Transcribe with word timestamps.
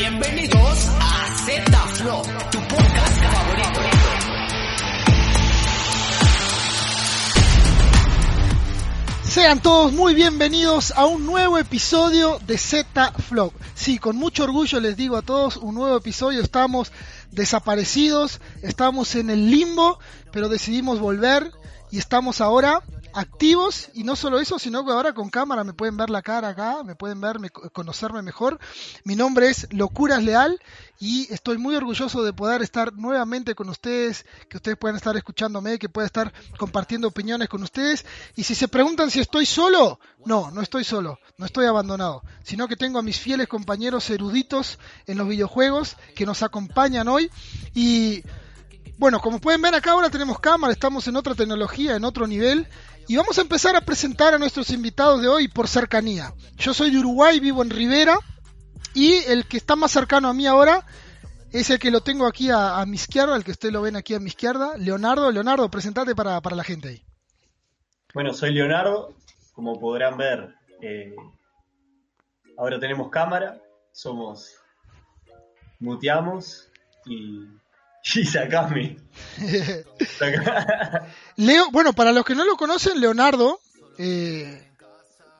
Bienvenidos 0.00 0.88
a 0.98 1.36
Z 1.44 1.86
Flow, 1.96 2.22
tu 2.50 2.58
podcast 2.68 3.20
favorito. 3.20 3.80
Sean 9.24 9.60
todos 9.60 9.92
muy 9.92 10.14
bienvenidos 10.14 10.94
a 10.96 11.04
un 11.04 11.26
nuevo 11.26 11.58
episodio 11.58 12.38
de 12.46 12.56
Z 12.56 13.12
Flow. 13.28 13.52
Sí, 13.74 13.98
con 13.98 14.16
mucho 14.16 14.44
orgullo 14.44 14.80
les 14.80 14.96
digo 14.96 15.18
a 15.18 15.22
todos, 15.22 15.58
un 15.58 15.74
nuevo 15.74 15.98
episodio. 15.98 16.40
Estamos 16.40 16.92
desaparecidos, 17.30 18.40
estamos 18.62 19.14
en 19.16 19.28
el 19.28 19.50
limbo, 19.50 19.98
pero 20.32 20.48
decidimos 20.48 20.98
volver 20.98 21.52
y 21.90 21.98
estamos 21.98 22.40
ahora 22.40 22.82
activos 23.14 23.90
y 23.94 24.04
no 24.04 24.16
solo 24.16 24.38
eso, 24.40 24.58
sino 24.58 24.84
que 24.84 24.92
ahora 24.92 25.12
con 25.12 25.30
cámara 25.30 25.64
me 25.64 25.72
pueden 25.72 25.96
ver 25.96 26.10
la 26.10 26.22
cara 26.22 26.48
acá, 26.48 26.82
me 26.84 26.94
pueden 26.94 27.20
ver, 27.20 27.38
conocerme 27.72 28.22
mejor. 28.22 28.58
Mi 29.04 29.16
nombre 29.16 29.48
es 29.48 29.66
Locuras 29.72 30.22
Leal 30.22 30.60
y 30.98 31.32
estoy 31.32 31.58
muy 31.58 31.74
orgulloso 31.76 32.22
de 32.22 32.32
poder 32.32 32.62
estar 32.62 32.92
nuevamente 32.92 33.54
con 33.54 33.68
ustedes, 33.68 34.26
que 34.48 34.58
ustedes 34.58 34.76
puedan 34.76 34.96
estar 34.96 35.16
escuchándome, 35.16 35.78
que 35.78 35.88
pueda 35.88 36.06
estar 36.06 36.32
compartiendo 36.58 37.08
opiniones 37.08 37.48
con 37.48 37.62
ustedes. 37.62 38.04
Y 38.36 38.44
si 38.44 38.54
se 38.54 38.68
preguntan 38.68 39.10
si 39.10 39.20
estoy 39.20 39.46
solo, 39.46 39.98
no, 40.24 40.50
no 40.50 40.60
estoy 40.60 40.84
solo, 40.84 41.18
no 41.38 41.46
estoy 41.46 41.66
abandonado, 41.66 42.22
sino 42.42 42.68
que 42.68 42.76
tengo 42.76 42.98
a 42.98 43.02
mis 43.02 43.18
fieles 43.18 43.48
compañeros 43.48 44.10
eruditos 44.10 44.78
en 45.06 45.18
los 45.18 45.28
videojuegos 45.28 45.96
que 46.14 46.26
nos 46.26 46.42
acompañan 46.42 47.08
hoy 47.08 47.30
y 47.74 48.22
bueno, 49.00 49.18
como 49.20 49.40
pueden 49.40 49.62
ver 49.62 49.74
acá 49.74 49.92
ahora 49.92 50.10
tenemos 50.10 50.40
cámara, 50.40 50.74
estamos 50.74 51.08
en 51.08 51.16
otra 51.16 51.34
tecnología, 51.34 51.96
en 51.96 52.04
otro 52.04 52.26
nivel 52.26 52.68
y 53.08 53.16
vamos 53.16 53.38
a 53.38 53.42
empezar 53.42 53.76
a 53.76 53.80
presentar 53.80 54.34
a 54.34 54.38
nuestros 54.38 54.70
invitados 54.70 55.20
de 55.20 55.28
hoy 55.28 55.48
por 55.48 55.68
cercanía. 55.68 56.32
Yo 56.56 56.74
soy 56.74 56.90
de 56.90 56.98
Uruguay, 56.98 57.40
vivo 57.40 57.62
en 57.62 57.70
Rivera. 57.70 58.18
Y 58.94 59.14
el 59.28 59.46
que 59.46 59.56
está 59.56 59.76
más 59.76 59.92
cercano 59.92 60.28
a 60.28 60.34
mí 60.34 60.46
ahora 60.46 60.84
es 61.52 61.70
el 61.70 61.78
que 61.78 61.90
lo 61.90 62.00
tengo 62.02 62.26
aquí 62.26 62.50
a, 62.50 62.84
mi 62.86 62.96
izquierda, 62.96 63.36
el 63.36 63.44
que 63.44 63.52
ustedes 63.52 63.72
lo 63.72 63.82
ven 63.82 63.96
aquí 63.96 64.14
a 64.14 64.20
mi 64.20 64.28
izquierda. 64.28 64.76
Leonardo, 64.76 65.30
Leonardo, 65.30 65.70
presentate 65.70 66.14
para, 66.14 66.40
la 66.40 66.64
gente 66.64 66.88
ahí. 66.88 67.02
Bueno, 68.14 68.32
soy 68.32 68.52
Leonardo. 68.52 69.14
Como 69.52 69.78
podrán 69.78 70.16
ver, 70.16 70.54
eh, 70.80 71.14
ahora 72.56 72.78
tenemos 72.78 73.10
cámara. 73.10 73.60
Somos. 73.92 74.56
Muteamos 75.80 76.68
y 77.06 77.46
y 78.14 78.24
sacame. 78.24 78.98
Leo, 81.36 81.70
bueno, 81.70 81.92
para 81.92 82.12
los 82.12 82.24
que 82.24 82.34
no 82.34 82.44
lo 82.44 82.56
conocen, 82.56 83.00
Leonardo, 83.00 83.60
eh, 83.98 84.70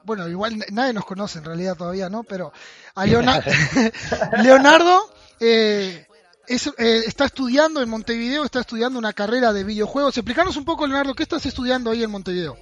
bueno, 0.05 0.29
igual 0.29 0.65
nadie 0.71 0.93
nos 0.93 1.05
conoce 1.05 1.39
en 1.39 1.45
realidad 1.45 1.77
todavía, 1.77 2.09
¿no? 2.09 2.23
Pero 2.25 2.53
a 2.95 3.07
Leonardo 4.43 5.11
eh, 5.39 6.07
eh, 6.49 7.03
está 7.07 7.27
estudiando 7.27 7.83
en 7.83 7.89
Montevideo, 7.89 8.45
está 8.45 8.61
estudiando 8.61 8.99
una 8.99 9.13
carrera 9.13 9.53
de 9.53 9.65
videojuegos. 9.65 10.17
Explícanos 10.17 10.57
un 10.57 10.65
poco, 10.65 10.87
Leonardo, 10.87 11.15
¿qué 11.15 11.23
estás 11.23 11.47
estudiando 11.47 11.91
ahí 11.91 12.03
en 12.03 12.11
Montevideo? 12.11 12.57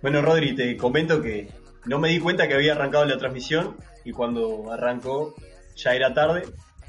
Bueno, 0.00 0.22
Rodri, 0.22 0.54
te 0.56 0.76
comento 0.76 1.22
que 1.22 1.52
no 1.84 1.98
me 1.98 2.08
di 2.08 2.18
cuenta 2.18 2.48
que 2.48 2.54
había 2.54 2.72
arrancado 2.72 3.04
la 3.04 3.18
transmisión 3.18 3.76
y 4.04 4.12
cuando 4.12 4.72
arrancó 4.72 5.34
ya 5.76 5.94
era 5.94 6.12
tarde. 6.12 6.42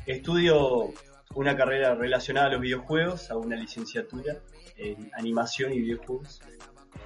Estudio 0.05 0.93
una 1.35 1.55
carrera 1.55 1.95
relacionada 1.95 2.47
a 2.47 2.51
los 2.51 2.61
videojuegos, 2.61 3.29
hago 3.31 3.41
una 3.41 3.55
licenciatura 3.55 4.37
en 4.77 5.11
animación 5.13 5.73
y 5.73 5.79
videojuegos. 5.79 6.41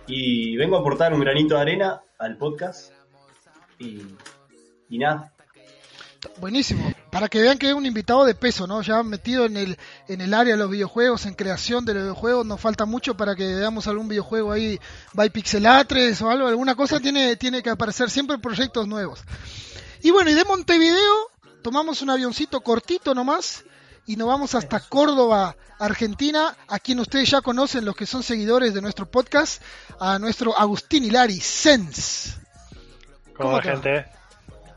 Y 0.05 0.55
vengo 0.57 0.77
a 0.77 0.79
aportar 0.79 1.13
un 1.13 1.19
granito 1.19 1.55
de 1.55 1.61
arena 1.61 2.01
al 2.17 2.37
podcast. 2.37 2.91
Y, 3.79 4.03
nada. 4.89 5.33
Buenísimo. 6.39 6.93
Para 7.11 7.29
que 7.29 7.41
vean 7.41 7.57
que 7.57 7.69
es 7.69 7.73
un 7.73 7.85
invitado 7.85 8.25
de 8.25 8.35
peso, 8.35 8.67
¿no? 8.67 8.81
Ya 8.81 9.01
metido 9.03 9.45
en 9.45 9.55
el, 9.55 9.77
en 10.07 10.21
el 10.21 10.33
área 10.33 10.53
de 10.53 10.59
los 10.59 10.69
videojuegos, 10.69 11.25
en 11.25 11.35
creación 11.35 11.85
de 11.85 11.93
los 11.93 12.03
videojuegos, 12.03 12.45
nos 12.45 12.59
falta 12.59 12.85
mucho 12.85 13.15
para 13.15 13.35
que 13.35 13.55
veamos 13.55 13.87
algún 13.87 14.07
videojuego 14.07 14.51
ahí 14.51 14.79
by 15.13 15.29
Pixelatres 15.29 16.21
o 16.21 16.29
algo, 16.29 16.47
alguna 16.47 16.75
cosa 16.75 16.99
tiene, 16.99 17.35
tiene 17.35 17.61
que 17.61 17.69
aparecer 17.69 18.09
siempre 18.09 18.37
proyectos 18.39 18.87
nuevos. 18.87 19.23
Y 20.01 20.11
bueno, 20.11 20.29
y 20.29 20.33
de 20.33 20.43
Montevideo 20.43 21.31
tomamos 21.61 22.01
un 22.01 22.09
avioncito 22.09 22.61
cortito 22.61 23.13
nomás 23.13 23.63
y 24.07 24.15
nos 24.15 24.27
vamos 24.29 24.55
hasta 24.55 24.79
Córdoba, 24.79 25.55
Argentina, 25.79 26.55
a 26.69 26.79
quien 26.79 26.99
ustedes 27.01 27.29
ya 27.29 27.41
conocen, 27.41 27.83
los 27.83 27.95
que 27.95 28.05
son 28.05 28.23
seguidores 28.23 28.73
de 28.73 28.81
nuestro 28.81 29.05
podcast, 29.05 29.61
a 29.99 30.17
nuestro 30.17 30.57
Agustín 30.57 31.03
Hilari, 31.03 31.39
Sens. 31.41 32.39
¿Cómo, 33.35 33.51
va, 33.51 33.61
gente? 33.61 34.05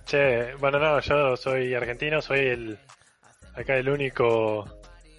Che, 0.05 0.55
bueno, 0.57 0.81
no, 0.81 0.99
yo 1.01 1.37
soy 1.37 1.73
argentino, 1.75 2.21
soy 2.21 2.41
el 2.41 2.79
acá 3.55 3.77
el 3.77 3.89
único 3.89 4.65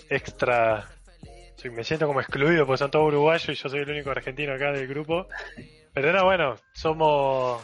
extra. 0.09 0.89
me 1.71 1.83
siento 1.85 2.05
como 2.05 2.19
excluido 2.19 2.65
porque 2.65 2.79
son 2.79 2.91
todos 2.91 3.07
uruguayos 3.07 3.47
y 3.47 3.55
yo 3.55 3.69
soy 3.69 3.79
el 3.79 3.89
único 3.89 4.11
argentino 4.11 4.53
acá 4.53 4.73
del 4.73 4.87
grupo. 4.87 5.27
Pero 5.93 6.11
no, 6.11 6.25
bueno, 6.25 6.55
somos 6.73 7.61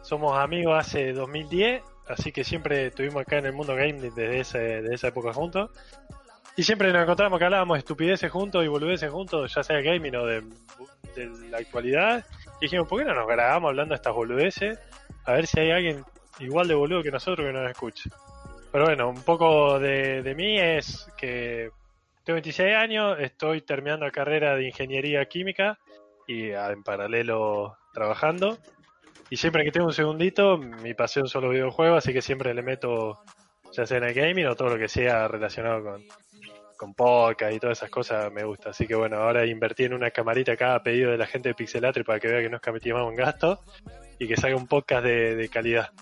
somos 0.00 0.38
amigos 0.38 0.78
hace 0.78 1.12
2010 1.12 1.82
así 2.08 2.32
que 2.32 2.44
siempre 2.44 2.86
estuvimos 2.86 3.22
acá 3.22 3.38
en 3.38 3.46
el 3.46 3.52
mundo 3.52 3.74
game 3.74 3.94
desde, 3.94 4.40
ese, 4.40 4.78
esa 4.92 5.08
época 5.08 5.32
juntos. 5.32 5.70
Y 6.56 6.62
siempre 6.64 6.92
nos 6.92 7.02
encontramos 7.02 7.38
que 7.38 7.44
hablábamos 7.46 7.78
estupideces 7.78 8.30
juntos 8.30 8.64
y 8.64 8.68
boludeces 8.68 9.10
juntos, 9.10 9.54
ya 9.54 9.62
sea 9.62 9.80
gaming 9.80 10.16
o 10.16 10.26
de, 10.26 10.42
la 11.50 11.58
actualidad. 11.58 12.24
Y 12.60 12.66
dijimos, 12.66 12.88
¿por 12.88 12.98
qué 12.98 13.04
no 13.06 13.14
nos 13.14 13.26
grabamos 13.26 13.70
hablando 13.70 13.92
de 13.92 13.96
estas 13.96 14.14
boludeces? 14.14 14.78
A 15.24 15.32
ver 15.32 15.46
si 15.46 15.60
hay 15.60 15.70
alguien 15.70 16.04
igual 16.40 16.68
de 16.68 16.74
boludo 16.74 17.02
que 17.02 17.10
nosotros 17.10 17.46
que 17.46 17.52
nos 17.52 17.70
escuche. 17.70 18.10
Pero 18.70 18.84
bueno, 18.84 19.08
un 19.08 19.22
poco 19.22 19.78
de, 19.78 20.22
de 20.22 20.34
mí 20.34 20.58
es 20.58 21.06
que 21.16 21.70
tengo 22.24 22.36
26 22.36 22.74
años, 22.74 23.16
estoy 23.18 23.62
terminando 23.62 24.06
la 24.06 24.12
carrera 24.12 24.54
de 24.54 24.66
ingeniería 24.66 25.24
química 25.26 25.78
y 26.26 26.50
en 26.50 26.82
paralelo 26.82 27.76
trabajando. 27.92 28.58
Y 29.32 29.38
siempre 29.38 29.64
que 29.64 29.70
tengo 29.70 29.86
un 29.86 29.94
segundito, 29.94 30.58
mi 30.58 30.92
pasión 30.92 31.26
son 31.26 31.44
los 31.44 31.52
videojuegos, 31.52 32.04
así 32.04 32.12
que 32.12 32.20
siempre 32.20 32.52
le 32.52 32.60
meto, 32.60 33.22
ya 33.72 33.86
sea 33.86 33.96
en 33.96 34.04
el 34.04 34.12
gaming 34.12 34.44
o 34.44 34.54
todo 34.54 34.68
lo 34.68 34.78
que 34.78 34.88
sea 34.88 35.26
relacionado 35.26 35.82
con, 35.82 36.04
con 36.76 36.92
podcast 36.92 37.54
y 37.54 37.58
todas 37.58 37.78
esas 37.78 37.88
cosas 37.88 38.30
me 38.30 38.44
gusta. 38.44 38.68
Así 38.68 38.86
que 38.86 38.94
bueno, 38.94 39.16
ahora 39.16 39.46
invertí 39.46 39.84
en 39.84 39.94
una 39.94 40.10
camarita 40.10 40.52
acá 40.52 40.74
a 40.74 40.82
pedido 40.82 41.12
de 41.12 41.16
la 41.16 41.26
gente 41.26 41.48
de 41.48 41.54
Pixelatre 41.54 42.04
para 42.04 42.20
que 42.20 42.28
vea 42.28 42.42
que 42.42 42.50
no 42.50 42.58
es 42.62 42.92
más 42.92 43.08
un 43.08 43.16
gasto 43.16 43.58
y 44.18 44.28
que 44.28 44.36
salga 44.36 44.54
un 44.54 44.66
podcast 44.66 45.02
de, 45.02 45.48
calidad. 45.50 45.92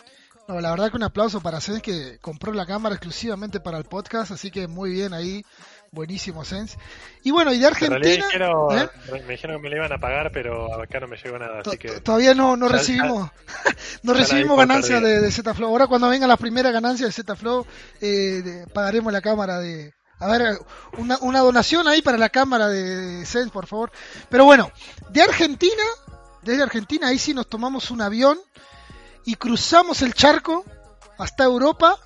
No, 0.48 0.60
la 0.60 0.72
verdad 0.72 0.90
que 0.90 0.96
un 0.96 1.04
aplauso 1.04 1.40
para 1.40 1.60
Sens 1.60 1.82
que 1.82 2.18
compró 2.20 2.52
la 2.52 2.66
cámara 2.66 2.96
exclusivamente 2.96 3.60
para 3.60 3.78
el 3.78 3.84
podcast, 3.84 4.32
así 4.32 4.50
que 4.50 4.66
muy 4.66 4.90
bien 4.90 5.14
ahí 5.14 5.44
Buenísimo, 5.92 6.44
Sens. 6.44 6.76
Y 7.24 7.32
bueno, 7.32 7.52
y 7.52 7.58
de 7.58 7.66
Argentina. 7.66 8.06
¿eh? 8.06 8.88
Me 9.26 9.32
dijeron 9.32 9.56
que 9.56 9.62
me 9.62 9.70
le 9.70 9.76
iban 9.76 9.92
a 9.92 9.98
pagar, 9.98 10.30
pero 10.32 10.80
acá 10.80 11.00
no 11.00 11.08
me 11.08 11.16
llegó 11.16 11.36
nada. 11.36 11.62
Así 11.66 11.76
que... 11.78 12.00
Todavía 12.00 12.32
no, 12.32 12.56
no 12.56 12.68
recibimos, 12.68 13.28
no 14.04 14.14
recibimos 14.14 14.56
ganancias 14.56 15.02
de, 15.02 15.20
de 15.20 15.32
Zflow. 15.32 15.68
Ahora, 15.68 15.88
cuando 15.88 16.08
vengan 16.08 16.28
las 16.28 16.38
primeras 16.38 16.72
ganancias 16.72 17.14
de 17.14 17.22
Zflow, 17.22 17.66
eh, 18.00 18.66
pagaremos 18.72 19.12
la 19.12 19.20
cámara 19.20 19.58
de. 19.58 19.92
A 20.20 20.28
ver, 20.28 20.58
una, 20.98 21.18
una 21.22 21.40
donación 21.40 21.88
ahí 21.88 22.02
para 22.02 22.18
la 22.18 22.28
cámara 22.28 22.68
de 22.68 23.26
Sens, 23.26 23.50
por 23.50 23.66
favor. 23.66 23.90
Pero 24.28 24.44
bueno, 24.44 24.70
de 25.08 25.22
Argentina, 25.22 25.82
desde 26.42 26.62
Argentina, 26.62 27.08
ahí 27.08 27.18
sí 27.18 27.34
nos 27.34 27.48
tomamos 27.48 27.90
un 27.90 28.00
avión 28.00 28.38
y 29.24 29.34
cruzamos 29.34 30.02
el 30.02 30.14
charco 30.14 30.64
hasta 31.18 31.44
Europa, 31.44 31.96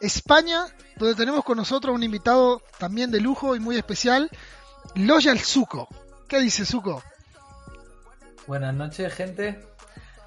España 0.00 0.66
donde 0.98 1.14
tenemos 1.14 1.44
con 1.44 1.56
nosotros 1.56 1.94
un 1.94 2.02
invitado 2.02 2.62
también 2.78 3.10
de 3.10 3.20
lujo 3.20 3.54
y 3.54 3.60
muy 3.60 3.76
especial, 3.76 4.30
Loyal 4.94 5.38
Zuko. 5.38 5.88
¿Qué 6.28 6.40
dice 6.40 6.64
Zuko? 6.64 7.02
Buenas 8.46 8.74
noches, 8.74 9.12
gente. 9.14 9.60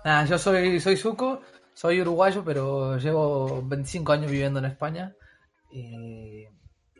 Nada, 0.05 0.25
yo 0.25 0.37
soy, 0.37 0.79
soy 0.79 0.97
Zuko, 0.97 1.41
soy 1.73 2.01
uruguayo, 2.01 2.43
pero 2.43 2.97
llevo 2.97 3.61
25 3.63 4.11
años 4.13 4.31
viviendo 4.31 4.59
en 4.59 4.65
España. 4.65 5.15
Y, 5.71 6.45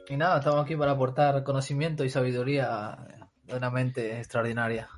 y 0.07 0.17
nada, 0.17 0.39
estamos 0.39 0.63
aquí 0.63 0.75
para 0.75 0.91
aportar 0.91 1.43
conocimiento 1.43 2.03
y 2.03 2.09
sabiduría 2.09 2.97
de 3.43 3.55
una 3.55 3.69
mente 3.69 4.19
extraordinaria. 4.19 4.89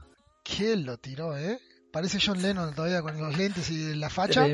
¿Quién 0.43 0.85
lo 0.85 0.97
tiró, 0.97 1.37
eh? 1.37 1.59
Parece 1.93 2.17
John 2.19 2.41
Lennon 2.41 2.73
todavía 2.73 3.03
con 3.03 3.15
los 3.21 3.37
lentes 3.37 3.69
y 3.69 3.93
la 3.93 4.09
facha. 4.09 4.47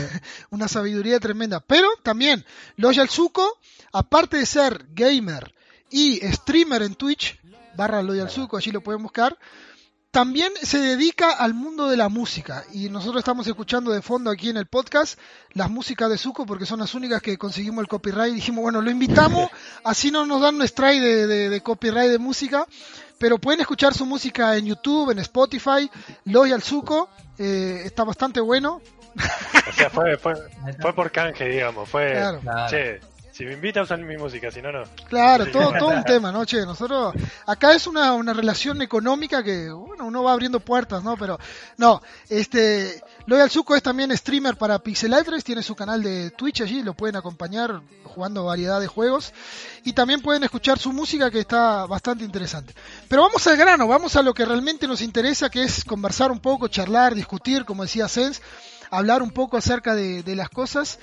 Una 0.50 0.66
sabiduría 0.66 1.20
tremenda. 1.20 1.60
Pero 1.60 1.86
también, 2.02 2.42
Loyal 2.76 3.10
Zuko, 3.10 3.58
aparte 3.92 4.38
de 4.38 4.46
ser 4.46 4.86
gamer 4.94 5.52
y 5.90 6.20
streamer 6.32 6.80
en 6.80 6.94
Twitch, 6.94 7.38
barra 7.76 8.02
Loyal 8.02 8.30
Zuko, 8.30 8.56
allí 8.56 8.70
lo 8.70 8.80
pueden 8.80 9.02
buscar, 9.02 9.36
también 10.10 10.50
se 10.62 10.78
dedica 10.78 11.32
al 11.32 11.52
mundo 11.52 11.86
de 11.90 11.98
la 11.98 12.08
música. 12.08 12.64
Y 12.72 12.88
nosotros 12.88 13.18
estamos 13.18 13.46
escuchando 13.46 13.90
de 13.90 14.00
fondo 14.00 14.30
aquí 14.30 14.48
en 14.48 14.56
el 14.56 14.64
podcast 14.64 15.18
las 15.52 15.68
músicas 15.68 16.08
de 16.08 16.16
Zuko 16.16 16.46
porque 16.46 16.64
son 16.64 16.80
las 16.80 16.94
únicas 16.94 17.20
que 17.20 17.36
conseguimos 17.36 17.82
el 17.82 17.88
copyright. 17.88 18.32
Dijimos, 18.32 18.62
bueno, 18.62 18.80
lo 18.80 18.90
invitamos, 18.90 19.50
así 19.84 20.10
no 20.10 20.24
nos 20.24 20.40
dan 20.40 20.54
un 20.54 20.62
strike 20.62 21.02
de 21.02 21.60
copyright 21.60 22.10
de 22.10 22.18
música 22.18 22.66
pero 23.18 23.38
pueden 23.38 23.60
escuchar 23.60 23.94
su 23.94 24.06
música 24.06 24.56
en 24.56 24.66
YouTube, 24.66 25.10
en 25.10 25.18
Spotify, 25.20 25.90
Loyal 26.24 26.62
Zuko, 26.62 27.08
eh, 27.38 27.82
está 27.84 28.04
bastante 28.04 28.40
bueno. 28.40 28.80
O 29.68 29.72
sea, 29.72 29.90
fue, 29.90 30.16
fue, 30.18 30.34
fue 30.80 30.92
por 30.94 31.10
canje, 31.10 31.48
digamos. 31.48 31.88
Fue, 31.88 32.12
Claro. 32.12 32.40
Che, 32.68 33.00
si 33.32 33.44
me 33.44 33.52
invita 33.52 33.80
a 33.80 33.82
usar 33.82 33.98
mi 33.98 34.16
música, 34.16 34.50
si 34.50 34.62
no, 34.62 34.72
no. 34.72 34.84
Claro, 35.08 35.44
Sí. 35.46 35.52
todo, 35.52 35.72
todo 35.78 35.88
un 35.88 36.04
tema, 36.06 36.32
¿no? 36.32 36.44
Che, 36.44 36.64
nosotros, 36.64 37.14
acá 37.46 37.74
es 37.74 37.86
una, 37.86 38.12
una 38.14 38.32
relación 38.32 38.80
económica 38.82 39.42
que, 39.42 39.70
bueno, 39.70 40.06
uno 40.06 40.22
va 40.22 40.32
abriendo 40.32 40.60
puertas, 40.60 41.02
¿no? 41.02 41.16
Pero, 41.16 41.38
no, 41.76 42.02
este, 42.28 43.02
Loyal 43.26 43.50
Zuko 43.50 43.74
es 43.74 43.82
también 43.82 44.16
streamer 44.16 44.56
para 44.56 44.78
Pixelatres, 44.78 45.42
tiene 45.42 45.60
su 45.60 45.74
canal 45.74 46.00
de 46.00 46.30
Twitch 46.30 46.60
allí, 46.60 46.82
lo 46.84 46.94
pueden 46.94 47.16
acompañar 47.16 47.82
jugando 48.04 48.44
variedad 48.44 48.80
de 48.80 48.86
juegos 48.86 49.32
y 49.84 49.94
también 49.94 50.22
pueden 50.22 50.44
escuchar 50.44 50.78
su 50.78 50.92
música 50.92 51.28
que 51.28 51.40
está 51.40 51.86
bastante 51.86 52.24
interesante. 52.24 52.72
Pero 53.08 53.22
vamos 53.22 53.44
al 53.48 53.56
grano, 53.56 53.88
vamos 53.88 54.14
a 54.14 54.22
lo 54.22 54.32
que 54.32 54.44
realmente 54.44 54.86
nos 54.86 55.00
interesa, 55.00 55.50
que 55.50 55.64
es 55.64 55.84
conversar 55.84 56.30
un 56.30 56.38
poco, 56.38 56.68
charlar, 56.68 57.16
discutir, 57.16 57.64
como 57.64 57.82
decía 57.82 58.06
Sens, 58.06 58.40
hablar 58.92 59.22
un 59.22 59.32
poco 59.32 59.56
acerca 59.56 59.96
de, 59.96 60.22
las 60.36 60.48
cosas. 60.48 61.00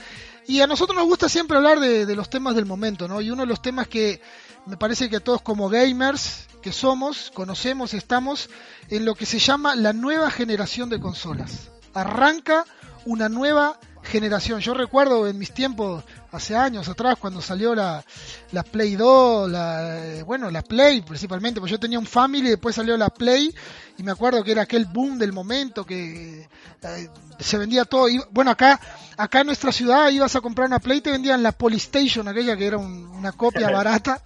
Y 0.48 0.62
a 0.62 0.68
nosotros 0.68 0.96
nos 0.96 1.06
gusta 1.06 1.28
siempre 1.28 1.58
hablar 1.58 1.82
de, 1.82 2.06
de 2.06 2.16
los 2.16 2.30
temas 2.30 2.56
del 2.56 2.66
momento, 2.66 3.10
¿no? 3.10 3.20
Y 3.20 3.32
uno 3.32 3.42
de 3.42 3.48
los 3.48 3.62
temas 3.62 3.90
que 3.90 4.22
me 4.66 4.78
parece 4.78 5.10
que 5.10 5.20
todos 5.20 5.42
como 5.42 5.68
gamers 5.68 6.48
que 6.62 6.72
somos, 6.72 7.32
conocemos, 7.34 7.94
estamos 7.94 8.50
en 8.88 9.04
lo 9.04 9.14
que 9.14 9.26
se 9.26 9.40
llama 9.40 9.76
la 9.76 9.92
nueva 9.92 10.32
generación 10.32 10.90
de 10.90 11.02
consolas. 11.02 11.73
Arranca 11.94 12.66
una 13.06 13.30
nueva 13.30 13.80
generación. 14.04 14.60
Yo 14.60 14.74
recuerdo 14.74 15.28
en 15.28 15.38
mis 15.38 15.54
tiempos, 15.54 16.04
hace 16.32 16.56
años 16.58 16.88
atrás, 16.90 17.16
cuando 17.20 17.42
salió 17.42 17.74
la, 17.74 18.04
la 18.52 18.64
Play 18.64 18.96
2, 18.96 19.50
la, 19.50 20.06
eh, 20.06 20.24
bueno, 20.24 20.52
la 20.52 20.62
Play 20.62 21.02
principalmente, 21.02 21.60
pues 21.62 21.72
yo 21.72 21.80
tenía 21.80 22.00
un 22.00 22.06
Family, 22.06 22.50
después 22.50 22.76
salió 22.76 22.98
la 22.98 23.10
Play, 23.10 23.54
y 23.98 24.04
me 24.04 24.12
acuerdo 24.12 24.44
que 24.44 24.52
era 24.52 24.64
aquel 24.64 24.86
boom 24.86 25.18
del 25.18 25.32
momento, 25.32 25.86
que 25.86 26.50
eh, 26.84 27.10
se 27.40 27.58
vendía 27.58 27.86
todo. 27.86 28.10
Y, 28.10 28.22
bueno, 28.32 28.52
acá, 28.52 28.80
acá 29.16 29.40
en 29.42 29.48
nuestra 29.48 29.72
ciudad 29.72 30.10
ibas 30.10 30.36
a 30.36 30.42
comprar 30.42 30.68
una 30.68 30.80
Play, 30.80 31.00
te 31.02 31.12
vendían 31.12 31.42
la 31.44 31.54
Polystation, 31.54 32.28
aquella 32.28 32.58
que 32.58 32.68
era 32.68 32.78
un- 32.78 33.06
una 33.08 33.32
copia 33.32 33.70
barata, 33.72 34.22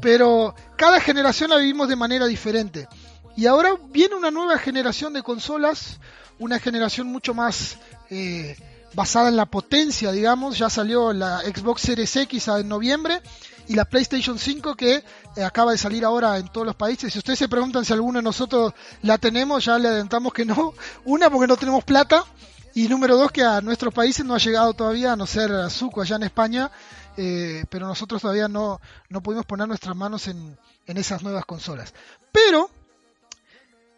pero 0.00 0.54
cada 0.76 1.00
generación 1.00 1.50
la 1.50 1.56
vivimos 1.56 1.88
de 1.88 1.96
manera 1.96 2.26
diferente. 2.26 2.88
Y 3.36 3.46
ahora 3.46 3.70
viene 3.90 4.14
una 4.14 4.30
nueva 4.30 4.56
generación 4.58 5.12
de 5.12 5.22
consolas, 5.22 5.98
una 6.42 6.58
generación 6.58 7.06
mucho 7.06 7.34
más 7.34 7.78
eh, 8.10 8.56
basada 8.94 9.28
en 9.28 9.36
la 9.36 9.46
potencia, 9.46 10.10
digamos. 10.10 10.58
Ya 10.58 10.68
salió 10.68 11.12
la 11.12 11.40
Xbox 11.40 11.82
Series 11.82 12.16
X 12.16 12.48
en 12.48 12.68
noviembre 12.68 13.22
y 13.68 13.74
la 13.74 13.84
PlayStation 13.84 14.38
5 14.38 14.74
que 14.74 15.04
eh, 15.36 15.44
acaba 15.44 15.70
de 15.70 15.78
salir 15.78 16.04
ahora 16.04 16.38
en 16.38 16.48
todos 16.48 16.66
los 16.66 16.74
países. 16.74 17.12
Si 17.12 17.18
ustedes 17.20 17.38
se 17.38 17.48
preguntan 17.48 17.84
si 17.84 17.92
alguno 17.92 18.18
de 18.18 18.24
nosotros 18.24 18.74
la 19.02 19.18
tenemos, 19.18 19.64
ya 19.64 19.78
le 19.78 19.88
adelantamos 19.88 20.32
que 20.32 20.44
no. 20.44 20.74
Una, 21.04 21.30
porque 21.30 21.46
no 21.46 21.56
tenemos 21.56 21.84
plata. 21.84 22.24
Y 22.74 22.88
número 22.88 23.16
dos, 23.16 23.30
que 23.30 23.44
a 23.44 23.60
nuestros 23.60 23.94
países 23.94 24.26
no 24.26 24.34
ha 24.34 24.38
llegado 24.38 24.72
todavía, 24.74 25.12
a 25.12 25.16
no 25.16 25.26
ser 25.26 25.52
a 25.52 25.66
allá 25.66 26.16
en 26.16 26.22
España, 26.22 26.70
eh, 27.16 27.64
pero 27.68 27.86
nosotros 27.86 28.22
todavía 28.22 28.48
no, 28.48 28.80
no 29.10 29.22
pudimos 29.22 29.44
poner 29.46 29.68
nuestras 29.68 29.94
manos 29.94 30.26
en, 30.26 30.58
en 30.86 30.96
esas 30.96 31.22
nuevas 31.22 31.44
consolas. 31.44 31.92
Pero, 32.32 32.70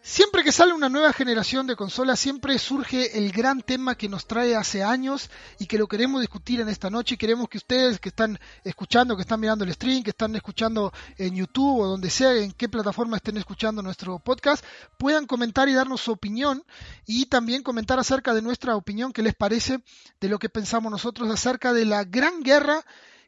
siempre 0.04 0.44
que 0.44 0.52
sale 0.52 0.74
una 0.74 0.90
nueva 0.90 1.14
generación 1.14 1.66
de 1.66 1.76
consolas, 1.76 2.20
siempre 2.20 2.58
surge 2.58 3.16
el 3.16 3.32
gran 3.32 3.62
tema 3.62 3.96
que 3.96 4.08
nos 4.08 4.26
trae 4.26 4.54
hace 4.54 4.84
años 4.84 5.30
y 5.58 5.66
que 5.66 5.78
lo 5.78 5.88
queremos 5.88 6.20
discutir 6.20 6.60
en 6.60 6.68
esta 6.68 6.90
noche. 6.90 7.14
Y 7.14 7.18
queremos 7.18 7.48
que 7.48 7.56
ustedes 7.56 7.98
que 7.98 8.10
están 8.10 8.38
escuchando, 8.64 9.16
que 9.16 9.22
están 9.22 9.40
mirando 9.40 9.64
el 9.64 9.72
stream, 9.72 10.02
que 10.02 10.10
están 10.10 10.36
escuchando 10.36 10.92
en 11.16 11.34
YouTube 11.34 11.80
o 11.80 11.86
donde 11.86 12.10
sea, 12.10 12.34
en 12.34 12.52
qué 12.52 12.68
plataforma 12.68 13.16
estén 13.16 13.38
escuchando 13.38 13.82
nuestro 13.82 14.18
podcast, 14.18 14.62
puedan 14.98 15.26
comentar 15.26 15.70
y 15.70 15.74
darnos 15.74 16.02
su 16.02 16.12
opinión 16.12 16.62
y 17.06 17.26
también 17.26 17.62
comentar 17.62 17.98
acerca 17.98 18.34
de 18.34 18.42
nuestra 18.42 18.76
opinión, 18.76 19.10
qué 19.10 19.22
les 19.22 19.34
parece 19.34 19.78
de 20.20 20.28
lo 20.28 20.38
que 20.38 20.50
pensamos 20.50 20.92
nosotros 20.92 21.30
acerca 21.30 21.72
de 21.72 21.86
la 21.86 22.04
gran 22.04 22.42
guerra 22.42 22.84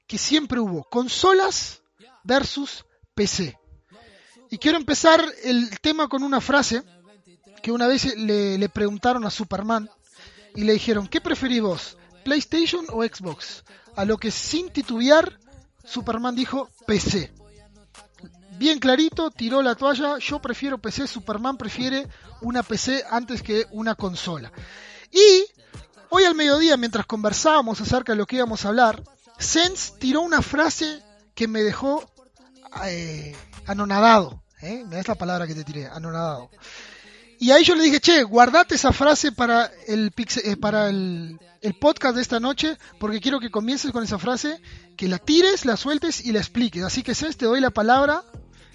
que 0.06 0.19
siempre 0.19 0.61
hubo, 0.61 0.84
consolas 0.84 1.81
versus 2.23 2.84
PC. 3.14 3.65
Y 4.50 4.58
quiero 4.58 4.78
empezar 4.78 5.25
el 5.44 5.78
tema 5.81 6.08
con 6.08 6.22
una 6.22 6.40
frase 6.40 6.82
que 7.62 7.72
una 7.72 7.87
vez 7.87 8.16
le, 8.16 8.58
le 8.58 8.69
preguntaron 8.69 9.25
a 9.25 9.31
Superman 9.31 9.90
y 10.54 10.62
le 10.62 10.75
dijeron, 10.75 11.08
¿qué 11.08 11.20
preferís 11.20 11.60
vos, 11.60 11.98
PlayStation 12.25 12.87
o 12.90 13.02
Xbox? 13.02 13.64
A 13.96 14.04
lo 14.04 14.19
que 14.19 14.31
sin 14.31 14.70
titubear, 14.70 15.38
Superman 15.84 16.34
dijo 16.34 16.69
PC. 16.87 17.32
Bien 18.58 18.78
clarito, 18.78 19.31
tiró 19.31 19.60
la 19.62 19.75
toalla, 19.75 20.19
yo 20.19 20.40
prefiero 20.40 20.78
PC, 20.78 21.06
Superman 21.06 21.58
prefiere 21.58 22.08
una 22.40 22.62
PC 22.62 23.04
antes 23.10 23.42
que 23.42 23.66
una 23.70 23.94
consola. 23.94 24.50
Y 25.12 25.44
hoy 26.08 26.25
al 26.25 26.34
mediodía, 26.34 26.76
mientras 26.76 27.04
conversábamos 27.04 27.81
acerca 27.81 28.12
de 28.12 28.16
lo 28.16 28.26
que 28.26 28.37
íbamos 28.37 28.64
a 28.64 28.69
hablar, 28.69 29.02
Sense 29.38 29.92
tiró 29.99 30.22
una 30.22 30.40
frase 30.40 31.02
que 31.34 31.49
me 31.49 31.62
dejó 31.62 32.10
eh, 32.84 33.37
anonadado. 33.66 34.42
¿eh? 34.62 34.84
Das 34.86 35.08
la 35.08 35.14
palabra 35.14 35.46
que 35.46 35.54
te 35.54 35.64
tiré, 35.64 35.86
anonadado. 35.86 36.50
Y 37.38 37.50
ahí 37.50 37.64
yo 37.64 37.74
le 37.74 37.84
dije, 37.84 38.00
che, 38.00 38.22
guardate 38.22 38.76
esa 38.76 38.92
frase 38.92 39.32
para 39.32 39.70
el, 39.86 40.12
eh, 40.16 40.56
para 40.56 40.88
el, 40.88 41.38
el 41.60 41.74
podcast 41.74 42.16
de 42.16 42.22
esta 42.22 42.40
noche, 42.40 42.78
porque 42.98 43.20
quiero 43.20 43.40
que 43.40 43.50
comiences 43.50 43.92
con 43.92 44.02
esa 44.02 44.18
frase, 44.18 44.58
que 44.96 45.08
la 45.08 45.18
tires, 45.18 45.66
la 45.66 45.76
sueltes 45.76 46.24
y 46.24 46.32
la 46.32 46.38
expliques. 46.38 46.82
Así 46.82 47.02
que, 47.02 47.14
Sense, 47.14 47.38
te 47.38 47.44
doy 47.44 47.60
la 47.60 47.70
palabra. 47.70 48.22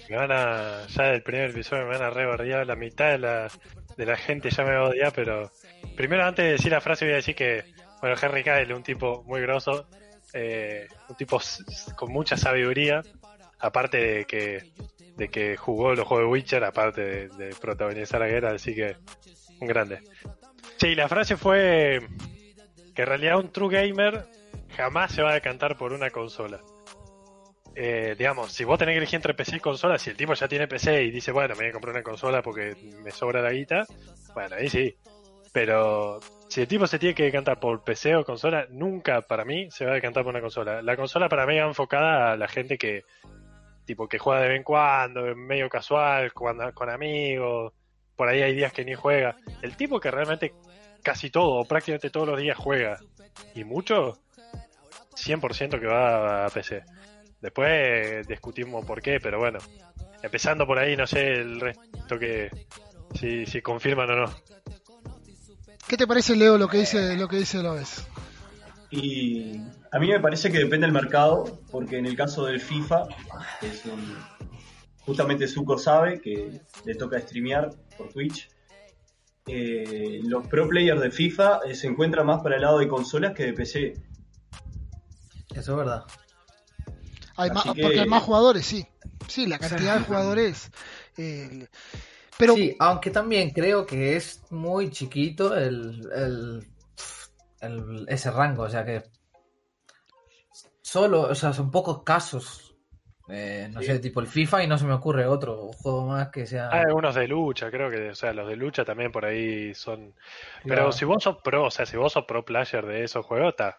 Me 0.08 0.16
ya 0.28 1.04
del 1.04 1.22
primer 1.22 1.50
episodio 1.50 1.84
me 1.84 1.96
van 1.96 2.02
a 2.02 2.10
rebardear, 2.10 2.66
la 2.66 2.76
mitad 2.76 3.12
de 3.12 3.18
la, 3.18 3.50
de 3.96 4.06
la 4.06 4.16
gente 4.16 4.50
ya 4.50 4.62
me 4.62 4.74
va 4.74 4.86
a 4.86 4.88
odiar, 4.90 5.12
pero 5.14 5.50
primero 5.96 6.24
antes 6.24 6.44
de 6.44 6.52
decir 6.52 6.70
la 6.70 6.82
frase 6.82 7.06
voy 7.06 7.14
a 7.14 7.16
decir 7.16 7.34
que, 7.34 7.64
bueno, 8.00 8.16
Henry 8.20 8.44
Cavill, 8.44 8.74
un 8.74 8.82
tipo 8.82 9.22
muy 9.24 9.40
grosso, 9.40 9.86
eh, 10.34 10.86
un 11.08 11.16
tipo 11.16 11.40
con 11.96 12.12
mucha 12.12 12.36
sabiduría, 12.36 13.02
aparte 13.62 13.96
de 13.96 14.24
que, 14.24 14.72
de 15.16 15.28
que 15.28 15.56
jugó 15.56 15.94
los 15.94 16.06
juegos 16.06 16.26
de 16.26 16.32
Witcher, 16.32 16.64
aparte 16.64 17.28
de, 17.28 17.54
protagonizar 17.60 18.20
la 18.20 18.26
guerra, 18.26 18.50
así 18.50 18.74
que 18.74 18.96
un 19.60 19.68
grande. 19.68 20.00
Sí, 20.76 20.94
la 20.94 21.08
frase 21.08 21.36
fue 21.36 22.00
que 22.94 23.02
en 23.02 23.08
realidad 23.08 23.38
un 23.38 23.50
true 23.52 23.72
gamer 23.72 24.26
jamás 24.76 25.12
se 25.12 25.22
va 25.22 25.30
a 25.30 25.34
decantar 25.34 25.76
por 25.76 25.92
una 25.92 26.10
consola. 26.10 26.60
Eh, 27.74 28.16
digamos, 28.18 28.52
si 28.52 28.64
vos 28.64 28.78
tenés 28.78 28.94
que 28.94 28.98
elegir 28.98 29.16
entre 29.16 29.32
PC 29.32 29.56
y 29.56 29.60
consola, 29.60 29.96
si 29.96 30.10
el 30.10 30.16
tipo 30.16 30.34
ya 30.34 30.48
tiene 30.48 30.68
PC 30.68 31.04
y 31.04 31.10
dice, 31.10 31.32
bueno, 31.32 31.54
me 31.54 31.60
voy 31.60 31.68
a 31.68 31.72
comprar 31.72 31.94
una 31.94 32.02
consola 32.02 32.42
porque 32.42 32.76
me 33.02 33.12
sobra 33.12 33.40
la 33.40 33.52
guita, 33.52 33.86
bueno, 34.34 34.56
ahí 34.56 34.68
sí. 34.68 34.94
Pero 35.52 36.18
si 36.48 36.62
el 36.62 36.68
tipo 36.68 36.86
se 36.86 36.98
tiene 36.98 37.14
que 37.14 37.24
decantar 37.24 37.60
por 37.60 37.84
PC 37.84 38.16
o 38.16 38.24
consola, 38.24 38.66
nunca 38.70 39.20
para 39.22 39.44
mí 39.44 39.70
se 39.70 39.84
va 39.84 39.92
a 39.92 39.94
decantar 39.94 40.24
por 40.24 40.30
una 40.30 40.40
consola. 40.40 40.82
La 40.82 40.96
consola 40.96 41.28
para 41.28 41.46
mí 41.46 41.58
va 41.58 41.66
enfocada 41.66 42.32
a 42.32 42.36
la 42.36 42.48
gente 42.48 42.76
que, 42.76 43.04
tipo, 43.92 44.08
que 44.08 44.18
juega 44.18 44.40
de 44.40 44.48
vez 44.48 44.56
en 44.56 44.64
cuando, 44.64 45.36
medio 45.36 45.68
casual, 45.68 46.32
con 46.32 46.88
amigos, 46.88 47.72
por 48.16 48.28
ahí 48.28 48.40
hay 48.40 48.54
días 48.54 48.72
que 48.72 48.84
ni 48.86 48.94
juega. 48.94 49.36
El 49.60 49.76
tipo 49.76 50.00
que 50.00 50.10
realmente 50.10 50.54
casi 51.02 51.28
todo, 51.30 51.60
o 51.60 51.64
prácticamente 51.66 52.08
todos 52.08 52.26
los 52.26 52.40
días 52.40 52.56
juega, 52.56 52.98
y 53.54 53.64
mucho, 53.64 54.18
100% 55.14 55.78
que 55.78 55.86
va 55.86 56.46
a 56.46 56.48
PC. 56.48 56.84
Después 57.40 58.26
discutimos 58.26 58.84
por 58.86 59.02
qué, 59.02 59.20
pero 59.20 59.38
bueno. 59.38 59.58
Empezando 60.22 60.66
por 60.66 60.78
ahí, 60.78 60.96
no 60.96 61.06
sé 61.06 61.32
el 61.32 61.60
resto 61.60 62.18
que. 62.18 62.48
Si, 63.18 63.44
si 63.44 63.60
confirman 63.60 64.08
o 64.10 64.16
no. 64.16 64.34
¿Qué 65.86 65.98
te 65.98 66.06
parece, 66.06 66.34
Leo, 66.34 66.56
lo 66.56 66.68
que 66.68 66.78
dice, 66.78 67.16
lo 67.16 67.28
que 67.28 67.36
dice 67.36 67.62
Loves? 67.62 68.06
Y 68.92 69.56
a 69.90 69.98
mí 69.98 70.08
me 70.08 70.20
parece 70.20 70.52
que 70.52 70.58
depende 70.58 70.86
del 70.86 70.92
mercado, 70.92 71.60
porque 71.70 71.96
en 71.96 72.04
el 72.06 72.14
caso 72.14 72.44
del 72.44 72.60
FIFA, 72.60 73.06
que 73.58 73.68
es 73.68 73.84
un, 73.86 74.14
justamente 75.00 75.48
Zuko 75.48 75.78
sabe 75.78 76.20
que 76.20 76.60
le 76.84 76.94
toca 76.94 77.18
streamear 77.18 77.70
por 77.96 78.10
Twitch, 78.12 78.50
eh, 79.46 80.20
los 80.24 80.46
pro 80.46 80.68
players 80.68 81.00
de 81.00 81.10
FIFA 81.10 81.60
eh, 81.66 81.74
se 81.74 81.88
encuentran 81.88 82.26
más 82.26 82.42
para 82.42 82.56
el 82.56 82.62
lado 82.62 82.78
de 82.78 82.86
consolas 82.86 83.32
que 83.34 83.46
de 83.46 83.52
PC. 83.54 83.94
Eso 85.54 85.72
es 85.72 85.76
verdad. 85.78 86.04
Hay 87.36 87.50
más, 87.50 87.64
que- 87.64 87.82
Porque 87.82 88.00
hay 88.00 88.06
más 88.06 88.22
jugadores, 88.22 88.66
sí. 88.66 88.86
Sí, 89.26 89.46
la 89.46 89.58
cantidad 89.58 89.98
de 89.98 90.04
jugadores. 90.04 90.70
eh, 91.16 91.66
pero 92.38 92.54
Sí, 92.54 92.76
aunque 92.78 93.10
también 93.10 93.50
creo 93.50 93.86
que 93.86 94.16
es 94.16 94.42
muy 94.50 94.90
chiquito 94.90 95.56
el, 95.56 96.08
el, 96.14 96.66
el- 97.62 98.04
ese 98.08 98.30
rango, 98.30 98.64
o 98.64 98.68
sea 98.68 98.84
que 98.84 99.02
solo, 100.82 101.22
o 101.22 101.34
sea, 101.34 101.52
son 101.52 101.70
pocos 101.70 102.02
casos. 102.02 102.68
eh, 103.28 103.68
no 103.70 103.80
Sí. 103.80 103.86
sé, 103.86 103.98
tipo 104.00 104.20
el 104.20 104.26
FIFA 104.26 104.64
y 104.64 104.66
no 104.66 104.76
se 104.76 104.84
me 104.84 104.92
ocurre 104.92 105.24
otro 105.26 105.68
juego 105.72 106.06
más 106.08 106.28
que 106.30 106.44
sea. 106.44 106.68
Hay 106.70 106.80
algunos 106.82 107.14
de 107.14 107.28
lucha, 107.28 107.70
creo 107.70 107.88
que, 107.88 108.10
o 108.10 108.14
sea, 108.16 108.32
los 108.34 108.46
de 108.48 108.56
lucha 108.56 108.84
también 108.84 109.12
por 109.12 109.24
ahí 109.24 109.72
son. 109.74 110.12
Pero 110.64 110.74
Claro. 110.74 110.92
si 110.92 111.04
vos 111.04 111.22
sos 111.22 111.36
pro, 111.42 111.66
o 111.66 111.70
sea, 111.70 111.86
si 111.86 111.96
vos 111.96 112.12
sos 112.12 112.24
pro 112.26 112.44
player 112.44 112.84
de 112.84 113.04
esos 113.04 113.24
juegos, 113.24 113.50
está. 113.50 113.78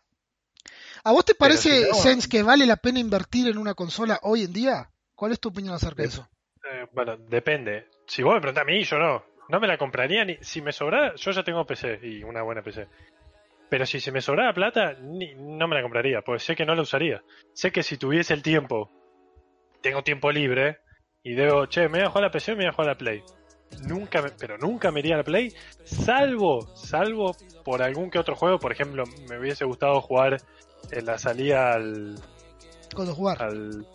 ¿a 1.04 1.12
vos 1.12 1.26
te 1.26 1.36
parece, 1.36 1.84
si 1.84 1.90
no- 1.90 1.94
Sense, 1.96 2.30
que 2.30 2.42
vale 2.42 2.66
la 2.66 2.78
pena 2.78 3.00
invertir 3.00 3.50
en 3.50 3.58
una 3.58 3.74
consola 3.76 4.18
hoy 4.24 4.44
en 4.44 4.54
día? 4.54 4.90
¿Cuál 5.14 5.34
es 5.34 5.40
tu 5.42 5.50
opinión 5.50 5.76
acerca 5.76 6.02
de 6.02 6.08
eso? 6.08 6.28
Eh, 6.72 6.88
bueno, 6.94 7.18
depende. 7.18 7.90
Si 8.08 8.24
vos 8.24 8.34
me 8.36 8.40
preguntás 8.42 8.62
a 8.64 8.66
mí, 8.66 8.82
yo 8.84 8.98
no. 8.98 9.24
No 9.50 9.60
me 9.60 9.68
la 9.68 9.78
compraría 9.78 10.24
ni. 10.24 10.38
Si 10.42 10.62
me 10.62 10.72
sobra, 10.72 11.14
yo 11.16 11.32
ya 11.32 11.44
tengo 11.44 11.66
PC 11.66 12.00
y 12.02 12.24
una 12.24 12.42
buena 12.42 12.64
PC. 12.64 12.88
Pero 13.74 13.88
si 13.88 14.00
se 14.00 14.12
me 14.12 14.22
sobrara 14.22 14.54
plata, 14.54 14.94
ni- 15.02 15.34
no 15.34 15.68
me 15.68 15.74
la 15.76 15.82
compraría, 15.82 16.22
porque 16.22 16.44
sé 16.44 16.56
que 16.56 16.64
no 16.64 16.76
la 16.76 16.84
usaría. 16.84 17.24
Sé 17.56 17.72
que 17.72 17.82
si 17.82 17.98
tuviese 17.98 18.36
el 18.36 18.44
tiempo, 18.44 18.92
tengo 19.82 20.04
tiempo 20.04 20.32
libre, 20.32 20.78
y 21.24 21.34
digo, 21.34 21.66
che, 21.66 21.90
me 21.90 21.98
voy 21.98 22.02
a 22.02 22.10
jugar 22.10 22.24
a 22.26 22.28
la 22.28 22.32
PC 22.32 22.52
o 22.52 22.56
me 22.56 22.66
voy 22.66 22.70
a 22.70 22.74
jugar 22.74 22.90
a 22.90 22.92
la 22.94 22.98
Play. 23.00 23.24
Nunca, 23.88 24.22
me- 24.22 24.30
pero 24.30 24.60
nunca 24.60 24.92
me 24.92 25.00
iría 25.00 25.16
a 25.16 25.18
la 25.18 25.24
Play, 25.24 25.52
salvo, 25.86 26.62
salvo 26.76 27.36
por 27.66 27.82
algún 27.82 28.12
que 28.12 28.20
otro 28.20 28.36
juego. 28.36 28.60
Por 28.60 28.72
ejemplo, 28.72 29.06
me 29.28 29.40
hubiese 29.40 29.66
gustado 29.66 30.00
jugar 30.02 30.38
en 30.92 31.06
la 31.08 31.18
salida 31.18 31.74
al, 31.74 32.14
God 32.94 33.10
of 33.10 33.20
War. 33.20 33.42
al, 33.42 33.88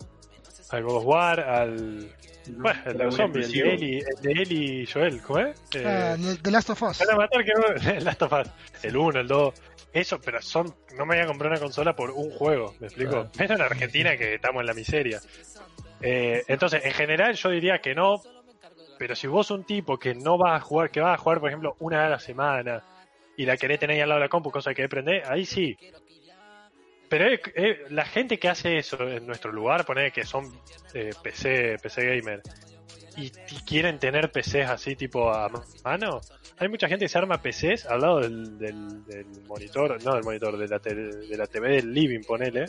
al 0.71 0.83
God 0.83 0.95
of 0.97 1.05
War, 1.05 1.39
al. 1.39 2.11
Bueno, 2.51 2.79
el 2.87 2.97
de 2.97 3.03
los 3.03 3.15
zombies, 3.15 3.45
el 3.47 3.53
de 3.53 3.73
Eli, 3.75 3.99
el 3.99 4.21
de 4.23 4.31
Eli 4.41 4.81
y 4.81 4.85
Joel, 4.87 5.21
¿cómo 5.21 5.39
es? 5.39 5.61
Eh, 5.75 5.83
Ah, 5.85 6.15
The 6.41 6.49
Last 6.49 6.71
of 6.71 6.81
Us. 6.81 6.97
Van 6.99 7.11
a 7.11 7.15
matar 7.17 7.45
que 7.45 7.51
no- 7.53 7.91
el 7.97 8.03
Last 8.03 8.21
of 8.23 8.33
Us. 8.33 8.47
El 8.81 8.97
1, 8.97 9.19
el 9.19 9.27
2. 9.27 9.53
Eso, 9.93 10.19
pero 10.21 10.41
son. 10.41 10.73
No 10.95 11.05
me 11.05 11.15
voy 11.15 11.23
a 11.23 11.27
comprar 11.27 11.51
una 11.51 11.59
consola 11.59 11.95
por 11.95 12.11
un 12.11 12.29
juego, 12.31 12.75
¿me 12.79 12.87
explico? 12.87 13.11
Claro. 13.11 13.31
Menos 13.37 13.59
en 13.59 13.61
Argentina 13.61 14.17
que 14.17 14.35
estamos 14.35 14.61
en 14.61 14.67
la 14.67 14.73
miseria. 14.73 15.19
Eh, 16.01 16.43
entonces, 16.47 16.85
en 16.85 16.93
general, 16.93 17.35
yo 17.35 17.49
diría 17.49 17.79
que 17.79 17.95
no. 17.95 18.21
Pero 18.97 19.15
si 19.15 19.27
vos 19.27 19.49
un 19.51 19.63
tipo 19.63 19.97
que 19.97 20.13
no 20.13 20.37
vas 20.37 20.61
a 20.61 20.63
jugar, 20.63 20.91
que 20.91 20.99
vas 20.99 21.17
a 21.17 21.21
jugar, 21.21 21.39
por 21.39 21.49
ejemplo, 21.49 21.75
una 21.79 21.99
vez 21.99 22.07
a 22.07 22.09
la 22.09 22.19
semana 22.19 22.83
y 23.37 23.45
la 23.45 23.55
querés 23.55 23.79
tener 23.79 23.95
ahí 23.95 24.01
al 24.01 24.09
lado 24.09 24.19
de 24.19 24.25
la 24.25 24.29
compu, 24.29 24.51
cosa 24.51 24.73
que 24.73 24.83
aprender, 24.83 25.23
ahí 25.25 25.45
sí. 25.45 25.77
Pero 27.09 27.25
eh, 27.25 27.41
eh, 27.55 27.85
la 27.89 28.05
gente 28.05 28.37
que 28.37 28.49
hace 28.49 28.77
eso 28.77 29.01
en 29.07 29.25
nuestro 29.25 29.51
lugar, 29.51 29.85
poner 29.85 30.11
que 30.11 30.25
son 30.25 30.53
eh, 30.93 31.11
PC, 31.23 31.77
PC 31.81 32.17
gamer, 32.17 32.41
y, 33.17 33.25
y 33.25 33.55
quieren 33.65 33.99
tener 33.99 34.31
PCs 34.31 34.69
así 34.69 34.95
tipo 34.95 35.31
a 35.31 35.49
mano, 35.83 36.21
hay 36.57 36.67
mucha 36.69 36.87
gente 36.87 37.05
que 37.05 37.09
se 37.09 37.17
arma 37.17 37.41
PCs 37.41 37.85
al 37.85 38.01
lado 38.01 38.19
del, 38.21 38.57
del, 38.57 39.05
del 39.05 39.25
monitor, 39.47 40.01
no 40.03 40.15
del 40.15 40.23
monitor, 40.23 40.57
de 40.57 40.67
la, 40.67 40.79
tele- 40.79 41.27
de 41.27 41.37
la 41.37 41.47
TV 41.47 41.69
del 41.75 41.93
living, 41.93 42.21
ponele, 42.21 42.65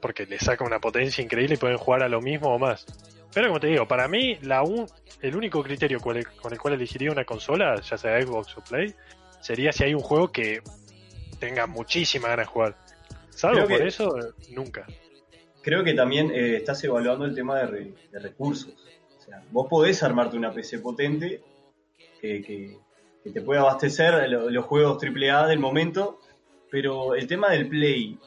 porque 0.00 0.26
le 0.26 0.38
saca 0.38 0.64
una 0.64 0.78
potencia 0.80 1.22
increíble 1.22 1.54
y 1.54 1.58
pueden 1.58 1.76
jugar 1.78 2.02
a 2.02 2.08
lo 2.08 2.20
mismo 2.20 2.54
o 2.54 2.58
más. 2.58 2.86
Pero 3.32 3.48
como 3.48 3.60
te 3.60 3.68
digo, 3.68 3.86
para 3.86 4.08
mí 4.08 4.36
la 4.42 4.62
un, 4.62 4.86
el 5.22 5.36
único 5.36 5.62
criterio 5.62 6.00
con 6.00 6.16
el, 6.16 6.26
con 6.26 6.52
el 6.52 6.58
cual 6.58 6.74
elegiría 6.74 7.12
una 7.12 7.24
consola, 7.24 7.80
ya 7.80 7.96
sea 7.96 8.20
Xbox 8.20 8.56
o 8.58 8.64
Play, 8.64 8.94
sería 9.40 9.72
si 9.72 9.84
hay 9.84 9.94
un 9.94 10.00
juego 10.00 10.32
que 10.32 10.60
tenga 11.38 11.66
muchísima 11.66 12.28
ganas 12.28 12.46
de 12.46 12.52
jugar. 12.52 12.76
Salvo 13.30 13.66
que- 13.66 13.74
por 13.78 13.86
eso, 13.86 14.10
nunca. 14.50 14.86
Creo 15.62 15.84
que 15.84 15.92
también 15.94 16.30
eh, 16.30 16.56
estás 16.56 16.82
evaluando 16.84 17.24
el 17.26 17.34
tema 17.34 17.58
de, 17.60 17.66
re- 17.66 17.92
de 18.10 18.18
recursos. 18.18 18.72
Sea, 19.30 19.44
vos 19.52 19.66
podés 19.70 20.02
armarte 20.02 20.36
una 20.36 20.52
PC 20.52 20.80
potente 20.80 21.40
que, 22.20 22.42
que- 22.42 22.76
que 23.22 23.30
te 23.30 23.42
pueda 23.42 23.60
abastecer 23.60 24.28
lo- 24.28 24.50
los 24.50 24.64
juegos 24.64 24.98
AAA 25.00 25.46
del 25.46 25.58
momento, 25.60 26.18
pero 26.70 27.14
el 27.14 27.26
tema 27.28 27.50
del 27.50 27.68
Play 27.68 28.18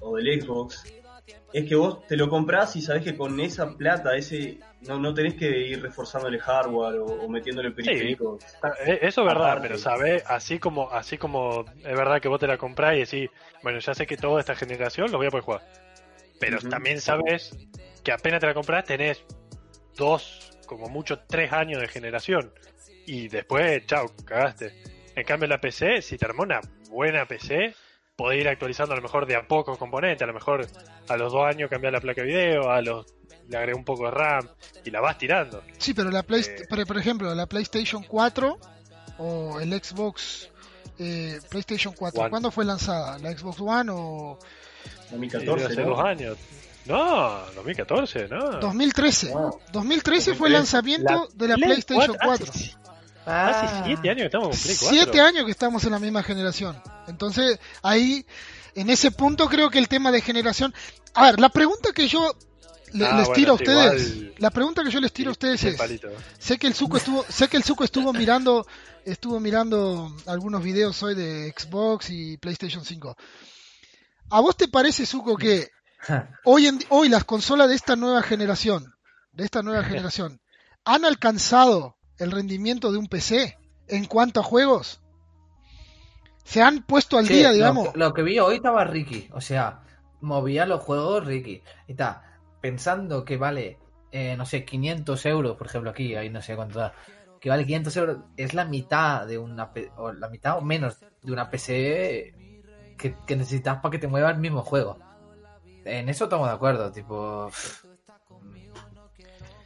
o 0.00 0.16
del 0.16 0.40
Xbox 0.40 0.90
es 1.52 1.68
que 1.68 1.74
vos 1.74 2.06
te 2.06 2.16
lo 2.16 2.28
comprás 2.30 2.76
y 2.76 2.82
sabés 2.82 3.02
que 3.02 3.16
con 3.16 3.38
esa 3.40 3.76
plata, 3.76 4.16
ese 4.16 4.58
no, 4.82 4.98
no 4.98 5.12
tenés 5.12 5.34
que 5.34 5.50
ir 5.68 5.82
reforzándole 5.82 6.38
hardware 6.38 6.98
o, 7.00 7.04
o 7.04 7.28
metiéndole 7.28 7.70
periféricos. 7.72 8.42
Ah, 8.62 8.72
eh, 8.86 9.00
Eso 9.02 9.20
es 9.22 9.26
verdad, 9.26 9.46
Aparte. 9.52 9.68
pero 9.68 9.78
sabes, 9.78 10.22
así 10.26 10.58
como, 10.58 10.90
así 10.90 11.18
como 11.18 11.64
es 11.78 11.96
verdad 11.96 12.20
que 12.20 12.28
vos 12.28 12.38
te 12.40 12.46
la 12.46 12.56
comprás 12.58 12.94
y 12.94 13.00
decís, 13.00 13.30
bueno, 13.62 13.80
ya 13.80 13.92
sé 13.94 14.06
que 14.06 14.16
toda 14.16 14.40
esta 14.40 14.54
generación 14.54 15.10
lo 15.10 15.18
voy 15.18 15.26
a 15.26 15.30
poder 15.30 15.44
jugar. 15.44 15.62
Pero 16.38 16.58
también 16.60 17.00
sabes 17.00 17.56
que 18.04 18.12
apenas 18.12 18.40
te 18.40 18.46
la 18.46 18.54
compras 18.54 18.84
tenés 18.84 19.24
dos, 19.96 20.58
como 20.66 20.88
mucho 20.88 21.18
tres 21.26 21.52
años 21.52 21.80
de 21.80 21.88
generación. 21.88 22.52
Y 23.06 23.28
después, 23.28 23.84
chao, 23.86 24.06
cagaste. 24.24 24.72
En 25.14 25.24
cambio 25.24 25.48
la 25.48 25.60
PC, 25.60 26.02
si 26.02 26.16
te 26.18 26.24
armó 26.26 26.42
una 26.42 26.60
buena 26.90 27.26
PC, 27.26 27.74
podés 28.16 28.40
ir 28.40 28.48
actualizando 28.48 28.92
a 28.94 28.96
lo 28.96 29.02
mejor 29.02 29.26
de 29.26 29.36
a 29.36 29.46
poco 29.46 29.76
componentes, 29.78 30.22
a 30.22 30.26
lo 30.26 30.34
mejor 30.34 30.66
a 31.08 31.16
los 31.16 31.32
dos 31.32 31.44
años 31.46 31.70
cambiar 31.70 31.92
la 31.92 32.00
placa 32.00 32.22
de 32.22 32.26
video, 32.28 32.70
a 32.70 32.80
los 32.82 33.06
le 33.48 33.56
agregué 33.56 33.76
un 33.78 33.84
poco 33.84 34.06
de 34.06 34.10
RAM 34.10 34.48
y 34.84 34.90
la 34.90 35.00
vas 35.00 35.18
tirando. 35.18 35.62
Sí, 35.78 35.94
pero 35.94 36.10
la 36.10 36.22
Play, 36.24 36.42
Eh. 36.42 36.66
por, 36.68 36.84
por 36.86 36.98
ejemplo, 36.98 37.32
la 37.34 37.46
PlayStation 37.46 38.02
4 38.02 38.58
o 39.18 39.60
el 39.60 39.70
Xbox 39.72 40.50
eh, 40.98 41.38
PlayStation 41.48 41.94
4, 41.94 42.20
One. 42.22 42.30
¿cuándo 42.30 42.50
fue 42.50 42.64
lanzada? 42.64 43.18
¿La 43.18 43.30
Xbox 43.36 43.60
One 43.60 43.90
o 43.94 44.38
Y 45.08 45.10
2014, 45.12 45.66
hace 45.66 45.82
¿no? 45.82 45.90
dos 45.90 46.00
años. 46.04 46.36
No, 46.86 47.40
2014, 47.54 48.28
no. 48.28 48.60
2013? 48.60 49.30
No. 49.34 49.58
2013 49.72 50.34
fue 50.34 50.48
el 50.48 50.54
2013. 50.54 50.58
lanzamiento 50.58 51.28
de 51.34 51.48
la 51.48 51.54
Play 51.56 51.66
PlayStation 51.82 52.16
4. 52.22 52.46
Hace, 52.50 52.58
si- 52.58 52.74
Ah, 53.28 53.48
hace 53.48 53.84
siete 53.86 54.08
años 54.08 54.20
que 54.20 54.26
estamos 54.26 54.48
con 54.50 54.58
Play 54.58 54.76
4. 54.78 54.88
Siete 54.96 55.20
años 55.20 55.44
que 55.44 55.50
estamos 55.50 55.84
en 55.84 55.90
la 55.90 55.98
misma 55.98 56.22
generación. 56.22 56.80
Entonces, 57.08 57.58
ahí, 57.82 58.24
en 58.76 58.88
ese 58.90 59.10
punto 59.10 59.48
creo 59.48 59.68
que 59.68 59.78
el 59.78 59.88
tema 59.88 60.12
de 60.12 60.20
generación... 60.20 60.72
A 61.14 61.24
ver, 61.26 61.40
la 61.40 61.48
pregunta 61.48 61.92
que 61.92 62.06
yo 62.06 62.32
le- 62.92 63.04
Ah, 63.06 63.16
les 63.16 63.26
bueno, 63.26 63.32
tiro 63.34 63.52
a 63.52 63.54
ustedes, 63.56 64.06
igual- 64.16 64.34
la 64.38 64.50
pregunta 64.50 64.84
que 64.84 64.90
yo 64.90 65.00
les 65.00 65.12
tiro 65.12 65.30
a 65.30 65.32
ustedes 65.32 65.60
es... 65.70 65.76
Sé 66.38 66.56
que 66.58 66.68
el 66.68 66.74
Zuko 66.74 66.98
estuvo, 66.98 67.24
sé 67.28 67.48
que 67.48 67.56
el 67.56 67.64
Zuko 67.64 67.82
estuvo 67.82 68.12
mirando, 68.12 68.64
estuvo 69.04 69.40
mirando 69.40 70.14
algunos 70.26 70.62
videos 70.62 71.02
hoy 71.02 71.16
de 71.16 71.52
Xbox 71.58 72.10
y 72.10 72.36
PlayStation 72.36 72.84
5. 72.84 73.16
¿A 74.30 74.40
vos 74.40 74.56
te 74.56 74.68
parece, 74.68 75.04
Zuko, 75.04 75.36
que 75.36 75.68
hoy 76.44 76.66
en, 76.66 76.78
hoy 76.88 77.08
las 77.08 77.24
consolas 77.24 77.68
de 77.68 77.74
esta 77.74 77.96
nueva 77.96 78.22
generación, 78.22 78.94
de 79.32 79.44
esta 79.44 79.62
nueva 79.62 79.84
generación, 79.84 80.40
han 80.84 81.04
alcanzado 81.04 81.96
el 82.18 82.30
rendimiento 82.30 82.92
de 82.92 82.98
un 82.98 83.06
PC 83.06 83.58
en 83.88 84.06
cuanto 84.06 84.40
a 84.40 84.42
juegos? 84.42 85.00
Se 86.44 86.62
han 86.62 86.82
puesto 86.82 87.18
al 87.18 87.26
Sí, 87.26 87.34
día, 87.34 87.50
digamos. 87.50 87.94
Lo, 87.96 88.14
que 88.14 88.22
vi 88.22 88.38
hoy 88.38 88.56
estaba 88.56 88.84
Ricky, 88.84 89.28
o 89.32 89.40
sea, 89.40 89.80
movía 90.20 90.66
los 90.66 90.82
juegos 90.82 91.24
Ricky. 91.24 91.62
Y 91.88 91.92
está 91.92 92.38
pensando 92.60 93.24
que 93.24 93.36
vale, 93.36 93.78
eh, 94.12 94.36
no 94.36 94.46
sé, 94.46 94.64
500 94.64 95.26
euros, 95.26 95.56
por 95.56 95.66
ejemplo, 95.66 95.90
aquí, 95.90 96.14
ahí 96.14 96.30
no 96.30 96.42
sé 96.42 96.54
cuánto 96.54 96.78
da. 96.78 96.94
Que 97.40 97.48
vale 97.48 97.66
500 97.66 97.96
euros, 97.96 98.16
es 98.36 98.54
la 98.54 98.64
mitad 98.64 99.26
de 99.26 99.38
una, 99.38 99.72
o 99.96 100.12
la 100.12 100.28
mitad 100.28 100.58
o 100.58 100.60
menos 100.60 100.98
de 101.22 101.32
una 101.32 101.50
PC 101.50 102.34
que, 102.96 103.16
que 103.26 103.36
necesitas 103.36 103.80
para 103.80 103.90
que 103.90 103.98
te 103.98 104.08
mueva 104.08 104.30
el 104.30 104.38
mismo 104.38 104.62
juego. 104.62 104.98
En 105.86 106.08
eso 106.08 106.24
estamos 106.24 106.48
de 106.48 106.54
acuerdo, 106.54 106.90
tipo. 106.90 107.50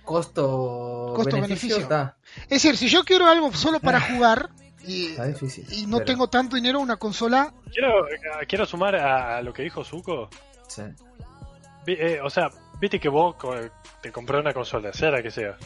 Costo, 0.04 1.12
Costo-beneficio. 1.14 1.76
beneficio, 1.76 1.76
está, 1.78 2.16
Es 2.44 2.48
decir, 2.62 2.76
si 2.76 2.88
yo 2.88 3.04
quiero 3.04 3.26
algo 3.26 3.52
solo 3.52 3.78
para 3.80 4.00
jugar 4.12 4.50
y, 4.84 5.08
está 5.10 5.26
difícil. 5.26 5.66
y 5.72 5.86
no 5.86 5.98
pero- 5.98 6.06
tengo 6.06 6.28
tanto 6.28 6.56
dinero, 6.56 6.80
una 6.80 6.96
consola, 6.96 7.52
Quiero, 7.72 8.08
eh, 8.08 8.18
quiero 8.48 8.66
sumar 8.66 8.96
a, 8.96 9.40
lo 9.42 9.52
que 9.52 9.62
dijo 9.62 9.84
Zuko. 9.84 10.28
sí. 10.68 10.82
Eh, 11.86 12.20
o 12.22 12.28
sea, 12.28 12.50
viste 12.78 13.00
que 13.00 13.08
vos 13.08 13.34
te 14.02 14.12
compré 14.12 14.38
una 14.38 14.52
consola, 14.52 14.92
sea 14.92 15.10
la 15.10 15.22
que 15.22 15.30
sea. 15.30 15.56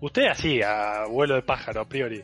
Usted 0.00 0.26
así, 0.26 0.62
a 0.62 1.04
vuelo 1.08 1.34
de 1.34 1.42
pájaro, 1.42 1.82
a 1.82 1.84
priori. 1.84 2.22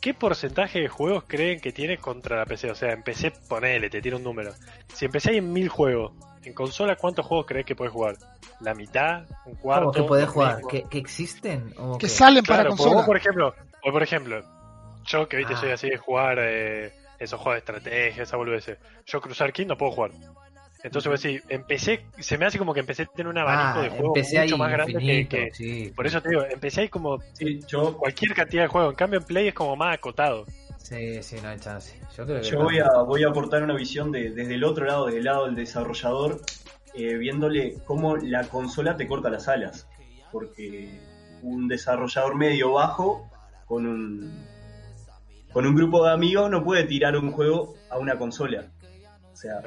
¿Qué 0.00 0.12
porcentaje 0.12 0.80
de 0.80 0.88
juegos 0.88 1.24
creen 1.26 1.60
que 1.60 1.72
tiene 1.72 1.98
contra 1.98 2.36
la 2.36 2.44
PC? 2.44 2.70
O 2.70 2.74
sea, 2.74 2.92
en 2.92 3.02
PC, 3.02 3.30
ponele, 3.48 3.88
te 3.90 4.02
tiro 4.02 4.16
un 4.18 4.24
número. 4.24 4.52
Si 4.92 5.04
en 5.04 5.12
PC 5.12 5.30
hay 5.30 5.40
mil 5.40 5.68
juegos, 5.68 6.12
en 6.46 6.54
consola, 6.54 6.96
¿cuántos 6.96 7.26
juegos 7.26 7.46
crees 7.46 7.66
que 7.66 7.74
puedes 7.74 7.92
jugar? 7.92 8.16
¿La 8.60 8.74
mitad? 8.74 9.24
¿Un 9.44 9.54
cuarto? 9.56 9.86
¿Cómo 9.86 9.92
que 9.92 10.02
puedes 10.02 10.26
¿Lo 10.26 10.32
jugar? 10.32 10.60
¿Que, 10.68 10.84
que 10.84 10.98
existen? 10.98 11.74
¿O 11.78 11.98
que 11.98 12.06
qué? 12.06 12.12
salen 12.12 12.44
para 12.44 12.62
Claro, 12.62 12.68
pues 12.70 12.78
consola. 12.80 12.96
vos, 12.96 13.06
por 13.06 13.16
ejemplo, 13.16 13.54
o 13.82 13.92
por 13.92 14.02
ejemplo, 14.02 14.42
yo 15.04 15.28
que 15.28 15.36
viste 15.36 15.54
Ah. 15.54 15.56
soy 15.58 15.70
así 15.70 15.90
de 15.90 15.96
jugar 15.96 16.38
eh, 16.40 16.92
esos 17.18 17.40
juegos 17.40 17.54
de 17.54 17.58
estrategia, 17.58 18.22
esa 18.22 18.36
boludez. 18.36 18.78
Yo 19.06 19.20
cruzar 19.20 19.52
King 19.52 19.66
no 19.66 19.76
puedo 19.76 19.92
jugar. 19.92 20.12
Entonces 20.82 21.10
vos 21.10 21.20
decís, 21.20 21.42
empecé, 21.48 22.04
se 22.18 22.38
me 22.38 22.46
hace 22.46 22.58
como 22.58 22.72
que 22.72 22.80
empecé 22.80 23.02
a 23.02 23.06
tener 23.06 23.26
un 23.28 23.38
abanico 23.38 23.80
Ah, 23.80 23.82
de 23.82 23.88
juegos 23.90 24.18
ahí 24.34 24.44
mucho 24.44 24.58
más 24.58 24.70
grande 24.70 24.92
que, 24.92 24.98
infinito, 25.00 25.36
que- 25.36 25.50
sí. 25.52 25.92
Por 25.96 26.06
eso 26.06 26.22
te 26.22 26.28
digo, 26.28 26.44
empecé 26.48 26.82
ahí 26.82 26.88
como 26.88 27.18
Sí, 27.32 27.60
yo, 27.66 27.96
cualquier 27.96 28.34
cantidad 28.34 28.62
de 28.62 28.68
juegos. 28.68 28.92
En 28.92 28.96
cambio 28.96 29.18
en 29.18 29.24
Play 29.24 29.48
es 29.48 29.54
como 29.54 29.74
más 29.74 29.94
acotado. 29.94 30.46
Sí, 30.88 31.20
sí, 31.22 31.36
no 31.42 31.48
hay 31.48 31.58
chance. 31.58 31.98
Yo 32.16 32.24
creo 32.24 32.40
que 32.40 32.46
Yo 32.48 32.58
voy 32.62 32.78
a, 32.78 32.88
voy 33.04 33.24
a 33.24 33.28
aportar 33.28 33.62
una 33.62 33.74
visión 33.74 34.12
de- 34.12 34.30
desde 34.30 34.54
el 34.54 34.62
otro 34.62 34.84
lado, 34.86 35.06
desde 35.06 35.18
el 35.18 35.24
lado 35.24 35.46
del 35.46 35.56
desarrollador, 35.56 36.40
eh, 36.94 37.14
viéndole 37.16 37.78
cómo 37.84 38.16
la 38.16 38.44
consola 38.48 38.96
te 38.96 39.08
corta 39.08 39.28
las 39.28 39.48
alas. 39.48 39.88
Porque 40.30 40.88
un 41.42 41.66
desarrollador 41.66 42.36
medio 42.36 42.72
bajo 42.74 43.28
con 43.66 43.84
un, 43.86 44.46
con 45.52 45.66
un 45.66 45.74
grupo 45.74 46.04
de 46.04 46.12
amigos 46.12 46.50
no 46.50 46.62
puede 46.62 46.84
tirar 46.84 47.16
un 47.16 47.32
juego 47.32 47.74
a 47.90 47.98
una 47.98 48.16
consola. 48.16 48.66
O 49.32 49.36
sea, 49.36 49.60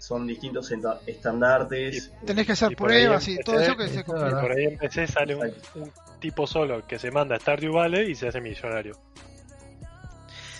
son 0.00 0.26
distintos 0.26 0.72
estandartes. 1.06 2.12
Tenés 2.26 2.46
que 2.46 2.52
hacer 2.52 2.72
Y 2.72 2.74
por 2.74 2.90
ahí 2.90 3.02
pruebas 3.04 3.28
y 3.28 3.32
empecé- 3.32 3.44
todo 3.44 3.60
eso 3.60 3.76
que 3.76 3.88
se 3.88 4.04
complica. 4.04 4.40
Por 4.40 4.50
ahí 4.52 4.64
en 4.64 4.78
PC 4.78 5.06
sale 5.06 5.36
un, 5.36 5.52
un 5.76 5.92
tipo 6.18 6.46
solo 6.48 6.84
que 6.86 6.98
se 6.98 7.10
manda 7.12 7.36
a 7.36 7.38
Stardew 7.38 7.72
Valley 7.74 8.10
y 8.10 8.14
se 8.16 8.26
hace 8.28 8.40
millonario. 8.40 8.94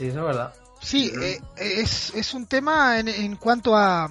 Sí, 0.03 0.09
eso 0.09 0.19
es 0.21 0.25
verdad. 0.25 0.55
Sí, 0.81 1.13
eh, 1.23 1.41
es, 1.57 2.13
es 2.15 2.35
un 2.35 2.47
tema 2.47 2.99
en, 2.99 3.09
en 3.09 3.37
cuanto 3.37 3.77
a... 3.77 4.11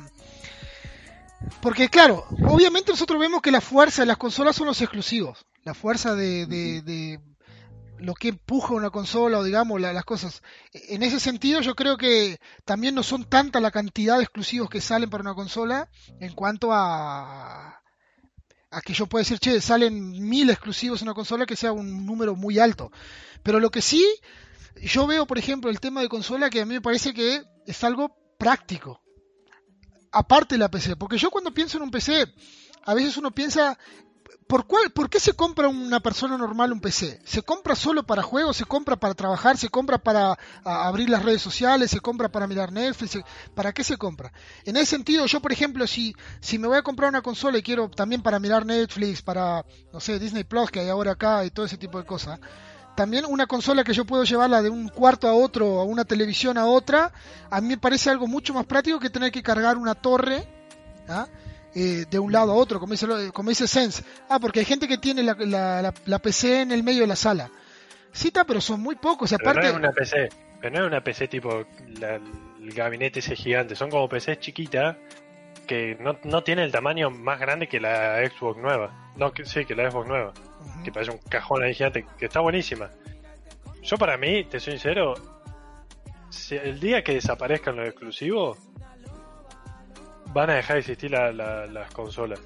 Porque 1.62 1.90
claro, 1.90 2.26
obviamente 2.48 2.92
nosotros 2.92 3.20
vemos 3.20 3.42
que 3.42 3.52
la 3.52 3.62
fuerza 3.62 4.04
de 4.04 4.06
las 4.06 4.18
consolas 4.18 4.56
son 4.56 4.68
los 4.68 4.82
exclusivos. 4.82 5.46
La 5.64 5.74
fuerza 5.74 6.16
de... 6.16 6.46
de- 6.46 6.82
de- 6.82 7.20
lo 8.00 8.16
que 8.16 8.30
empuja 8.30 8.74
una 8.74 8.90
consola 8.90 9.38
o 9.38 9.44
digamos 9.44 9.80
las 9.80 10.04
cosas. 10.06 10.42
En 10.74 11.04
ese 11.04 11.20
sentido 11.20 11.62
yo 11.62 11.76
creo 11.76 11.98
que 11.98 12.40
también 12.66 12.96
no 12.96 13.04
son 13.04 13.26
tanta 13.26 13.60
la 13.60 13.70
cantidad 13.70 14.18
de 14.18 14.24
exclusivos 14.24 14.72
que 14.72 14.82
salen 14.82 15.08
para 15.12 15.22
una 15.22 15.36
consola 15.36 15.88
en 16.20 16.34
cuanto 16.34 16.74
a 16.74 17.80
a 18.72 18.82
que 18.82 18.94
yo 18.94 19.06
pueda 19.06 19.22
decir, 19.22 19.38
che, 19.38 19.62
salen 19.62 20.10
mil 20.28 20.50
exclusivos 20.50 21.02
en 21.04 21.10
una 21.10 21.14
consola 21.14 21.46
que 21.46 21.56
sea 21.56 21.74
un 21.74 22.04
número 22.08 22.36
muy 22.36 22.58
alto. 22.58 22.90
Pero 23.44 23.60
lo 23.60 23.70
que 23.70 23.84
sí, 23.84 24.04
yo 24.88 25.08
veo, 25.08 25.26
por 25.26 25.38
ejemplo, 25.38 25.70
el 25.70 25.80
tema 25.80 26.02
de 26.02 26.10
consola 26.10 26.50
que 26.50 26.62
a 26.62 26.66
mí 26.66 26.76
me 26.76 26.82
parece 26.82 27.14
que 27.14 27.44
es 27.66 27.84
algo 27.84 28.16
práctico. 28.38 29.02
Aparte 30.12 30.56
de 30.56 30.60
la 30.60 30.70
PC, 30.70 30.96
porque 30.98 31.18
yo 31.18 31.32
cuando 31.32 31.54
pienso 31.54 31.78
en 31.78 31.84
un 31.84 31.92
PC, 31.92 32.26
a 32.84 32.94
veces 32.94 33.16
uno 33.16 33.32
piensa 33.32 33.78
¿Por, 34.52 34.68
cuál, 34.68 34.92
¿Por 34.92 35.10
qué 35.10 35.22
se 35.22 35.32
compra 35.32 35.70
una 35.70 36.02
persona 36.02 36.38
normal 36.38 36.74
un 36.74 36.82
PC? 36.82 37.22
¿Se 37.24 37.42
compra 37.42 37.74
solo 37.74 38.04
para 38.04 38.22
juegos? 38.22 38.58
¿Se 38.58 38.66
compra 38.66 38.98
para 38.98 39.14
trabajar? 39.14 39.58
¿Se 39.58 39.70
compra 39.70 39.98
para 39.98 40.38
abrir 40.66 41.10
las 41.10 41.24
redes 41.24 41.42
sociales? 41.42 41.90
¿Se 41.90 42.02
compra 42.02 42.28
para 42.28 42.48
mirar 42.48 42.70
Netflix? 42.70 43.20
¿Para 43.56 43.72
qué 43.72 43.86
se 43.86 43.96
compra? 43.96 44.34
En 44.66 44.76
ese 44.76 44.88
sentido, 44.88 45.26
yo, 45.26 45.40
por 45.40 45.54
ejemplo, 45.54 45.88
si, 45.88 46.14
si 46.42 46.60
me 46.60 46.68
voy 46.68 46.76
a 46.76 46.82
comprar 46.82 47.08
una 47.08 47.22
consola 47.22 47.60
y 47.60 47.64
quiero 47.64 47.90
también 47.90 48.22
para 48.22 48.40
mirar 48.40 48.66
Netflix, 48.66 49.22
para, 49.22 49.64
no 49.94 50.02
sé, 50.02 50.20
Disney 50.20 50.44
Plus 50.44 50.70
que 50.70 50.82
hay 50.82 50.90
ahora 50.90 51.14
acá 51.14 51.46
y 51.46 51.52
todo 51.52 51.66
ese 51.66 51.78
tipo 51.78 51.98
de 51.98 52.06
cosas, 52.06 52.38
también 52.96 53.26
una 53.26 53.48
consola 53.48 53.84
que 53.84 53.94
yo 53.94 54.06
puedo 54.06 54.24
llevarla 54.24 54.62
de 54.62 54.70
un 54.70 54.90
cuarto 54.90 55.28
a 55.28 55.34
otro, 55.34 55.80
a 55.80 55.84
una 55.84 56.06
televisión 56.06 56.58
a 56.58 56.66
otra, 56.66 57.12
a 57.50 57.62
mí 57.62 57.70
me 57.70 57.78
parece 57.78 58.10
algo 58.10 58.28
mucho 58.28 58.54
más 58.54 58.66
práctico 58.66 59.00
que 59.00 59.10
tener 59.10 59.32
que 59.32 59.44
cargar 59.44 59.78
una 59.78 59.96
torre. 59.96 60.44
¿ah? 61.08 61.28
Eh, 61.74 62.06
de 62.10 62.20
un 62.20 62.34
lado 62.34 62.52
a 62.52 62.56
otro, 62.56 62.82
como 62.82 62.92
dice, 62.92 63.08
como 63.32 63.50
dice 63.50 63.68
Sense. 63.68 64.04
Ah, 64.28 64.40
porque 64.40 64.60
hay 64.60 64.66
gente 64.66 64.88
que 64.88 64.98
tiene 64.98 65.24
la, 65.24 65.36
la, 65.40 65.94
la, 66.06 66.20
PC 66.20 66.62
en 66.62 66.72
el 66.74 66.84
medio 66.84 67.02
de 67.02 67.08
la 67.08 67.16
sala. 67.16 67.50
Sí, 68.12 68.28
está, 68.28 68.44
pero 68.44 68.60
son 68.60 68.82
muy 68.82 68.96
pocos. 68.96 69.32
Aparte... 69.32 69.62
no 69.62 69.68
es 69.68 69.76
una 69.76 69.92
PC, 69.92 70.30
pero 70.60 70.76
no 70.76 70.82
es 70.82 70.88
una 70.88 71.02
PC 71.02 71.30
tipo 71.30 71.66
el 71.90 72.74
gabinete 72.74 73.20
ese 73.20 73.38
gigante. 73.38 73.76
Son 73.76 73.90
como 73.90 74.10
PCs 74.10 74.40
chiquitas 74.40 74.98
que 75.66 75.96
no, 76.02 76.18
no 76.26 76.44
tiene 76.44 76.64
el 76.64 76.72
tamaño 76.74 77.10
más 77.10 77.40
grande 77.40 77.68
que 77.68 77.80
la 77.80 78.18
Xbox 78.30 78.60
nueva. 78.60 79.14
No, 79.16 79.32
que, 79.32 79.46
sí, 79.46 79.64
que 79.64 79.74
la 79.74 79.90
Xbox 79.90 80.08
nueva. 80.10 80.34
Que 80.84 80.92
parece 80.92 81.12
un 81.12 81.20
cajón 81.30 81.64
ahí 81.64 81.74
gigante, 81.74 82.06
que 82.18 82.26
está 82.26 82.40
buenísima. 82.40 82.90
Yo 83.84 83.98
para 83.98 84.18
mí, 84.18 84.44
te 84.46 84.60
soy 84.60 84.74
sincero, 84.74 85.16
si 86.30 86.56
el 86.56 86.80
día 86.80 87.04
que 87.04 87.14
desaparezcan 87.14 87.76
los 87.76 87.88
exclusivos, 87.88 88.58
van 90.34 90.50
a 90.50 90.56
dejar 90.56 90.76
de 90.76 90.80
existir 90.80 91.12
las 91.12 91.92
consolas. 91.92 92.40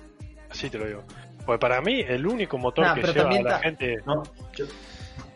Así 0.50 0.70
te 0.70 0.78
lo 0.78 0.86
digo. 0.86 1.04
Porque 1.46 1.60
para 1.60 1.82
mí, 1.82 2.02
el 2.02 2.26
único 2.26 2.58
motor 2.58 2.94
que 2.96 3.02
lleva 3.14 3.30
a 3.30 3.42
la 3.42 3.60
gente. 3.60 3.98
No, 4.06 4.24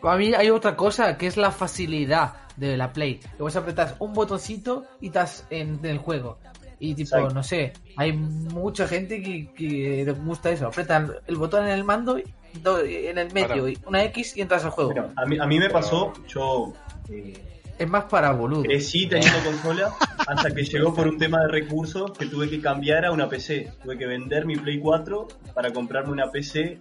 Para 0.00 0.16
mí 0.16 0.34
hay 0.34 0.50
otra 0.50 0.76
cosa 0.76 1.16
que 1.16 1.26
es 1.26 1.36
la 1.36 1.52
facilidad 1.52 2.34
de 2.56 2.76
la 2.76 2.92
Play. 2.92 3.20
Que 3.36 3.42
vos 3.42 3.54
apretas 3.54 3.94
un 4.00 4.12
botoncito 4.12 4.84
y 5.00 5.06
estás 5.06 5.46
en, 5.50 5.78
el 5.84 5.98
juego. 5.98 6.38
Y 6.80 6.94
tipo, 6.94 7.28
no 7.30 7.42
sé, 7.42 7.74
hay 7.96 8.12
mucha 8.12 8.88
gente 8.88 9.22
que, 9.22 9.52
que 9.52 10.02
le 10.04 10.12
gusta 10.12 10.50
eso. 10.50 10.66
Apretan 10.66 11.12
el 11.26 11.36
botón 11.36 11.64
en 11.64 11.72
el 11.72 11.84
mando, 11.84 12.18
en 12.64 13.18
el 13.18 13.32
medio, 13.32 13.68
y 13.68 13.78
una 13.86 14.04
X 14.04 14.36
y 14.36 14.40
entras 14.40 14.64
al 14.64 14.70
juego. 14.70 14.92
a, 15.16 15.26
mí, 15.26 15.38
a 15.38 15.46
mí 15.46 15.58
me 15.58 15.70
pasó, 15.70 16.12
yo 16.28 16.72
eh, 17.08 17.34
es 17.80 17.88
más 17.88 18.04
para 18.04 18.32
boludo. 18.32 18.62
Crecí 18.62 19.06
teniendo 19.06 19.38
consola 19.42 19.94
hasta 20.26 20.54
que 20.54 20.64
llegó 20.64 20.94
por 20.94 21.08
un 21.08 21.16
tema 21.16 21.40
de 21.40 21.48
recursos 21.48 22.12
que 22.16 22.26
tuve 22.26 22.50
que 22.50 22.60
cambiar 22.60 23.06
a 23.06 23.10
una 23.10 23.26
PC. 23.26 23.72
Tuve 23.82 23.96
que 23.96 24.06
vender 24.06 24.44
mi 24.44 24.56
Play 24.56 24.78
4 24.78 25.28
para 25.54 25.72
comprarme 25.72 26.12
una 26.12 26.30
PC 26.30 26.78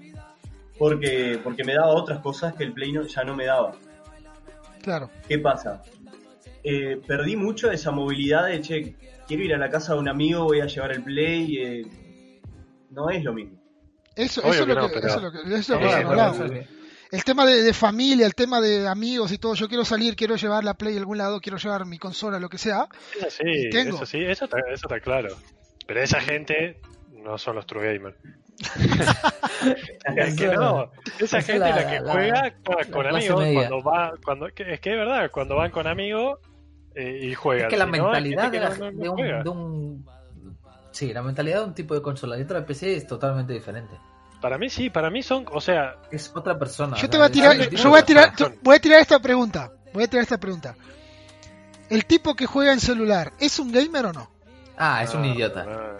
porque, 0.78 1.40
porque 1.42 1.64
me 1.64 1.74
daba 1.74 1.94
otras 1.94 2.20
cosas 2.20 2.54
que 2.54 2.66
el 2.66 2.74
Play 2.74 2.94
ya 3.08 3.24
no 3.24 3.34
me 3.34 3.46
daba. 3.46 3.76
Claro. 4.82 5.10
¿Qué 5.26 5.40
pasa? 5.40 5.84
Eh, 6.66 7.00
perdí 7.08 7.38
mucho 7.38 7.72
esa 7.72 7.92
movilidad 7.92 8.48
de, 8.48 8.60
che, 8.60 8.96
quiero 9.26 9.44
ir 9.44 9.54
a 9.54 9.58
la 9.58 9.70
casa 9.70 9.94
de 9.94 10.00
un 10.00 10.10
amigo, 10.10 10.44
voy 10.44 10.60
a 10.60 10.66
llevar 10.66 10.92
el 10.92 11.04
Play. 11.04 11.58
Eh, 11.58 11.88
no 12.92 13.10
es 13.10 13.24
lo 13.24 13.34
mismo. 13.34 13.59
Eso, 14.20 14.42
eso, 14.42 14.64
es 14.64 14.68
lo 14.68 14.90
que, 14.90 15.00
eso, 15.00 15.08
es 15.08 15.22
lo 15.22 15.32
que, 15.32 15.56
eso 15.56 15.76
es 15.76 15.80
lo 15.80 16.50
que 16.50 16.68
el 17.12 17.24
tema 17.24 17.46
de, 17.46 17.74
familia, 17.74 18.26
el 18.26 18.36
tema 18.36 18.62
de 18.62 18.88
amigos 18.88 19.32
y 19.32 19.40
todo, 19.40 19.56
yo 19.56 19.68
quiero 19.68 19.84
salir, 19.84 20.16
quiero 20.16 20.36
llevar 20.36 20.64
la 20.64 20.76
Play 20.76 20.96
a 20.96 21.00
algún 21.00 21.18
lado, 21.18 21.42
quiero 21.42 21.58
llevar 21.58 21.86
mi 21.86 21.98
consola, 21.98 22.40
lo 22.40 22.50
que 22.50 22.60
sea. 22.60 22.88
Sí, 23.30 23.70
eso 23.74 24.06
sí, 24.06 24.24
eso 24.24 24.46
está, 24.46 25.00
claro. 25.00 25.36
Pero 25.88 26.02
esa 26.02 26.22
gente 26.22 26.80
no 27.12 27.38
son 27.40 27.56
los 27.56 27.66
true 27.66 27.94
gamers. 27.94 28.16
es 30.18 30.36
que 30.36 30.48
no, 30.48 30.92
esa 31.18 31.42
gente 31.42 31.60
la, 31.60 31.76
la 31.78 31.90
que 31.90 32.00
juega 32.00 32.54
con 32.92 33.08
amigos 33.08 33.46
cuando 33.54 33.82
va, 33.82 34.14
cuando 34.24 34.48
es 34.48 34.54
que 34.54 34.74
es 34.74 34.98
verdad, 34.98 35.32
cuando 35.32 35.56
van 35.56 35.72
con 35.72 35.88
amigos 35.88 36.40
eh, 36.94 37.22
y 37.24 37.34
juegan. 37.34 37.68
Es 37.68 37.70
que 37.72 37.78
la 37.78 37.86
mentalidad 37.86 38.52
de, 38.52 39.10
un, 39.50 40.06
sí, 41.00 41.14
la 41.14 41.22
mentalidad 41.22 41.60
de 41.60 41.66
un 41.66 41.74
tipo 41.74 41.96
de 41.96 42.02
consola 42.02 42.38
y 42.38 42.42
otra 42.42 42.60
de 42.60 42.66
PC 42.66 42.98
es 42.98 43.08
totalmente 43.08 43.54
diferente. 43.54 43.98
Para 44.42 44.58
mí 44.58 44.70
sí, 44.70 44.90
para 44.90 45.10
mí 45.10 45.24
son, 45.24 45.46
o 45.52 45.62
sea, 45.62 45.96
es 46.12 46.32
otra 46.36 46.60
persona. 46.60 46.98
Yo 46.98 47.10
te 47.10 47.18
voy 47.18 47.26
a 47.26 47.32
tirar, 47.32 47.70
yo 47.70 47.90
voy 47.90 48.00
a 48.00 48.06
tirar, 48.06 48.34
voy 48.62 48.76
a 48.76 48.80
tirar 48.80 49.00
esta 49.00 49.20
pregunta. 49.20 49.72
Voy 49.94 50.04
a 50.04 50.08
tirar 50.08 50.24
esta 50.24 50.38
pregunta. 50.38 50.76
¿El 51.90 52.06
tipo 52.06 52.36
que 52.36 52.46
juega 52.46 52.74
en 52.74 52.80
celular 52.80 53.32
es 53.40 53.60
un 53.60 53.72
gamer 53.72 54.08
o 54.08 54.14
no? 54.14 54.30
Ah, 54.78 55.04
es 55.04 55.14
un 55.14 55.26
idiota. 55.26 55.66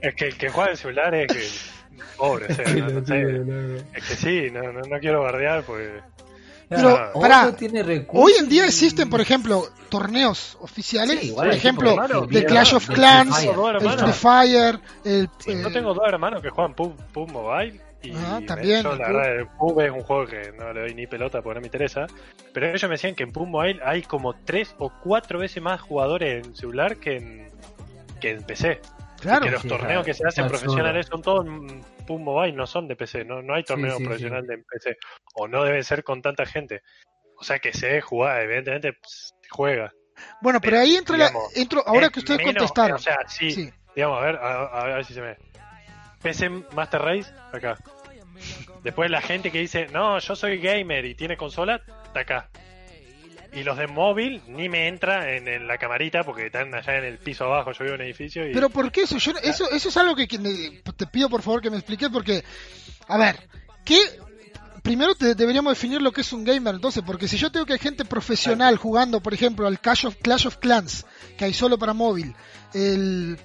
es, 0.00 0.14
que, 0.14 0.28
el 0.28 0.38
que 0.38 0.48
juega 0.48 0.70
en 0.70 0.76
celular 0.76 1.14
es 1.14 1.32
que 1.32 1.48
pobre, 2.16 2.46
o 2.46 2.54
sea, 2.54 2.64
es 3.94 4.04
que 4.08 4.16
sí, 4.16 4.48
no, 4.52 4.72
no, 4.72 4.80
no 4.80 4.98
quiero 5.00 5.22
bardear 5.22 5.64
pues 5.64 6.02
pero, 6.68 7.12
para, 7.20 7.54
hoy 8.12 8.32
en 8.38 8.48
día 8.48 8.64
existen, 8.64 9.10
por 9.10 9.20
ejemplo, 9.20 9.68
torneos 9.88 10.56
oficiales, 10.60 11.30
por 11.32 11.48
ejemplo, 11.48 11.96
de 12.28 12.44
Clash 12.44 12.74
of 12.74 12.88
Clans, 12.88 13.44
el 13.44 13.90
Free 13.90 14.12
Fire, 14.12 14.80
el... 15.04 15.28
Yo 15.46 15.72
tengo 15.72 15.94
dos 15.94 16.04
hermanos 16.06 16.42
que 16.42 16.50
juegan 16.50 16.74
PUB, 16.74 17.30
Mobile 17.30 17.80
y 18.02 18.12
también, 18.46 18.82
yo, 18.82 18.94
la 18.96 19.08
verdad, 19.08 19.36
el 19.36 19.46
PUB 19.46 19.80
es 19.80 19.90
un 19.90 20.02
juego 20.02 20.26
que 20.26 20.52
no 20.58 20.72
le 20.72 20.80
doy 20.80 20.94
ni 20.94 21.06
pelota 21.06 21.40
porque 21.40 21.54
no 21.54 21.60
me 21.62 21.68
interesa. 21.68 22.06
Pero 22.52 22.68
ellos 22.68 22.82
me 22.84 22.90
decían 22.90 23.14
que 23.14 23.22
en 23.22 23.32
PUB 23.32 23.46
Mobile 23.46 23.80
hay 23.82 24.02
como 24.02 24.34
tres 24.34 24.74
o 24.78 24.90
cuatro 25.02 25.38
veces 25.38 25.62
más 25.62 25.80
jugadores 25.80 26.44
en 26.44 26.54
celular 26.54 26.96
que 26.96 27.16
en, 27.16 27.50
que 28.20 28.30
en 28.32 28.42
PC. 28.42 28.80
Claro. 29.24 29.46
que 29.46 29.50
los 29.50 29.66
torneos 29.66 30.04
que 30.04 30.14
se 30.14 30.26
hacen 30.26 30.46
profesionales 30.46 31.06
son 31.06 31.22
todos 31.22 31.46
PUM 32.06 32.22
Mobile 32.22 32.52
no 32.52 32.66
son 32.66 32.86
de 32.86 32.94
PC, 32.94 33.24
no, 33.24 33.42
no 33.42 33.54
hay 33.54 33.64
torneo 33.64 33.98
profesional 33.98 34.46
de 34.46 34.58
PC, 34.58 34.98
o 35.34 35.48
no 35.48 35.64
deben 35.64 35.82
ser 35.82 36.04
con 36.04 36.20
tanta 36.20 36.44
gente. 36.46 36.82
O 37.36 37.42
sea 37.42 37.58
que 37.58 37.72
se 37.72 37.86
debe 37.86 38.00
jugar, 38.02 38.42
evidentemente 38.42 38.98
juega. 39.50 39.92
Bueno, 40.40 40.60
pero, 40.60 40.78
ahí 40.78 40.96
entra 40.96 41.16
la, 41.16 41.32
entro, 41.56 41.82
ahora 41.86 42.08
que 42.10 42.20
ustedes 42.20 42.42
contestaron. 42.42 42.96
O 42.96 43.00
sea, 43.00 43.18
sí, 43.26 43.72
digamos, 43.96 44.22
a 44.22 44.26
ver, 44.26 44.36
a, 44.36 44.84
ver 44.84 45.04
si 45.04 45.14
se 45.14 45.20
ve. 45.20 45.36
PC 46.22 46.48
Master 46.48 47.02
Race, 47.02 47.32
acá. 47.52 47.76
Después 48.82 49.10
la 49.10 49.22
gente 49.22 49.50
que 49.50 49.58
dice, 49.58 49.88
no, 49.88 50.18
yo 50.18 50.36
soy 50.36 50.58
gamer 50.58 51.04
y 51.06 51.14
tiene 51.14 51.36
consola, 51.36 51.80
está 52.04 52.20
acá. 52.20 52.50
Y 53.54 53.62
los 53.62 53.76
de 53.76 53.86
móvil 53.86 54.42
ni 54.48 54.68
me 54.68 54.88
entra 54.88 55.32
en, 55.36 55.66
la 55.66 55.78
camarita 55.78 56.24
porque 56.24 56.46
están 56.46 56.74
allá 56.74 56.98
en 56.98 57.04
el 57.04 57.18
piso 57.18 57.44
abajo, 57.44 57.72
yo 57.72 57.84
vivo 57.84 57.94
en 57.94 58.00
un 58.00 58.06
edificio. 58.06 58.48
Y... 58.48 58.52
Pero 58.52 58.68
¿por 58.68 58.90
qué 58.90 59.02
eso? 59.02 59.18
Yo, 59.18 59.32
eso? 59.42 59.70
Eso 59.70 59.88
es 59.88 59.96
algo 59.96 60.16
que, 60.16 60.26
te 60.26 61.06
pido 61.06 61.28
por 61.28 61.42
favor 61.42 61.60
que 61.60 61.70
me 61.70 61.76
expliques 61.76 62.08
porque, 62.08 62.42
a 63.06 63.16
ver, 63.16 63.48
¿qué 63.84 63.98
primero 64.82 65.14
te, 65.14 65.34
deberíamos 65.34 65.72
definir 65.72 66.02
lo 66.02 66.12
que 66.12 66.20
es 66.20 66.32
un 66.32 66.44
gamer, 66.44 66.74
entonces, 66.74 67.02
porque 67.06 67.26
si 67.26 67.38
yo 67.38 67.50
tengo 67.50 67.64
que 67.64 67.72
hay 67.72 67.78
gente 67.78 68.04
profesional 68.04 68.76
jugando, 68.76 69.20
por 69.20 69.32
ejemplo, 69.32 69.66
al 69.66 69.80
Clash 69.80 70.06
of, 70.06 70.16
Clash 70.16 70.46
of 70.46 70.58
Clans, 70.58 71.06
que 71.38 71.46
hay 71.46 71.54
solo 71.54 71.78
para 71.78 71.94
móvil, 71.94 72.34
el, 72.74 73.38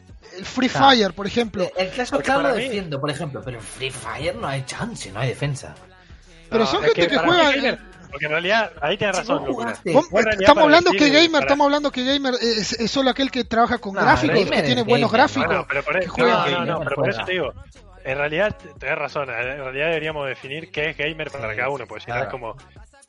Free 0.43 0.69
Fire, 0.69 1.13
por 1.13 1.27
ejemplo. 1.27 1.69
El, 1.77 1.89
Clash 1.89 2.13
of 2.13 2.23
Clans 2.23 2.43
lo 2.43 2.53
defiendo, 2.53 2.99
por 2.99 3.09
ejemplo, 3.09 3.41
pero 3.43 3.57
en 3.57 3.63
Free 3.63 3.91
Fire 3.91 4.35
no 4.35 4.47
hay 4.47 4.63
chance, 4.65 5.11
no 5.11 5.19
hay 5.19 5.29
defensa. 5.29 5.75
Pero 6.49 6.65
son 6.65 6.83
gente 6.83 7.07
que, 7.07 7.17
juega. 7.17 7.79
Porque 8.09 8.25
en 8.25 8.31
realidad, 8.31 8.71
ahí 8.81 8.97
tienes 8.97 9.17
razón, 9.17 9.43
Estamos 9.83 10.63
hablando 10.63 10.91
que 10.91 11.09
gamer, 11.09 11.43
estamos 11.43 11.65
hablando 11.65 11.91
que 11.91 12.03
gamer 12.03 12.33
es, 12.41 12.89
solo 12.89 13.09
aquel 13.09 13.31
que 13.31 13.43
trabaja 13.43 13.77
con 13.77 13.93
gráficos, 13.93 14.49
que 14.49 14.63
tiene 14.63 14.83
buenos 14.83 15.11
gráficos. 15.11 15.53
No, 15.53 15.65
pero 15.67 15.83
por, 15.83 15.97
eso, 15.97 16.17
no, 16.17 16.65
no, 16.65 16.79
pero 16.79 16.95
por 16.95 17.09
eso 17.09 17.23
te 17.25 17.33
digo, 17.33 17.53
en 18.03 18.17
realidad, 18.17 18.55
tenés 18.79 18.97
razón, 18.97 19.29
en 19.29 19.35
realidad 19.35 19.87
deberíamos 19.87 20.27
definir 20.27 20.71
qué 20.71 20.89
es 20.89 20.97
gamer 20.97 21.29
para 21.29 21.55
cada 21.55 21.69
uno, 21.69 21.85
porque 21.87 22.05
si 22.05 22.11
no 22.11 22.17
es 22.17 22.27
como... 22.27 22.55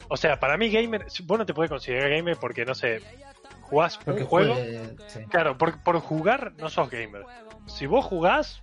O 0.09 0.17
sea, 0.17 0.41
para 0.41 0.57
mí 0.57 0.71
gamer, 0.71 1.07
vos 1.25 1.39
no 1.39 1.47
te 1.47 1.55
puedes 1.55 1.71
considerar 1.71 2.11
gamer 2.11 2.37
porque, 2.37 2.65
no 2.65 2.75
sé, 2.75 3.01
jugás 3.63 3.99
un 4.07 4.25
juego... 4.25 4.57
Claro, 5.31 5.57
por, 5.57 5.83
por 5.83 6.01
jugar 6.01 6.53
no 6.59 6.69
sos 6.69 6.91
gamer. 6.91 7.23
Si 7.67 7.87
vos 7.87 8.05
jugás, 8.05 8.63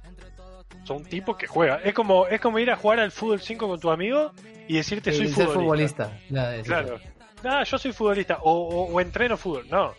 sos 0.88 0.98
un 0.98 1.06
tipo 1.06 1.36
que 1.36 1.48
juega. 1.48 1.82
Es 1.84 1.94
como, 1.94 2.28
es 2.28 2.40
como 2.40 2.60
ir 2.60 2.72
a 2.72 2.78
jugar 2.78 3.00
al 3.00 3.12
fútbol 3.12 3.42
5 3.42 3.68
con 3.68 3.80
tu 3.80 3.90
amigo 3.90 4.32
y 4.68 4.78
decirte 4.78 5.12
soy 5.12 5.28
futbolista. 5.28 6.18
claro. 6.64 7.00
Ah, 7.44 7.64
yo 7.64 7.78
soy 7.78 7.92
futbolista 7.92 8.40
o, 8.42 8.88
o, 8.92 9.02
entreno 9.02 9.38
fútbol. 9.38 9.68
No, 9.70 9.94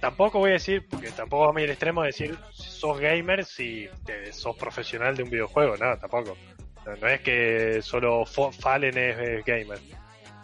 tampoco 0.00 0.40
voy 0.40 0.50
a 0.50 0.54
decir, 0.54 0.86
porque 0.88 1.10
tampoco 1.10 1.52
va 1.52 1.58
a 1.58 1.62
ir 1.62 1.68
al 1.68 1.72
extremo 1.72 2.02
de 2.02 2.08
decir 2.08 2.36
sos 2.50 3.00
gamer 3.00 3.44
si 3.44 3.88
sos 4.32 4.56
profesional 4.56 5.16
de 5.16 5.22
un 5.22 5.30
videojuego. 5.30 5.76
No, 5.76 5.96
tampoco. 5.96 6.36
No, 6.84 7.08
es 7.08 7.20
que 7.20 7.80
solo 7.80 8.24
Fallen 8.26 8.98
es, 8.98 9.44
gamer. 9.44 9.78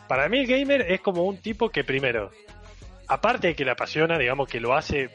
Para 0.07 0.29
mí 0.29 0.39
el 0.39 0.47
gamer 0.47 0.91
es 0.91 1.01
como 1.01 1.25
un 1.25 1.39
tipo 1.39 1.69
que 1.69 1.85
primero, 1.85 2.31
aparte 3.09 3.49
de 3.49 3.55
que 3.55 3.65
le 3.65 3.73
apasiona, 3.73 4.17
digamos 4.17 4.49
que 4.49 4.61
lo 4.61 4.75
hace 4.75 5.11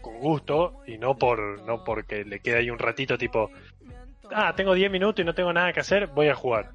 con 0.00 0.18
gusto 0.20 0.80
y 0.86 0.96
no 0.96 1.18
por 1.18 1.62
no 1.66 1.84
porque 1.84 2.24
le 2.24 2.40
queda 2.40 2.58
ahí 2.58 2.70
un 2.70 2.78
ratito 2.78 3.18
tipo, 3.18 3.50
ah, 4.32 4.52
tengo 4.54 4.74
10 4.74 4.90
minutos 4.90 5.22
y 5.22 5.26
no 5.26 5.34
tengo 5.34 5.52
nada 5.52 5.72
que 5.72 5.80
hacer, 5.80 6.08
voy 6.08 6.28
a 6.28 6.34
jugar. 6.34 6.70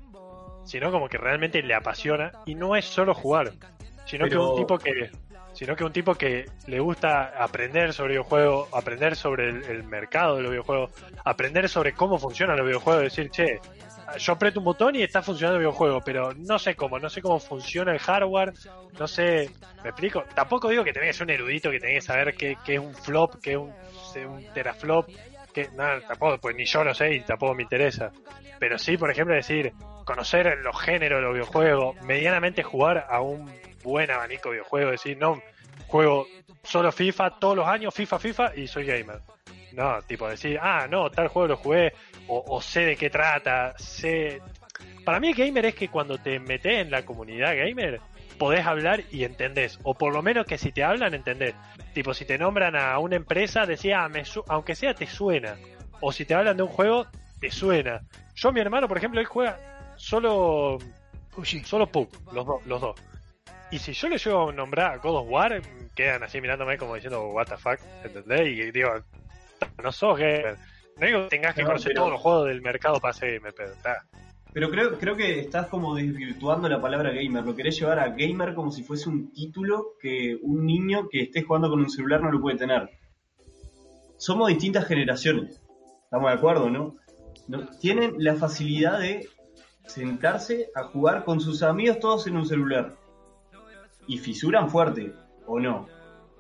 Sino 0.66 0.92
como 0.92 1.10
que 1.10 1.18
realmente 1.18 1.62
le 1.62 1.74
apasiona 1.74 2.32
y 2.46 2.56
no 2.56 2.76
es 2.76 2.86
solo 2.86 3.14
jugar, 3.14 3.52
sino 4.06 4.28
que 4.28 4.38
un 4.38 4.56
tipo 4.56 4.78
que 4.78 5.12
sino 5.54 5.76
que 5.76 5.84
un 5.84 5.94
tipo 5.94 6.16
que 6.16 6.46
le 6.68 6.80
gusta 6.80 7.34
aprender 7.42 7.94
sobre 7.94 8.14
videojuegos, 8.14 8.70
aprender 8.74 9.16
sobre 9.16 9.50
el, 9.50 9.84
mercado 9.84 10.38
de 10.38 10.42
los 10.42 10.52
videojuegos, 10.52 10.92
aprender 11.24 11.70
sobre 11.70 11.94
cómo 11.94 12.18
funcionan 12.18 12.58
los 12.58 12.66
videojuegos, 12.66 13.04
decir, 13.04 13.30
che, 13.30 13.60
yo 14.18 14.34
aprieto 14.34 14.60
un 14.60 14.66
botón 14.66 14.96
y 14.96 15.04
está 15.04 15.22
funcionando 15.22 15.58
el 15.58 15.66
videojuego, 15.66 16.02
pero 16.02 16.34
no 16.34 16.60
sé 16.60 16.76
cómo, 16.76 17.00
no 17.00 17.10
sé 17.10 17.22
cómo 17.22 17.40
funciona 17.40 17.94
el 17.94 18.00
hardware, 18.00 18.54
no 19.00 19.08
sé, 19.08 19.52
¿me 19.84 19.90
explico? 19.90 20.24
Tampoco 20.36 20.70
digo 20.70 20.84
que 20.84 20.92
tenés 20.92 21.10
que 21.10 21.14
ser 21.14 21.26
un 21.26 21.32
erudito, 21.32 21.72
que 21.72 21.80
tenés 21.80 22.04
que 22.04 22.08
saber 22.08 22.36
qué, 22.36 22.58
es 22.68 22.80
un 22.80 22.94
flop, 22.94 23.36
qué 23.42 23.52
es 23.52 23.58
un, 23.58 23.74
un 24.28 24.44
teraflop, 24.54 25.08
que 25.54 25.70
nada, 25.76 26.02
tampoco, 26.02 26.38
pues 26.40 26.56
ni 26.56 26.66
yo 26.66 26.84
lo 26.84 26.94
sé 26.94 27.14
y 27.14 27.20
tampoco 27.22 27.56
me 27.56 27.64
interesa. 27.64 28.12
Pero 28.60 28.78
sí, 28.78 28.98
por 28.98 29.12
ejemplo, 29.12 29.36
decir, 29.36 29.74
conocer 30.06 30.58
los 30.60 30.80
géneros 30.82 31.20
de 31.20 31.24
los 31.24 31.34
videojuegos, 31.34 32.02
medianamente 32.04 32.64
jugar 32.64 33.08
a 33.10 33.22
un 33.22 33.52
buen 33.84 34.12
abanico 34.12 34.50
de 34.50 34.56
videojuegos, 34.56 34.92
decir, 34.92 35.18
no, 35.18 35.42
juego 35.88 36.28
solo 36.64 36.92
FIFA 36.92 37.40
todos 37.40 37.58
los 37.58 37.68
años, 37.68 37.94
FIFA, 37.94 38.20
FIFA 38.20 38.56
y 38.56 38.68
soy 38.68 38.86
gamer. 38.86 39.20
No, 39.74 40.02
tipo 40.04 40.28
decir, 40.28 40.60
ah, 40.62 40.88
no, 40.90 41.10
tal 41.10 41.28
juego 41.28 41.48
lo 41.48 41.58
jugué 41.58 41.94
o, 42.28 42.62
sé 42.62 42.82
de 42.86 42.96
qué 42.96 43.10
trata, 43.10 43.78
sé... 43.78 44.42
Para 45.04 45.20
mí 45.20 45.34
gamer 45.34 45.66
es 45.66 45.76
que 45.76 45.90
cuando 45.90 46.18
te 46.18 46.40
metes 46.40 46.80
en 46.80 46.90
la 46.90 47.04
comunidad 47.04 47.58
gamer, 47.58 48.00
podés 48.34 48.66
hablar 48.66 49.04
y 49.12 49.24
entendés, 49.24 49.80
o 49.84 49.94
por 49.94 50.14
lo 50.14 50.22
menos 50.22 50.46
que 50.46 50.58
si 50.58 50.72
te 50.72 50.84
hablan, 50.84 51.14
entendés. 51.14 51.56
Tipo, 51.94 52.14
si 52.14 52.26
te 52.26 52.38
nombran 52.38 52.76
a 52.76 52.98
una 53.00 53.16
empresa, 53.16 53.66
decía, 53.66 54.04
ah, 54.04 54.10
me 54.10 54.24
aunque 54.48 54.76
sea 54.76 54.94
te 54.94 55.08
suena. 55.08 55.56
O 56.02 56.12
si 56.12 56.26
te 56.26 56.34
hablan 56.34 56.58
de 56.58 56.64
un 56.64 56.70
juego, 56.70 57.08
te 57.40 57.52
suena. 57.52 58.02
Yo, 58.36 58.52
mi 58.52 58.60
hermano, 58.60 58.88
por 58.88 58.98
ejemplo, 58.98 59.20
él 59.20 59.26
juega 59.26 59.58
solo... 59.96 60.78
Solo 61.64 61.88
PUB, 61.88 62.10
los, 62.32 62.46
los 62.68 62.80
dos. 62.82 62.96
Y 63.72 63.80
si 63.80 63.94
yo 63.94 64.08
le 64.08 64.20
llego 64.20 64.50
a 64.50 64.54
nombrar 64.54 64.92
a 64.94 64.98
God 64.98 65.22
of 65.22 65.28
War, 65.30 65.60
quedan 65.96 66.22
así 66.22 66.40
mirándome 66.40 66.78
como 66.78 66.94
diciendo, 66.94 67.28
what 67.30 67.48
the 67.48 67.58
fuck, 67.58 67.80
¿entendés? 68.04 68.42
Y 68.42 68.72
digo, 68.72 68.92
no 69.82 69.92
sos 69.92 70.20
gamer. 70.20 70.58
No 70.98 71.08
digo 71.08 71.24
que 71.24 71.30
tengas 71.30 71.56
que 71.56 71.64
conocer 71.64 71.94
todos 71.96 72.12
los 72.12 72.22
juegos 72.22 72.48
del 72.50 72.62
mercado 72.62 73.00
para 73.00 73.14
ser 73.14 73.34
gamer, 73.34 73.54
pero 73.58 73.72
está. 73.72 74.06
Pero 74.54 74.70
creo, 74.70 75.00
creo 75.00 75.16
que 75.16 75.40
estás 75.40 75.68
como 75.68 75.96
desvirtuando 75.96 76.70
la 76.70 76.80
palabra 76.80 77.12
gamer. 77.12 77.44
Lo 77.44 77.56
querés 77.56 77.80
llevar 77.80 78.00
a 78.00 78.10
gamer 78.10 78.54
como 78.54 78.72
si 78.72 78.84
fuese 78.84 79.10
un 79.10 79.32
título 79.32 79.94
que 80.00 80.38
un 80.42 80.66
niño 80.66 81.10
que 81.10 81.24
esté 81.24 81.42
jugando 81.42 81.70
con 81.70 81.80
un 81.80 81.90
celular 81.90 82.22
no 82.22 82.32
lo 82.32 82.40
puede 82.40 82.58
tener. 82.58 82.90
Somos 84.18 84.50
distintas 84.50 84.86
generaciones. 84.86 85.60
Estamos 86.04 86.30
de 86.30 86.38
acuerdo, 86.38 86.70
¿no? 86.70 86.96
¿no? 87.48 87.68
Tienen 87.80 88.14
la 88.20 88.36
facilidad 88.36 89.00
de 89.00 89.28
sentarse 89.88 90.70
a 90.76 90.84
jugar 90.84 91.26
con 91.26 91.42
sus 91.42 91.64
amigos 91.64 92.00
todos 92.00 92.28
en 92.28 92.38
un 92.38 92.46
celular 92.46 92.96
y 94.08 94.18
fisuran 94.20 94.70
fuerte, 94.70 95.14
¿o 95.48 95.60
no? 95.60 95.88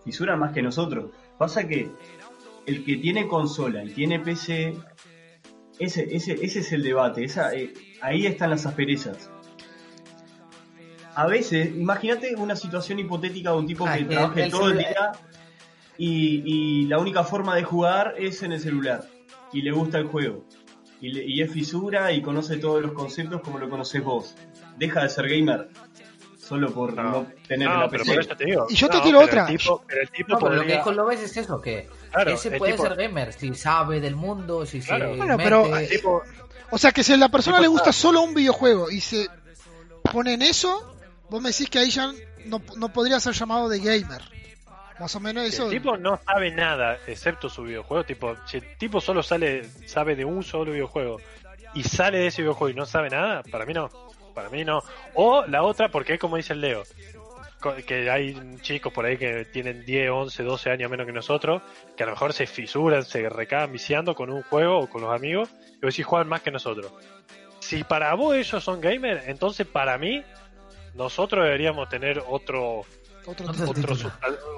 Fisuran 0.04 0.40
más 0.40 0.54
que 0.54 0.62
nosotros. 0.62 1.12
Pasa 1.38 1.68
que 1.68 1.90
el 2.66 2.86
que 2.86 2.98
tiene 2.98 3.28
consola 3.28 3.84
y 3.84 3.90
tiene 3.90 4.20
PC, 4.20 4.76
ese, 5.80 6.16
ese, 6.16 6.34
ese 6.34 6.60
es 6.60 6.72
el 6.72 6.84
debate, 6.84 7.24
esa, 7.24 7.54
eh, 7.54 7.74
ahí 8.04 8.28
están 8.28 8.50
las 8.50 8.66
asperezas. 8.66 9.32
A 11.16 11.26
veces, 11.28 11.74
imagínate 11.76 12.36
una 12.36 12.56
situación 12.56 13.00
hipotética 13.00 13.52
de 13.52 13.58
un 13.58 13.66
tipo 13.66 13.86
que 13.86 14.04
trabaje 14.04 14.50
todo 14.50 14.70
el 14.70 14.80
día 14.80 15.12
y, 15.98 16.86
la 16.88 17.00
única 17.00 17.24
forma 17.24 17.56
de 17.56 17.64
jugar 17.64 18.16
es 18.18 18.44
en 18.44 18.52
el 18.52 18.60
celular 18.60 19.06
y 19.54 19.62
le 19.62 19.72
gusta 19.72 20.00
el 20.00 20.08
juego. 20.08 20.46
Y, 21.00 21.18
y 21.20 21.42
es 21.42 21.52
fisura 21.52 22.12
y 22.12 22.22
conoce 22.22 22.58
todos 22.58 22.82
los 22.82 22.94
conceptos 22.94 23.42
como 23.42 23.60
lo 23.60 23.70
conoces 23.70 24.04
vos. 24.04 24.36
Deja 24.78 25.04
de 25.04 25.10
ser 25.10 25.30
gamer 25.30 25.70
solo 26.44 26.74
por 26.74 26.94
no, 26.94 27.28
tener 27.48 27.70
la 27.70 27.88
pero 27.90 28.04
por 28.04 28.20
eso 28.20 28.36
te 28.36 28.46
digo. 28.46 28.68
Y 28.70 28.76
yo 28.76 28.90
te 28.90 29.00
tiro 29.02 29.22
otra. 29.22 29.48
El 29.48 29.58
tipo, 29.58 29.84
pero 29.88 30.02
el 30.02 30.10
tipo 30.10 30.50
lo 30.50 30.62
que 30.62 30.74
dijo 30.74 30.92
López 30.92 31.22
es 31.22 31.38
eso, 31.38 31.62
que 31.62 31.88
ese 32.28 32.52
puede 32.52 32.78
ser 32.78 32.96
gamer, 32.96 33.34
si 33.34 33.54
sabe 33.56 34.00
del 34.02 34.16
mundo, 34.16 34.66
si 34.66 34.82
se 34.82 34.98
Bueno, 35.16 35.38
pero... 35.38 35.64
O 36.72 36.78
sea, 36.78 36.92
que 36.92 37.04
si 37.04 37.14
a 37.14 37.18
la 37.18 37.30
persona 37.30 37.60
le 37.60 37.68
gusta 37.68 37.92
solo 37.92 38.22
un 38.22 38.34
videojuego 38.34 38.90
y 38.90 39.02
se 39.02 39.28
pone 40.12 40.34
en 40.34 40.42
eso, 40.42 40.96
vos 41.30 41.42
me 41.42 41.50
decís 41.50 41.70
que 41.70 41.80
ahí 41.80 41.90
ya 41.90 42.12
no, 42.46 42.62
no 42.78 42.90
podría 42.90 43.20
ser 43.20 43.34
llamado 43.34 43.70
de 43.70 43.80
gamer. 43.80 44.22
Más 45.00 45.16
o 45.16 45.20
menos 45.20 45.44
eso. 45.46 45.66
el 45.66 45.72
tipo 45.72 45.98
no 45.98 46.20
sabe 46.24 46.52
nada 46.52 46.98
excepto 47.08 47.50
su 47.50 47.64
videojuego. 47.64 48.04
Tipo, 48.06 48.36
si 48.46 48.58
el 48.58 48.78
tipo 48.78 49.02
solo 49.02 49.24
sale, 49.24 49.68
sabe 49.88 50.16
de 50.16 50.24
un 50.24 50.44
solo 50.44 50.72
videojuego 50.72 51.20
y 51.74 51.84
sale 51.84 52.20
de 52.20 52.28
ese 52.28 52.42
videojuego 52.44 52.70
y 52.70 52.76
no 52.76 52.86
sabe 52.86 53.10
nada, 53.10 53.42
para 53.44 53.66
mí 53.66 53.74
no 53.74 53.90
para 54.34 54.50
mí 54.50 54.66
no. 54.66 54.84
O 55.14 55.46
la 55.46 55.64
otra, 55.64 55.90
porque 55.90 56.14
es 56.14 56.20
como 56.20 56.38
dice 56.38 56.54
el 56.54 56.62
Leo, 56.62 56.84
que 57.86 58.10
hay 58.10 58.36
chicos 58.62 58.92
por 58.92 59.06
ahí 59.06 59.18
que 59.18 59.46
tienen 59.46 59.86
10, 59.86 60.10
11, 60.10 60.44
12 60.44 60.70
años 60.72 60.92
menos 60.92 61.06
que 61.06 61.14
nosotros, 61.14 61.62
que 61.96 62.04
a 62.04 62.08
lo 62.08 62.14
mejor 62.14 62.34
se 62.34 62.46
fisuran, 62.46 63.04
se 63.06 63.30
recaban 63.30 63.72
viciando 63.72 64.16
con 64.16 64.30
un 64.30 64.44
juego 64.44 64.80
o 64.80 64.90
con 64.90 65.02
los 65.02 65.14
amigos, 65.14 65.50
y 65.88 65.92
si 65.92 66.04
juegan 66.04 66.28
más 66.28 66.42
que 66.42 66.52
nosotros. 66.52 66.92
Si 67.60 67.84
para 67.84 68.14
vos 68.14 68.36
ellos 68.36 68.64
son 68.64 68.82
gamers, 68.82 69.28
entonces 69.28 69.66
para 69.66 69.98
mí, 69.98 70.24
nosotros 70.94 71.46
deberíamos 71.46 71.90
tener 71.90 72.24
otro 72.28 72.86
otro, 73.26 73.46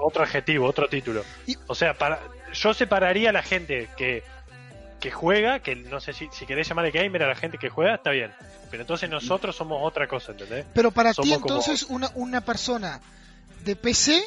otro, 0.02 0.24
adjetivo, 0.24 0.66
otro 0.66 0.88
título. 0.88 1.24
O 1.68 1.76
sea, 1.76 1.94
para, 1.94 2.20
yo 2.52 2.74
separaría 2.74 3.30
a 3.30 3.34
la 3.34 3.44
gente 3.44 3.90
que 3.96 4.24
que 5.06 5.12
juega, 5.12 5.60
que 5.60 5.76
no 5.76 6.00
sé 6.00 6.14
si, 6.14 6.28
si 6.32 6.48
querés 6.48 6.68
llamarle 6.68 6.90
gamer 6.90 7.22
a 7.22 7.28
la 7.28 7.36
gente 7.36 7.60
que 7.60 7.70
juega, 7.70 7.94
está 7.94 8.10
bien. 8.10 8.34
Pero 8.72 8.82
entonces 8.82 9.08
nosotros 9.08 9.56
somos 9.56 9.80
otra 9.84 10.08
cosa, 10.08 10.32
¿entendés? 10.32 10.66
Pero 10.74 10.90
para 10.90 11.14
ti 11.14 11.32
entonces 11.32 11.84
una, 11.84 12.10
una 12.16 12.42
persona 12.42 13.00
de 13.64 13.76
PC, 13.76 14.24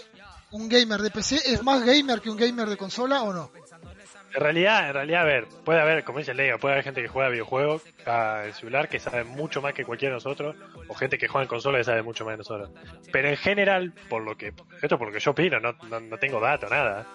un 0.52 0.68
gamer 0.68 1.00
de 1.00 1.10
PC, 1.10 1.52
¿es 1.52 1.64
más 1.64 1.84
gamer 1.84 2.20
que 2.20 2.30
un 2.30 2.36
gamer 2.36 2.68
de 2.68 2.76
consola 2.76 3.22
o 3.22 3.32
no? 3.32 3.50
En 4.34 4.40
realidad, 4.40 4.88
en 4.88 4.94
realidad, 4.94 5.22
a 5.22 5.24
ver, 5.24 5.46
puede 5.64 5.80
haber, 5.80 6.04
como 6.04 6.18
dice 6.18 6.34
Leo, 6.34 6.58
puede 6.58 6.74
haber 6.74 6.84
gente 6.84 7.00
que 7.00 7.08
juega 7.08 7.30
videojuegos 7.30 7.82
en 8.06 8.52
celular 8.52 8.88
que 8.88 9.00
sabe 9.00 9.24
mucho 9.24 9.62
más 9.62 9.72
que 9.72 9.84
cualquiera 9.84 10.12
de 10.12 10.16
nosotros, 10.16 10.54
o 10.86 10.94
gente 10.94 11.16
que 11.16 11.28
juega 11.28 11.44
en 11.44 11.48
consola 11.48 11.78
que 11.78 11.84
sabe 11.84 12.02
mucho 12.02 12.24
más 12.24 12.34
de 12.34 12.38
nosotros. 12.38 12.70
Pero 13.10 13.28
en 13.28 13.36
general, 13.36 13.92
por 14.08 14.22
lo 14.22 14.36
que, 14.36 14.48
esto 14.48 14.94
es 14.94 14.98
por 14.98 15.08
lo 15.08 15.12
que 15.12 15.20
yo 15.20 15.30
opino, 15.30 15.60
no, 15.60 15.72
no, 15.88 16.00
no 16.00 16.18
tengo 16.18 16.40
datos, 16.40 16.70
nada. 16.70 17.06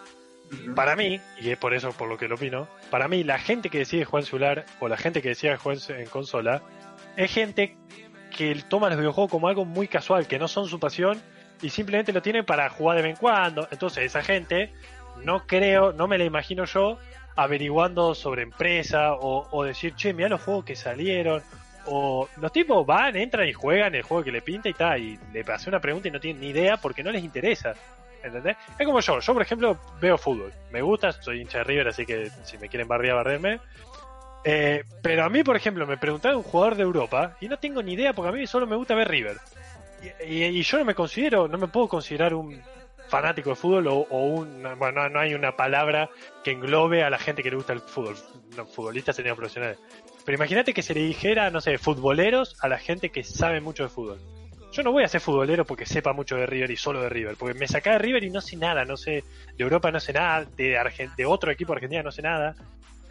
Para 0.75 0.95
mí, 0.95 1.19
y 1.39 1.49
es 1.49 1.57
por 1.57 1.73
eso 1.73 1.91
por 1.91 2.07
lo 2.07 2.17
que 2.17 2.27
lo 2.27 2.35
opino, 2.35 2.67
para 2.89 3.07
mí 3.07 3.23
la 3.23 3.39
gente 3.39 3.69
que 3.69 3.79
decide 3.79 4.05
jugar 4.05 4.23
en 4.23 4.27
celular 4.27 4.65
o 4.79 4.87
la 4.87 4.97
gente 4.97 5.21
que 5.21 5.29
decide 5.29 5.57
jugar 5.57 5.77
en 5.89 6.05
consola 6.07 6.61
es 7.15 7.31
gente 7.31 7.77
que 8.35 8.55
toma 8.67 8.89
los 8.89 8.97
videojuegos 8.97 9.31
como 9.31 9.47
algo 9.47 9.65
muy 9.65 9.87
casual, 9.87 10.27
que 10.27 10.39
no 10.39 10.47
son 10.47 10.67
su 10.67 10.79
pasión 10.79 11.21
y 11.61 11.69
simplemente 11.69 12.11
lo 12.11 12.21
tienen 12.21 12.45
para 12.45 12.69
jugar 12.69 12.97
de 12.97 13.03
vez 13.03 13.11
en 13.11 13.17
cuando. 13.17 13.67
Entonces 13.71 14.03
esa 14.03 14.21
gente 14.21 14.73
no 15.23 15.45
creo, 15.45 15.93
no 15.93 16.07
me 16.07 16.17
la 16.17 16.23
imagino 16.23 16.65
yo 16.65 16.97
averiguando 17.35 18.13
sobre 18.13 18.43
empresa 18.43 19.13
o, 19.13 19.63
decir, 19.63 19.95
che, 19.95 20.13
mira 20.13 20.29
los 20.29 20.41
juegos 20.41 20.65
que 20.65 20.75
salieron. 20.75 21.41
O 21.85 22.29
los 22.37 22.51
tipos 22.53 22.85
van, 22.85 23.17
entran 23.17 23.47
y 23.47 23.51
juegan 23.51 23.93
el 23.93 24.03
juego 24.03 24.23
que 24.23 24.31
le 24.31 24.41
pinta 24.41 24.69
y 24.69 24.73
tal, 24.73 25.01
y 25.01 25.19
le 25.33 25.43
pasé 25.43 25.69
una 25.69 25.81
pregunta 25.81 26.07
y 26.07 26.11
no 26.11 26.19
tienen 26.19 26.41
ni 26.41 26.47
idea 26.49 26.77
porque 26.77 27.03
no 27.03 27.11
les 27.11 27.23
interesa. 27.23 27.73
¿Entendés? 28.23 28.55
Es 28.79 28.85
como 28.85 29.01
yo, 29.01 29.19
yo 29.19 29.33
por 29.33 29.41
ejemplo 29.41 29.77
veo 29.99 30.17
fútbol, 30.17 30.53
me 30.71 30.81
gusta, 30.81 31.11
soy 31.11 31.41
hincha 31.41 31.57
de 31.57 31.63
River, 31.65 31.89
así 31.89 32.05
que 32.05 32.31
si 32.43 32.57
me 32.57 32.69
quieren 32.69 32.87
barrer, 32.87 33.13
barrerme. 33.13 33.59
Eh, 34.45 34.83
pero 35.01 35.25
a 35.25 35.29
mí, 35.29 35.43
por 35.43 35.57
ejemplo, 35.57 35.85
me 35.85 35.97
preguntaron 35.97 36.37
un 36.37 36.43
jugador 36.43 36.75
de 36.75 36.83
Europa 36.83 37.35
y 37.41 37.49
no 37.49 37.57
tengo 37.57 37.83
ni 37.83 37.93
idea 37.93 38.13
porque 38.13 38.29
a 38.29 38.31
mí 38.31 38.47
solo 38.47 38.65
me 38.65 38.77
gusta 38.77 38.95
ver 38.95 39.09
River. 39.09 39.37
Y, 40.25 40.61
yo 40.61 40.79
no 40.79 40.85
me 40.85 40.95
considero, 40.95 41.47
no 41.47 41.57
me 41.57 41.67
puedo 41.67 41.87
considerar 41.87 42.33
un 42.33 42.61
fanático 43.13 43.51
de 43.51 43.55
fútbol 43.55 43.87
o, 43.89 44.07
un. 44.09 44.63
Bueno, 44.79 45.07
no, 45.07 45.19
hay 45.19 45.35
una 45.35 45.55
palabra 45.55 46.09
que 46.43 46.49
englobe 46.49 47.03
a 47.03 47.11
la 47.11 47.19
gente 47.19 47.43
que 47.43 47.51
le 47.51 47.57
gusta 47.57 47.71
el 47.71 47.79
fútbol. 47.79 48.15
Los 48.57 48.67
futbolistas 48.71 49.15
serían 49.15 49.35
profesionales. 49.35 49.77
Pero 50.25 50.35
imagínate 50.35 50.73
que 50.73 50.81
se 50.81 50.95
le 50.95 51.01
dijera, 51.01 51.51
no 51.51 51.61
sé, 51.61 51.77
futboleros 51.77 52.55
a 52.59 52.67
la 52.67 52.79
gente 52.79 53.11
que 53.11 53.23
sabe 53.23 53.61
mucho 53.61 53.83
de 53.83 53.89
fútbol. 53.89 54.19
Yo 54.71 54.81
no 54.81 54.91
voy 54.91 55.03
a 55.03 55.07
ser 55.07 55.21
futbolero 55.21 55.63
porque 55.63 55.85
sepa 55.85 56.11
mucho 56.11 56.37
de 56.37 56.47
River 56.47 56.71
y 56.71 56.75
solo 56.75 57.03
de 57.03 57.09
River, 57.09 57.35
porque 57.37 57.53
me 57.53 57.67
saca 57.67 57.91
de 57.91 57.99
River 57.99 58.23
y 58.23 58.31
no 58.31 58.41
sé 58.41 58.55
nada, 58.55 58.83
no 58.83 58.97
sé, 58.97 59.23
de 59.55 59.63
Europa 59.63 59.91
no 59.91 59.99
sé 59.99 60.11
nada, 60.13 60.45
de, 60.57 60.75
de 61.15 61.25
otro 61.27 61.51
equipo 61.51 61.73
argentino 61.73 62.01
no 62.01 62.11
sé 62.11 62.23
nada. 62.23 62.55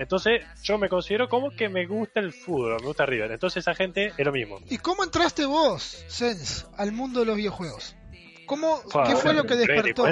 Entonces, 0.01 0.43
yo 0.65 0.79
me 0.79 0.88
considero 0.88 1.29
como 1.29 1.53
que 1.53 1.69
me 1.69 1.87
gusta 1.87 2.19
el 2.19 2.33
fútbol, 2.33 2.81
me 2.81 2.87
gusta 2.88 3.07
River. 3.07 3.31
Entonces, 3.31 3.59
esa 3.59 3.77
gente 3.77 4.12
es 4.19 4.27
lo 4.27 4.33
mismo. 4.33 4.59
¿Y 4.69 4.79
cómo 4.79 5.05
entraste 5.05 5.47
vos, 5.47 6.05
Sens, 6.09 6.67
al 6.77 6.91
mundo 6.91 7.21
de 7.21 7.27
los 7.27 7.37
videojuegos? 7.37 7.95
¿Cómo, 8.47 8.83
¿Qué 9.07 9.17
fue 9.17 9.35
lo 9.35 9.45
que 9.45 9.57
despertó? 9.57 10.07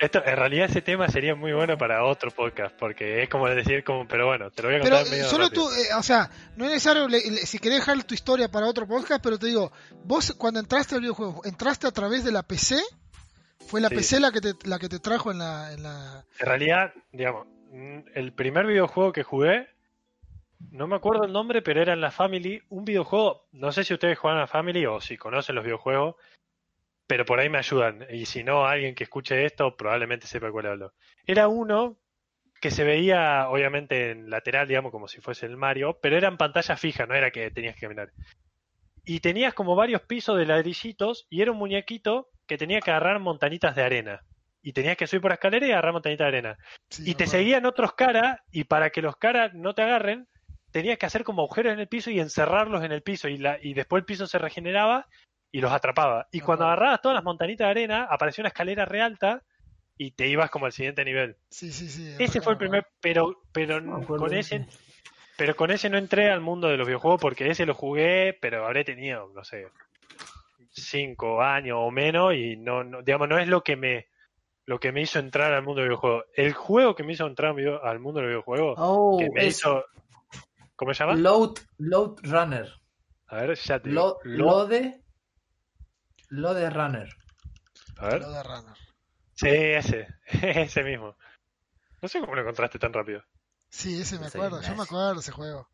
Esto, 0.00 0.22
en 0.24 0.36
realidad 0.36 0.66
ese 0.70 0.80
tema 0.80 1.08
sería 1.08 1.34
muy 1.34 1.52
bueno 1.52 1.76
para 1.76 2.04
otro 2.04 2.30
podcast, 2.30 2.72
porque 2.78 3.24
es 3.24 3.28
como 3.28 3.48
decir, 3.48 3.82
como, 3.82 4.06
pero 4.06 4.26
bueno, 4.26 4.48
te 4.52 4.62
lo 4.62 4.68
voy 4.68 4.76
a 4.76 4.80
contar 4.80 4.98
Pero 5.00 5.10
medio 5.10 5.24
solo 5.28 5.44
rápido. 5.46 5.68
tú, 5.68 5.74
eh, 5.74 5.86
o 5.98 6.02
sea, 6.04 6.30
no 6.56 6.66
es 6.66 6.70
necesario, 6.70 7.08
le- 7.08 7.28
le- 7.28 7.38
si 7.46 7.58
querés 7.58 7.78
dejar 7.80 8.04
tu 8.04 8.14
historia 8.14 8.48
para 8.48 8.68
otro 8.68 8.86
podcast, 8.86 9.20
pero 9.20 9.40
te 9.40 9.46
digo, 9.48 9.72
vos 10.04 10.34
cuando 10.38 10.60
entraste 10.60 10.94
al 10.94 11.00
videojuego, 11.00 11.40
¿entraste 11.44 11.88
a 11.88 11.90
través 11.90 12.22
de 12.22 12.30
la 12.30 12.44
PC? 12.44 12.76
¿Fue 13.66 13.80
la 13.80 13.88
Sí. 13.88 13.96
PC 13.96 14.20
la 14.20 14.30
que 14.30 14.40
te, 14.40 14.52
la 14.68 14.78
que 14.78 14.88
te 14.88 15.00
trajo 15.00 15.32
en 15.32 15.38
la... 15.38 15.72
En 15.72 15.82
la... 15.82 16.24
En 16.38 16.46
realidad, 16.46 16.92
digamos, 17.10 17.48
mm, 17.72 17.98
el 18.14 18.32
primer 18.34 18.66
videojuego 18.66 19.12
que 19.12 19.24
jugué, 19.24 19.66
no 20.70 20.86
me 20.86 20.94
acuerdo 20.94 21.24
el 21.24 21.32
nombre, 21.32 21.60
pero 21.60 21.82
era 21.82 21.92
en 21.92 22.00
la 22.00 22.12
Family, 22.12 22.62
un 22.68 22.84
videojuego, 22.84 23.48
no 23.50 23.72
sé 23.72 23.82
si 23.82 23.94
ustedes 23.94 24.16
juegan 24.16 24.40
a 24.40 24.46
Family 24.46 24.86
o 24.86 25.00
si 25.00 25.16
conocen 25.16 25.56
los 25.56 25.64
videojuegos, 25.64 26.14
pero 27.08 27.24
por 27.24 27.40
ahí 27.40 27.48
me 27.48 27.58
ayudan. 27.58 28.06
Y 28.10 28.26
si 28.26 28.44
no, 28.44 28.66
alguien 28.66 28.94
que 28.94 29.04
escuche 29.04 29.44
esto 29.44 29.76
probablemente 29.76 30.28
sepa 30.28 30.52
cuál 30.52 30.66
hablo. 30.66 30.92
Era 31.26 31.48
uno 31.48 31.96
que 32.60 32.70
se 32.70 32.84
veía, 32.84 33.48
obviamente, 33.48 34.10
en 34.10 34.30
lateral, 34.30 34.68
digamos, 34.68 34.92
como 34.92 35.08
si 35.08 35.20
fuese 35.20 35.46
el 35.46 35.56
Mario, 35.56 35.98
pero 36.02 36.16
era 36.16 36.28
en 36.28 36.36
pantalla 36.36 36.76
fija, 36.76 37.06
no 37.06 37.14
era 37.14 37.30
que 37.30 37.50
tenías 37.50 37.74
que 37.74 37.80
caminar. 37.80 38.10
Y 39.06 39.20
tenías 39.20 39.54
como 39.54 39.74
varios 39.74 40.02
pisos 40.02 40.36
de 40.36 40.44
ladrillitos 40.44 41.26
y 41.30 41.40
era 41.40 41.50
un 41.52 41.58
muñequito 41.58 42.28
que 42.46 42.58
tenía 42.58 42.80
que 42.80 42.90
agarrar 42.90 43.20
montanitas 43.20 43.74
de 43.74 43.82
arena. 43.82 44.20
Y 44.60 44.74
tenías 44.74 44.98
que 44.98 45.06
subir 45.06 45.22
por 45.22 45.30
la 45.30 45.36
escalera 45.36 45.66
y 45.66 45.70
agarrar 45.70 45.94
montanitas 45.94 46.26
de 46.26 46.28
arena. 46.28 46.58
Sí, 46.90 47.10
y 47.10 47.14
te 47.14 47.26
seguían 47.26 47.64
otros 47.64 47.94
caras 47.94 48.40
y 48.52 48.64
para 48.64 48.90
que 48.90 49.00
los 49.00 49.16
caras 49.16 49.54
no 49.54 49.74
te 49.74 49.80
agarren, 49.80 50.28
tenías 50.72 50.98
que 50.98 51.06
hacer 51.06 51.24
como 51.24 51.42
agujeros 51.42 51.72
en 51.72 51.80
el 51.80 51.88
piso 51.88 52.10
y 52.10 52.20
encerrarlos 52.20 52.84
en 52.84 52.92
el 52.92 53.02
piso 53.02 53.28
y, 53.28 53.38
la, 53.38 53.58
y 53.62 53.72
después 53.72 54.02
el 54.02 54.04
piso 54.04 54.26
se 54.26 54.36
regeneraba 54.36 55.06
y 55.50 55.60
los 55.60 55.72
atrapaba. 55.72 56.28
Y 56.32 56.40
cuando 56.40 56.66
agarrabas 56.66 57.00
todas 57.00 57.14
las 57.14 57.24
montanitas 57.24 57.66
de 57.66 57.70
arena, 57.70 58.06
apareció 58.10 58.42
una 58.42 58.48
escalera 58.48 58.84
re 58.84 59.00
alta 59.00 59.42
y 59.96 60.12
te 60.12 60.28
ibas 60.28 60.50
como 60.50 60.66
al 60.66 60.72
siguiente 60.72 61.04
nivel. 61.04 61.36
Sí, 61.50 61.72
sí, 61.72 61.88
sí. 61.88 62.14
Ese 62.18 62.40
fue 62.40 62.52
el 62.52 62.58
primer, 62.58 62.86
pero, 63.00 63.42
pero 63.52 63.80
No 63.80 64.06
con 64.06 64.32
ese, 64.34 64.66
pero 65.36 65.56
con 65.56 65.70
ese 65.70 65.90
no 65.90 65.98
entré 65.98 66.30
al 66.30 66.40
mundo 66.40 66.68
de 66.68 66.76
los 66.76 66.86
videojuegos 66.86 67.20
porque 67.20 67.48
ese 67.48 67.66
lo 67.66 67.74
jugué, 67.74 68.36
pero 68.40 68.64
habré 68.66 68.84
tenido, 68.84 69.30
no 69.34 69.44
sé, 69.44 69.68
cinco 70.70 71.42
años 71.42 71.78
o 71.80 71.90
menos 71.90 72.34
y 72.34 72.56
no, 72.56 72.84
no 72.84 73.02
digamos, 73.02 73.28
no 73.28 73.38
es 73.38 73.48
lo 73.48 73.62
que 73.62 73.76
me 73.76 74.06
lo 74.66 74.78
que 74.78 74.92
me 74.92 75.00
hizo 75.00 75.18
entrar 75.18 75.54
al 75.54 75.62
mundo 75.62 75.80
de 75.80 75.88
los 75.88 75.98
videojuegos. 75.98 76.26
El 76.34 76.52
juego 76.52 76.94
que 76.94 77.02
me 77.02 77.14
hizo 77.14 77.26
entrar 77.26 77.56
al 77.82 77.98
mundo 78.00 78.20
de 78.20 78.26
los 78.26 78.30
videojuegos, 78.32 78.74
Oh, 78.78 79.16
que 79.18 79.30
me 79.30 79.46
es 79.46 79.56
hizo, 79.56 79.82
¿cómo 80.76 80.92
se 80.92 81.04
llama? 81.04 81.14
Load, 81.16 81.54
Load 81.78 82.18
Runner. 82.22 82.68
A 83.28 83.36
ver, 83.36 83.54
ya 83.56 83.80
te 83.80 83.88
digo. 83.88 84.18
Lo, 84.24 84.66
Lo-. 86.28 86.48
Lode 86.52 86.70
Runner. 86.70 87.08
a 87.98 88.06
ver. 88.06 88.20
Lo 88.20 88.30
de 88.30 88.42
Runner. 88.42 88.76
Sí, 89.34 89.48
ese, 89.48 90.08
ese 90.26 90.82
mismo. 90.82 91.16
No 92.02 92.08
sé 92.08 92.20
cómo 92.20 92.34
lo 92.34 92.40
encontraste 92.42 92.78
tan 92.78 92.92
rápido. 92.92 93.22
Sí, 93.70 94.00
ese 94.00 94.18
me 94.18 94.26
acuerdo, 94.26 94.60
yo 94.62 94.74
me 94.74 94.82
acuerdo 94.82 95.14
de 95.14 95.20
ese 95.20 95.32
juego. 95.32 95.68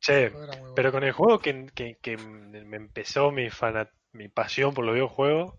Che, 0.00 0.30
bueno. 0.30 0.74
Pero 0.74 0.92
con 0.92 1.04
el 1.04 1.12
juego 1.12 1.38
que, 1.38 1.66
que, 1.74 1.98
que 2.00 2.16
me 2.16 2.76
empezó 2.76 3.30
mi, 3.30 3.50
fana- 3.50 3.90
mi 4.12 4.28
pasión 4.28 4.72
por 4.74 4.84
los 4.84 4.94
videojuegos, 4.94 5.54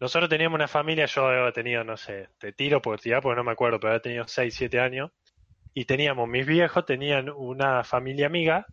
nosotros 0.00 0.30
teníamos 0.30 0.54
una 0.56 0.68
familia, 0.68 1.06
yo 1.06 1.26
había 1.26 1.52
tenido, 1.52 1.82
no 1.82 1.96
sé, 1.96 2.28
te 2.38 2.52
tiro 2.52 2.80
por 2.80 3.00
tirar 3.00 3.20
porque 3.20 3.36
no 3.36 3.44
me 3.44 3.50
acuerdo, 3.52 3.80
pero 3.80 3.92
había 3.92 4.02
tenido 4.02 4.28
6, 4.28 4.54
7 4.54 4.78
años, 4.80 5.10
y 5.74 5.84
teníamos, 5.86 6.28
mis 6.28 6.46
viejos 6.46 6.86
tenían 6.86 7.28
una 7.30 7.82
familia 7.82 8.26
amiga, 8.26 8.66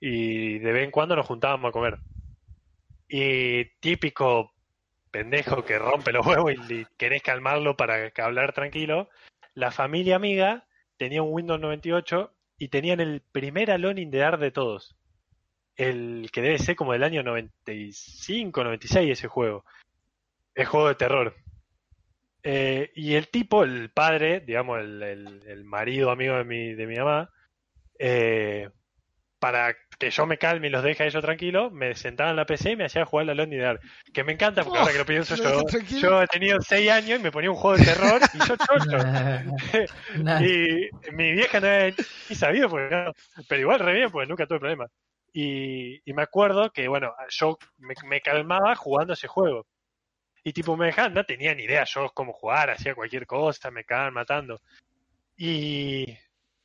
y 0.00 0.58
de 0.58 0.72
vez 0.72 0.84
en 0.84 0.90
cuando 0.90 1.16
nos 1.16 1.26
juntábamos 1.26 1.68
a 1.68 1.72
comer. 1.72 1.98
Y 3.16 3.66
típico 3.78 4.52
pendejo 5.12 5.64
que 5.64 5.78
rompe 5.78 6.10
los 6.10 6.26
huevos 6.26 6.52
y 6.68 6.84
querés 6.96 7.22
calmarlo 7.22 7.76
para 7.76 8.12
hablar 8.16 8.52
tranquilo, 8.52 9.08
la 9.54 9.70
familia 9.70 10.16
amiga 10.16 10.66
tenía 10.96 11.22
un 11.22 11.32
Windows 11.32 11.60
98 11.60 12.34
y 12.58 12.66
tenían 12.70 12.98
el 12.98 13.20
primer 13.20 13.70
Alone 13.70 14.00
in 14.00 14.10
the 14.10 14.18
de 14.18 14.50
todos. 14.50 14.96
El 15.76 16.28
que 16.32 16.42
debe 16.42 16.58
ser 16.58 16.74
como 16.74 16.92
del 16.92 17.04
año 17.04 17.22
95, 17.22 18.64
96 18.64 19.12
ese 19.12 19.28
juego. 19.28 19.64
Es 20.52 20.66
juego 20.66 20.88
de 20.88 20.94
terror. 20.96 21.36
Eh, 22.42 22.90
y 22.96 23.14
el 23.14 23.28
tipo, 23.28 23.62
el 23.62 23.90
padre, 23.90 24.40
digamos, 24.40 24.80
el, 24.80 25.00
el- 25.04 25.42
el 25.46 25.64
marido 25.64 26.10
amigo 26.10 26.34
de 26.34 26.44
mi, 26.44 26.74
de 26.74 26.86
mi 26.88 26.96
mamá, 26.96 27.30
eh, 27.96 28.70
para 29.38 29.76
que 29.98 30.10
yo 30.10 30.26
me 30.26 30.38
calme 30.38 30.68
y 30.68 30.70
los 30.70 30.82
deje 30.82 31.02
a 31.02 31.06
ellos 31.06 31.22
tranquilos, 31.22 31.72
me 31.72 31.94
sentaba 31.94 32.30
en 32.30 32.36
la 32.36 32.46
PC 32.46 32.72
y 32.72 32.76
me 32.76 32.84
hacía 32.84 33.04
jugar 33.04 33.26
la 33.26 33.46
the 33.46 33.56
Dark. 33.56 33.80
Que 34.12 34.24
me 34.24 34.32
encanta 34.32 34.64
porque 34.64 34.78
ahora 34.78 34.92
que 34.92 34.98
lo 34.98 35.06
pienso 35.06 35.36
lo 35.36 35.62
yo, 35.68 35.78
yo 36.00 36.22
he 36.22 36.26
tenido 36.26 36.60
6 36.60 36.90
años 36.90 37.20
y 37.20 37.22
me 37.22 37.30
ponía 37.30 37.50
un 37.50 37.56
juego 37.56 37.76
de 37.76 37.84
terror 37.84 38.20
y 38.32 38.38
yo 38.38 38.56
chocho. 38.56 38.98
Y 40.44 41.12
mi 41.12 41.32
vieja 41.32 41.60
no 41.60 41.66
había 41.66 41.94
ni 42.28 42.36
sabido, 42.36 42.68
porque, 42.68 42.88
claro, 42.88 43.12
pero 43.48 43.60
igual 43.60 43.80
re 43.80 43.94
bien, 43.94 44.10
porque 44.10 44.28
nunca 44.28 44.46
tuve 44.46 44.60
problema. 44.60 44.86
Y, 45.32 46.00
y 46.08 46.12
me 46.12 46.22
acuerdo 46.22 46.70
que, 46.70 46.86
bueno, 46.88 47.12
yo 47.28 47.58
me, 47.78 47.94
me 48.06 48.20
calmaba 48.20 48.74
jugando 48.76 49.14
ese 49.14 49.26
juego. 49.26 49.66
Y 50.44 50.52
tipo, 50.52 50.76
me 50.76 50.86
dejaban, 50.86 51.14
no 51.14 51.24
tenía 51.24 51.54
ni 51.54 51.64
idea 51.64 51.84
yo 51.84 52.10
cómo 52.14 52.32
jugar, 52.32 52.70
hacía 52.70 52.94
cualquier 52.94 53.26
cosa, 53.26 53.70
me 53.70 53.84
cagaban 53.84 54.14
matando. 54.14 54.60
Y, 55.36 56.16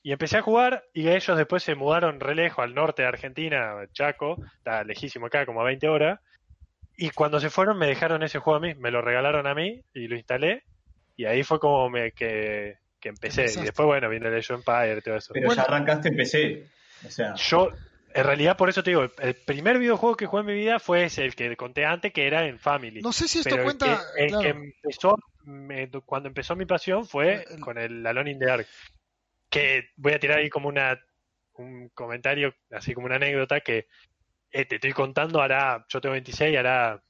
y 0.01 0.11
empecé 0.11 0.37
a 0.37 0.41
jugar 0.41 0.83
y 0.93 1.09
ellos 1.09 1.37
después 1.37 1.61
se 1.63 1.75
mudaron 1.75 2.19
re 2.19 2.35
lejos 2.35 2.63
al 2.63 2.73
norte 2.73 3.01
de 3.01 3.07
Argentina, 3.09 3.75
Chaco, 3.93 4.37
está 4.57 4.83
lejísimo 4.83 5.25
acá, 5.27 5.45
como 5.45 5.61
a 5.61 5.65
20 5.65 5.87
horas. 5.89 6.19
Y 6.97 7.09
cuando 7.11 7.39
se 7.39 7.49
fueron 7.49 7.77
me 7.77 7.87
dejaron 7.87 8.23
ese 8.23 8.39
juego 8.39 8.57
a 8.57 8.61
mí, 8.61 8.75
me 8.75 8.91
lo 8.91 9.01
regalaron 9.01 9.47
a 9.47 9.53
mí 9.55 9.81
y 9.93 10.07
lo 10.07 10.15
instalé. 10.15 10.63
Y 11.15 11.25
ahí 11.25 11.43
fue 11.43 11.59
como 11.59 11.89
me, 11.89 12.11
que, 12.11 12.77
que 12.99 13.09
empecé. 13.09 13.41
Empezaste. 13.41 13.61
Y 13.61 13.65
después, 13.65 13.85
bueno, 13.87 14.09
vino 14.09 14.27
el 14.27 14.37
Age 14.37 14.53
Empire 14.53 14.97
y 14.97 15.01
todo 15.01 15.15
eso. 15.15 15.33
Pero 15.33 15.45
Bueno. 15.47 15.61
ya 15.61 15.67
arrancaste 15.67 16.09
en 16.09 16.15
PC. 16.15 16.65
O 17.05 17.09
sea, 17.09 17.33
Yo, 17.35 17.69
en 18.13 18.23
realidad, 18.25 18.57
por 18.57 18.69
eso 18.69 18.83
te 18.83 18.91
digo, 18.91 19.03
el, 19.19 19.35
primer 19.35 19.79
videojuego 19.79 20.15
que 20.17 20.25
jugué 20.25 20.41
en 20.41 20.47
mi 20.47 20.53
vida 20.53 20.79
fue 20.79 21.05
ese, 21.05 21.23
el 21.25 21.35
que 21.35 21.55
conté 21.57 21.85
antes, 21.85 22.11
que 22.13 22.25
era 22.27 22.45
en 22.45 22.57
Family. 22.59 23.01
No 23.01 23.11
sé 23.13 23.27
si 23.27 23.39
esto 23.39 23.49
Pero 23.49 23.61
el 23.63 23.65
cuenta. 23.65 24.01
que, 24.15 24.23
el 24.23 24.29
claro. 24.29 24.43
que 24.43 24.49
empezó, 24.49 25.15
me- 25.43 25.89
cuando 26.05 26.27
empezó 26.29 26.55
mi 26.55 26.65
pasión 26.65 27.05
fue 27.05 27.45
El- 27.49 27.59
con 27.61 27.77
el 27.77 28.05
Alone 28.05 28.31
in 28.31 28.39
the 28.39 28.45
Dark. 28.45 28.67
Que 29.49 29.89
voy 29.97 30.13
a 30.13 30.19
tirar 30.19 30.39
ahí 30.39 30.49
como 30.49 30.69
una 30.69 30.99
un 31.59 31.89
comentario, 31.89 32.55
así 32.71 32.93
como 32.93 33.07
una 33.07 33.17
anécdota, 33.17 33.61
que 33.61 33.87
eh, 34.51 34.65
te 34.65 34.75
estoy 34.75 34.93
contando, 34.93 35.41
hará, 35.41 35.85
yo 35.89 36.01
tengo 36.01 36.13
26, 36.13 36.57
hará 36.57 37.03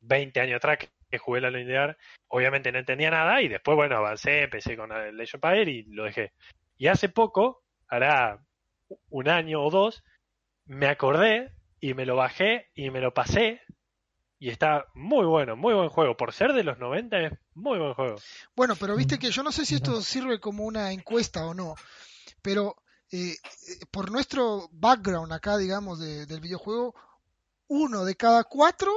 20 0.00 0.40
años 0.40 0.56
atrás 0.56 0.78
que, 0.78 1.18
jugué 1.18 1.40
the 1.40 1.64
Dark. 1.64 1.98
Obviamente 2.28 2.72
no 2.72 2.78
entendía 2.78 3.10
nada 3.10 3.42
y 3.42 3.48
después, 3.48 3.76
bueno, 3.76 3.96
avancé, 3.96 4.42
empecé 4.42 4.76
con 4.76 4.92
el 4.92 5.20
Age 5.20 5.36
of 5.36 5.68
y 5.68 5.82
lo 5.92 6.04
dejé. 6.04 6.32
Y 6.78 6.86
hace 6.86 7.08
poco, 7.08 7.64
hará 7.88 8.44
un 9.08 9.28
año 9.28 9.62
o 9.62 9.70
dos, 9.70 10.04
me 10.66 10.86
acordé 10.86 11.52
y 11.80 11.94
me 11.94 12.06
lo 12.06 12.16
bajé 12.16 12.70
y 12.74 12.90
me 12.90 13.00
lo 13.00 13.12
pasé 13.12 13.60
y 14.38 14.50
está 14.50 14.86
muy 14.94 15.26
bueno, 15.26 15.56
muy 15.56 15.74
buen 15.74 15.88
juego. 15.88 16.16
Por 16.16 16.32
ser 16.32 16.52
de 16.52 16.64
los 16.64 16.78
90 16.78 17.20
es 17.20 17.32
muy 17.60 17.78
buen 17.78 17.94
juego. 17.94 18.16
Bueno, 18.56 18.76
pero 18.76 18.96
viste 18.96 19.18
que 19.18 19.30
yo 19.30 19.42
no 19.42 19.52
sé 19.52 19.64
si 19.66 19.74
esto 19.76 20.02
sirve 20.02 20.40
como 20.40 20.64
una 20.64 20.92
encuesta 20.92 21.44
o 21.46 21.54
no, 21.54 21.74
pero 22.42 22.76
eh, 23.12 23.32
eh, 23.68 23.86
por 23.90 24.10
nuestro 24.10 24.68
background 24.72 25.32
acá, 25.32 25.56
digamos, 25.58 25.98
de- 25.98 26.26
del 26.26 26.40
videojuego, 26.40 26.94
uno 27.68 28.04
de 28.04 28.16
cada 28.16 28.44
cuatro, 28.44 28.92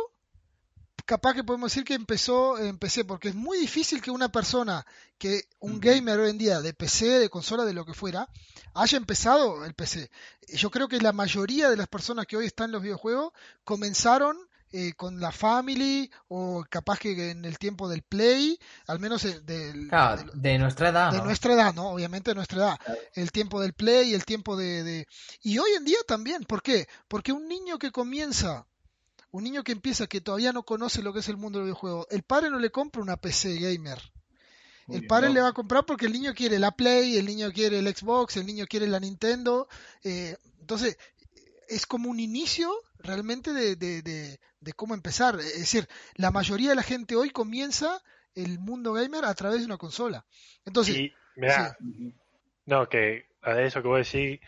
capaz 1.05 1.33
que 1.33 1.43
podemos 1.43 1.71
decir 1.71 1.83
que 1.83 1.93
empezó 1.95 2.57
en 2.57 2.77
PC, 2.77 3.05
porque 3.05 3.29
es 3.29 3.35
muy 3.35 3.57
difícil 3.57 4.01
que 4.01 4.11
una 4.11 4.29
persona, 4.31 4.85
que 5.17 5.43
un 5.59 5.79
gamer 5.79 6.19
hoy 6.19 6.29
en 6.29 6.37
día, 6.37 6.61
de 6.61 6.73
PC, 6.73 7.19
de 7.19 7.29
consola, 7.29 7.65
de 7.65 7.73
lo 7.73 7.85
que 7.85 7.93
fuera, 7.93 8.29
haya 8.73 8.97
empezado 8.97 9.65
el 9.65 9.73
PC. 9.73 10.09
Yo 10.47 10.69
creo 10.71 10.87
que 10.87 10.99
la 11.01 11.11
mayoría 11.13 11.69
de 11.69 11.77
las 11.77 11.87
personas 11.87 12.25
que 12.25 12.37
hoy 12.37 12.45
están 12.45 12.65
en 12.67 12.71
los 12.73 12.81
videojuegos 12.83 13.33
comenzaron 13.63 14.37
eh, 14.73 14.93
con 14.93 15.19
la 15.19 15.31
Family 15.31 16.09
o 16.29 16.65
capaz 16.69 16.99
que 16.99 17.29
en 17.31 17.45
el 17.45 17.57
tiempo 17.59 17.87
del 17.87 18.01
Play, 18.01 18.57
al 18.87 18.99
menos 18.99 19.21
del, 19.45 19.87
Claro, 19.87 20.23
del- 20.23 20.41
de 20.41 20.57
nuestra 20.57 20.89
edad. 20.89 21.11
de 21.11 21.19
¿no? 21.19 21.25
nuestra 21.25 21.53
edad, 21.53 21.73
¿no? 21.73 21.89
Obviamente 21.91 22.31
de 22.31 22.35
nuestra 22.35 22.57
edad. 22.57 22.79
Claro. 22.83 22.99
El 23.13 23.31
tiempo 23.31 23.61
del 23.61 23.73
Play, 23.73 24.13
el 24.13 24.25
tiempo 24.25 24.57
de, 24.57 24.83
de- 24.83 25.07
Y 25.43 25.57
hoy 25.59 25.69
en 25.77 25.85
día 25.85 25.99
también, 26.07 26.43
¿por 26.43 26.61
qué? 26.61 26.87
Porque 27.07 27.31
un 27.31 27.47
niño 27.47 27.77
que 27.77 27.91
comienza, 27.91 28.65
un 29.31 29.43
niño 29.43 29.63
que 29.63 29.71
empieza, 29.71 30.07
que 30.07 30.21
todavía 30.21 30.51
no 30.53 30.63
conoce 30.63 31.01
lo 31.03 31.13
que 31.13 31.19
es 31.19 31.29
el 31.29 31.37
mundo 31.37 31.59
del 31.59 31.65
videojuego, 31.67 32.07
el 32.09 32.23
padre 32.23 32.49
no 32.49 32.59
le 32.59 32.71
compra 32.71 33.01
una 33.01 33.17
PC 33.17 33.55
gamer. 33.59 34.01
El 34.89 35.07
padre 35.07 35.29
no. 35.29 35.35
le 35.35 35.41
va 35.41 35.47
a 35.49 35.53
comprar 35.53 35.85
porque 35.85 36.07
el 36.07 36.11
niño 36.13 36.33
quiere 36.33 36.59
la 36.59 36.71
Play, 36.71 37.15
el 37.17 37.25
niño 37.25 37.51
quiere 37.53 37.79
el 37.79 37.87
Xbox, 37.95 38.35
el 38.37 38.45
niño 38.45 38.65
quiere 38.67 38.87
la 38.87 38.99
Nintendo. 38.99 39.67
eh, 40.03 40.35
entonces, 40.59 40.97
es 41.69 41.85
como 41.85 42.09
un 42.09 42.19
inicio 42.19 42.69
realmente 43.03 43.53
de, 43.53 43.75
de- 43.75 44.01
de- 44.01 44.39
de 44.59 44.73
cómo 44.73 44.93
empezar. 44.93 45.35
Es 45.39 45.59
decir, 45.59 45.87
la 46.15 46.31
mayoría 46.31 46.69
de 46.69 46.75
la 46.75 46.83
gente 46.83 47.15
hoy 47.15 47.29
comienza 47.29 48.01
el 48.35 48.57
mundo 48.59 48.93
gamer 48.93 49.25
a 49.25 49.33
través 49.35 49.59
de 49.59 49.65
una 49.65 49.77
consola. 49.77 50.25
Entonces, 50.65 50.95
Y 50.97 51.13
mirá, 51.35 51.77
no, 52.65 52.87
que 52.89 53.27
a 53.41 53.61
eso 53.61 53.81
que 53.81 53.87
vos 53.87 54.11
decís, 54.11 54.39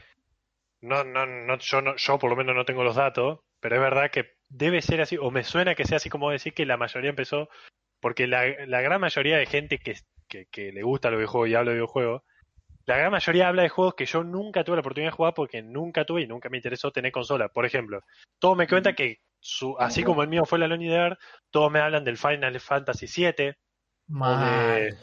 no, 0.81 1.03
no, 1.03 1.25
no, 1.25 1.57
yo, 1.59 1.81
no, 1.81 1.95
yo 1.95 2.17
por 2.19 2.29
lo 2.29 2.35
menos 2.35 2.55
no 2.55 2.65
tengo 2.65 2.83
los 2.83 2.95
datos, 2.95 3.39
pero 3.59 3.75
es 3.75 3.81
verdad 3.81 4.11
que 4.11 4.35
debe 4.49 4.81
ser 4.81 5.01
así, 5.01 5.17
o 5.17 5.31
me 5.31 5.43
suena 5.43 5.75
que 5.75 5.85
sea 5.85 5.97
así 5.97 6.09
como 6.09 6.31
decir 6.31 6.53
que 6.53 6.65
la 6.65 6.77
mayoría 6.77 7.09
empezó 7.09 7.49
porque 7.99 8.27
la, 8.27 8.45
la 8.67 8.81
gran 8.81 9.01
mayoría 9.01 9.37
de 9.37 9.45
gente 9.47 9.79
que, 9.79 9.95
que, 10.27 10.45
que 10.47 10.71
le 10.71 10.83
gusta 10.83 11.09
los 11.09 11.17
videojuegos 11.17 11.49
y 11.49 11.55
habla 11.55 11.71
de 11.71 11.77
videojuegos, 11.77 12.21
la 12.85 12.97
gran 12.97 13.11
mayoría 13.11 13.47
habla 13.47 13.63
de 13.63 13.69
juegos 13.69 13.95
que 13.95 14.05
yo 14.05 14.23
nunca 14.23 14.63
tuve 14.63 14.75
la 14.75 14.81
oportunidad 14.81 15.11
de 15.11 15.15
jugar 15.15 15.33
porque 15.33 15.61
nunca 15.63 16.05
tuve 16.05 16.21
y 16.21 16.27
nunca 16.27 16.49
me 16.49 16.57
interesó 16.57 16.91
tener 16.91 17.11
consola. 17.11 17.49
Por 17.49 17.65
ejemplo, 17.65 18.01
todos 18.39 18.55
me 18.57 18.67
cuentan 18.67 18.95
que, 18.95 19.17
su, 19.39 19.75
así 19.79 20.03
como 20.03 20.21
el 20.23 20.29
mío 20.29 20.45
fue 20.45 20.59
la 20.59 20.67
Lonely 20.67 20.89
Dare, 20.89 21.17
todos 21.51 21.71
me 21.71 21.79
hablan 21.79 22.03
del 22.03 22.17
Final 22.17 22.59
Fantasy 22.59 23.05
VII, 23.07 23.53
o 24.19 24.37
de, 24.37 24.95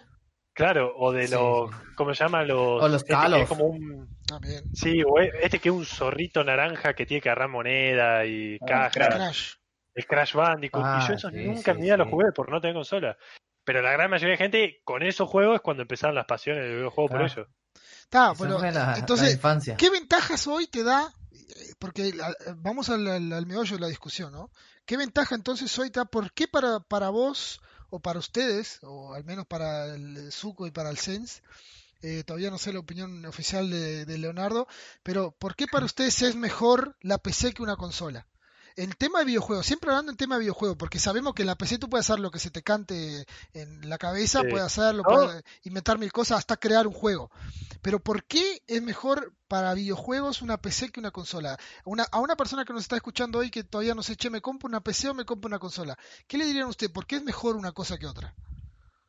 claro, 0.53 0.93
o 0.97 1.13
de 1.13 1.27
Sí, 1.27 1.35
los, 1.35 1.71
sí. 1.71 1.77
¿cómo 1.97 2.15
se 2.15 2.25
llama? 2.25 2.45
Los, 2.45 2.83
O 2.83 2.89
los 2.89 3.03
este 3.03 3.17
que 3.17 3.41
es 3.43 3.49
como 3.49 3.65
un, 3.67 4.11
También. 4.27 4.65
sí, 4.73 5.03
o 5.05 5.19
e- 5.21 5.33
este 5.43 5.59
que 5.59 5.69
es 5.71 5.75
un 5.75 5.85
zorrito 5.85 6.43
naranja 6.45 6.95
que 6.95 7.07
tiene 7.07 7.21
que 7.21 7.29
agarrar 7.31 7.49
moneda 7.49 8.25
y 8.27 8.59
Ah, 8.63 8.67
caja, 8.67 8.91
Crash. 8.91 9.15
Crash. 9.17 9.55
el 9.95 10.07
Crash 10.07 10.35
Bandicoot, 10.35 10.85
Ah, 10.87 10.99
y 11.05 11.09
yo 11.09 11.15
esos 11.15 11.33
sí, 11.33 11.45
nunca 11.45 11.63
sí, 11.63 11.71
en 11.73 11.77
mi 11.79 11.83
vida 11.85 11.97
los 11.97 12.09
jugué 12.09 12.33
por 12.33 12.51
no 12.51 12.61
tener 12.61 12.75
consola. 12.75 13.17
Pero 13.65 13.81
la 13.83 13.93
gran 13.93 14.11
mayoría 14.11 14.33
de 14.33 14.39
gente 14.39 14.81
con 14.85 15.03
esos 15.03 15.29
juegos 15.29 15.57
es 15.57 15.61
cuando 15.61 15.83
empezaron 15.83 16.15
las 16.17 16.27
pasiones 16.27 16.65
del 16.65 16.77
videojuego 16.77 17.09
por 17.09 17.19
Claro. 17.21 17.33
ellos. 17.33 17.49
Está, 18.13 18.33
bueno, 18.33 18.59
la 18.61 18.99
entonces, 18.99 19.33
infancia. 19.33 19.75
¿qué 19.79 19.89
ventajas 19.89 20.47
hoy 20.47 20.67
te 20.67 20.83
da? 20.85 21.11
Porque 21.79 22.13
vamos 22.57 22.91
al, 22.91 23.07
al- 23.09 23.33
al 23.33 23.47
meollo 23.47 23.77
de 23.77 23.81
la 23.81 23.87
discusión, 23.89 24.33
¿no? 24.33 24.51
¿Qué 24.85 24.99
ventaja 24.99 25.35
entonces 25.35 25.79
hoy 25.79 25.89
te 25.91 26.01
da? 26.01 26.05
¿Por 26.05 26.31
qué 26.35 26.47
para, 26.47 26.81
para 26.81 27.09
vos 27.09 27.63
o 27.89 28.01
para 28.01 28.19
ustedes, 28.19 28.81
o 28.83 29.15
al 29.15 29.25
menos 29.25 29.47
para 29.47 29.95
el 29.95 30.31
Zuko 30.31 30.67
y 30.67 30.71
para 30.71 30.91
el 30.91 30.99
Sense, 30.99 31.41
eh, 32.03 32.23
todavía 32.27 32.51
no 32.51 32.59
sé 32.59 32.75
la 32.75 32.81
opinión 32.81 33.25
oficial 33.25 33.71
de, 33.71 34.05
de 34.05 34.19
Leonardo, 34.19 34.69
pero 35.03 35.31
¿por 35.33 35.57
qué 35.57 35.67
para 35.67 35.87
ustedes 35.87 36.21
es 36.21 36.35
mejor 36.37 36.97
la 37.01 37.17
PC 37.17 37.55
que 37.55 37.63
una 37.63 37.77
consola? 37.77 38.27
En 38.77 38.91
tema 38.93 39.19
de 39.21 39.27
videojuegos, 39.27 39.67
siempre 39.67 39.91
hablando 39.91 40.11
en 40.11 40.17
tema 40.17 40.37
de 40.37 40.41
videojuegos, 40.41 40.77
porque 40.79 40.99
sabemos 40.99 41.35
que 41.35 41.43
en 41.43 41.49
la 41.49 41.57
PC 41.57 41.79
tú 41.79 41.89
puedes 41.91 42.09
hacer 42.09 42.21
lo 42.21 42.31
que 42.31 42.39
se 42.39 42.51
te 42.51 42.63
cante 42.63 43.27
en 43.53 43.89
la 43.89 43.99
cabeza, 43.99 44.41
Sí. 44.41 44.49
puedes 44.49 44.67
hacerlo, 44.67 45.03
No. 45.07 45.15
puedes 45.15 45.43
inventar 45.65 45.99
mil 45.99 46.11
cosas 46.13 46.39
hasta 46.39 46.57
crear 46.57 46.87
un 46.87 46.93
juego. 46.93 47.31
Pero 47.83 47.99
¿por 47.99 48.25
qué 48.25 48.63
es 48.67 48.83
mejor 48.83 49.33
para 49.49 49.75
videojuegos 49.75 50.41
una 50.41 50.57
PC 50.57 50.91
que 50.91 51.01
una 51.01 51.11
consola? 51.11 51.59
Una, 51.85 52.05
a 52.05 52.21
una 52.21 52.37
persona 52.37 52.65
que 52.65 52.73
nos 52.73 52.83
está 52.83 52.97
escuchando 52.97 53.39
hoy 53.41 53.51
que 53.51 53.65
todavía 53.65 53.95
no 53.95 54.03
sé, 54.03 54.17
che, 54.17 54.31
¿me 54.31 54.41
compro 54.41 54.69
una 54.69 54.81
PC 54.81 55.11
o 55.11 55.15
me 55.15 55.25
compro 55.25 55.49
una 55.49 55.59
consola? 55.59 55.99
¿Qué 56.27 56.39
le 56.39 56.47
dirían 56.47 56.65
a 56.67 56.71
usted? 56.71 56.91
¿Por 56.91 57.07
qué 57.07 57.17
es 57.17 57.23
mejor 57.25 57.57
una 57.57 57.73
cosa 57.73 57.99
que 57.99 58.07
otra? 58.07 58.35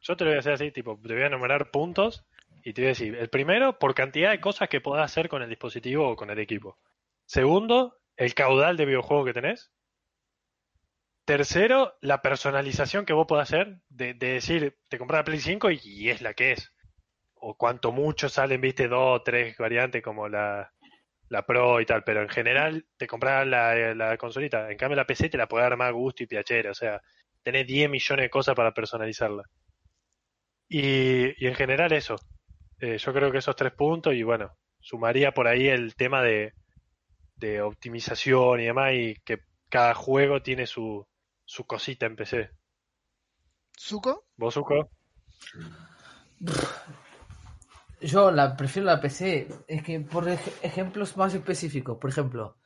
Yo 0.01 0.17
te 0.17 0.25
lo 0.25 0.31
voy 0.31 0.37
a 0.37 0.39
hacer 0.39 0.53
así, 0.53 0.71
tipo, 0.71 0.99
te 1.01 1.13
voy 1.13 1.23
a 1.23 1.27
enumerar 1.27 1.71
puntos 1.71 2.25
y 2.65 2.73
te 2.73 2.81
voy 2.81 2.87
a 2.87 2.89
decir, 2.89 3.15
el 3.15 3.29
primero, 3.29 3.79
por 3.79 3.95
cantidad 3.95 4.31
de 4.31 4.41
cosas 4.41 4.67
que 4.67 4.81
podás 4.81 5.05
hacer 5.05 5.29
con 5.29 5.41
el 5.41 5.49
dispositivo 5.49 6.09
o 6.09 6.15
con 6.17 6.29
el 6.29 6.39
equipo. 6.39 6.77
Segundo, 7.25 7.95
el 8.17 8.33
caudal 8.33 8.77
de 8.77 8.85
videojuegos 8.85 9.25
que 9.25 9.33
tenés. 9.33 9.71
Tercero, 11.25 11.95
la 12.01 12.21
personalización 12.21 13.05
que 13.05 13.13
vos 13.13 13.27
podés 13.27 13.43
hacer, 13.43 13.77
de, 13.89 14.13
de 14.13 14.33
decir, 14.33 14.77
te 14.89 14.97
compras 14.97 15.19
la 15.19 15.23
Play 15.23 15.39
5 15.39 15.71
y, 15.71 16.09
es 16.09 16.21
la 16.21 16.33
que 16.33 16.51
es. 16.51 16.73
O 17.35 17.55
cuanto 17.55 17.91
mucho 17.91 18.29
salen, 18.29 18.61
viste, 18.61 18.87
dos 18.87 19.21
o 19.21 19.23
tres 19.23 19.57
variantes 19.57 20.01
como 20.03 20.27
la, 20.27 20.73
la 21.29 21.45
Pro 21.45 21.79
y 21.79 21.85
tal, 21.85 22.03
pero 22.03 22.21
en 22.21 22.29
general 22.29 22.85
te 22.97 23.07
compras 23.07 23.47
la, 23.47 23.95
la 23.95 24.17
consolita. 24.17 24.69
En 24.69 24.77
cambio 24.77 24.97
la 24.97 25.07
PC 25.07 25.29
te 25.29 25.37
la 25.37 25.47
puede 25.47 25.63
dar 25.63 25.77
más 25.77 25.93
gusto 25.93 26.23
y 26.23 26.27
piacere, 26.27 26.69
o 26.69 26.73
sea, 26.73 27.01
tenés 27.41 27.67
10 27.67 27.89
millones 27.89 28.25
de 28.25 28.29
cosas 28.29 28.55
para 28.55 28.73
personalizarla. 28.73 29.43
Y, 30.67 31.43
y 31.43 31.47
en 31.47 31.55
general 31.55 31.93
eso. 31.93 32.15
Eh, 32.79 32.97
yo 32.97 33.13
creo 33.13 33.31
que 33.31 33.37
esos 33.37 33.55
tres 33.55 33.71
puntos 33.73 34.13
y 34.13 34.23
bueno, 34.23 34.51
sumaría 34.81 35.33
por 35.33 35.47
ahí 35.47 35.69
el 35.69 35.95
tema 35.95 36.21
de, 36.21 36.53
de 37.35 37.61
optimización 37.61 38.59
y 38.61 38.65
demás 38.65 38.93
y 38.93 39.15
que 39.25 39.39
cada 39.69 39.93
juego 39.93 40.41
tiene 40.41 40.65
su, 40.67 41.05
su 41.45 41.65
cosita 41.65 42.05
en 42.05 42.15
PC. 42.15 42.49
¿Zuko? 43.77 44.25
¿Vos, 44.37 44.53
Zuko? 44.53 44.89
Yo 48.01 48.31
la 48.31 48.55
prefiero 48.55 48.85
la 48.85 48.99
PC. 49.01 49.47
Es 49.67 49.83
que 49.83 49.99
por 50.01 50.27
ej- 50.27 50.53
ejemplos 50.61 51.15
más 51.17 51.33
específicos, 51.33 51.97
por 51.97 52.09
ejemplo, 52.09 52.57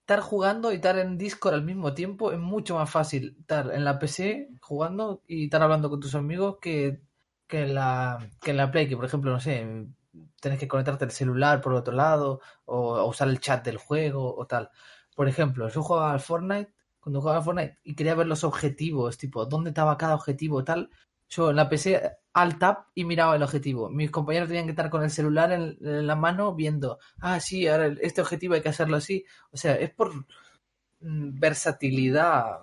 estar 0.00 0.20
jugando 0.20 0.70
y 0.72 0.76
estar 0.76 0.98
en 0.98 1.16
Discord 1.18 1.54
al 1.54 1.64
mismo 1.64 1.94
tiempo 1.94 2.32
es 2.32 2.38
mucho 2.38 2.74
más 2.76 2.90
fácil 2.90 3.36
estar 3.40 3.72
en 3.72 3.84
la 3.84 3.98
PC 3.98 4.48
jugando 4.60 5.22
y 5.26 5.44
estar 5.44 5.62
hablando 5.62 5.88
con 5.90 6.00
tus 6.00 6.14
amigos 6.14 6.58
que, 6.60 7.00
que 7.46 7.62
en 7.62 7.74
la 7.74 8.18
que 8.42 8.50
en 8.52 8.58
la 8.58 8.70
Play, 8.70 8.88
que 8.88 8.96
por 8.96 9.06
ejemplo, 9.06 9.30
no 9.32 9.40
sé, 9.40 9.66
tenés 10.40 10.58
que 10.58 10.68
conectarte 10.68 11.04
al 11.04 11.10
celular 11.10 11.60
por 11.60 11.74
otro 11.74 11.94
lado 11.94 12.40
o, 12.64 13.04
usar 13.04 13.28
el 13.28 13.40
chat 13.40 13.64
del 13.64 13.76
juego 13.78 14.34
o 14.36 14.46
tal. 14.46 14.70
Por 15.14 15.28
ejemplo, 15.28 15.68
yo 15.68 15.82
jugaba 15.82 16.12
al 16.12 16.20
Fortnite, 16.20 16.72
cuando 17.00 17.20
jugaba 17.20 17.38
al 17.38 17.44
Fortnite 17.44 17.78
y 17.84 17.94
quería 17.94 18.14
ver 18.14 18.26
los 18.26 18.44
objetivos, 18.44 19.18
tipo, 19.18 19.46
dónde 19.46 19.70
estaba 19.70 19.96
cada 19.98 20.14
objetivo 20.14 20.64
tal. 20.64 20.90
Yo 21.28 21.50
en 21.50 21.56
la 21.56 21.68
PC 21.68 22.00
al 22.34 22.58
tap 22.58 22.88
y 22.94 23.04
miraba 23.04 23.36
el 23.36 23.42
objetivo. 23.42 23.88
Mis 23.90 24.10
compañeros 24.10 24.48
tenían 24.48 24.66
que 24.66 24.70
estar 24.72 24.90
con 24.90 25.02
el 25.02 25.10
celular 25.10 25.52
en, 25.52 25.76
la 25.80 26.16
mano 26.16 26.54
viendo, 26.54 26.98
ah, 27.20 27.40
sí, 27.40 27.66
ahora 27.66 27.86
el- 27.86 27.98
este 28.02 28.20
objetivo 28.20 28.54
hay 28.54 28.60
que 28.62 28.68
hacerlo 28.68 28.96
así. 28.96 29.24
O 29.50 29.56
sea, 29.56 29.74
es 29.76 29.90
por 29.90 30.12
mm, 31.00 31.38
versatilidad 31.38 32.58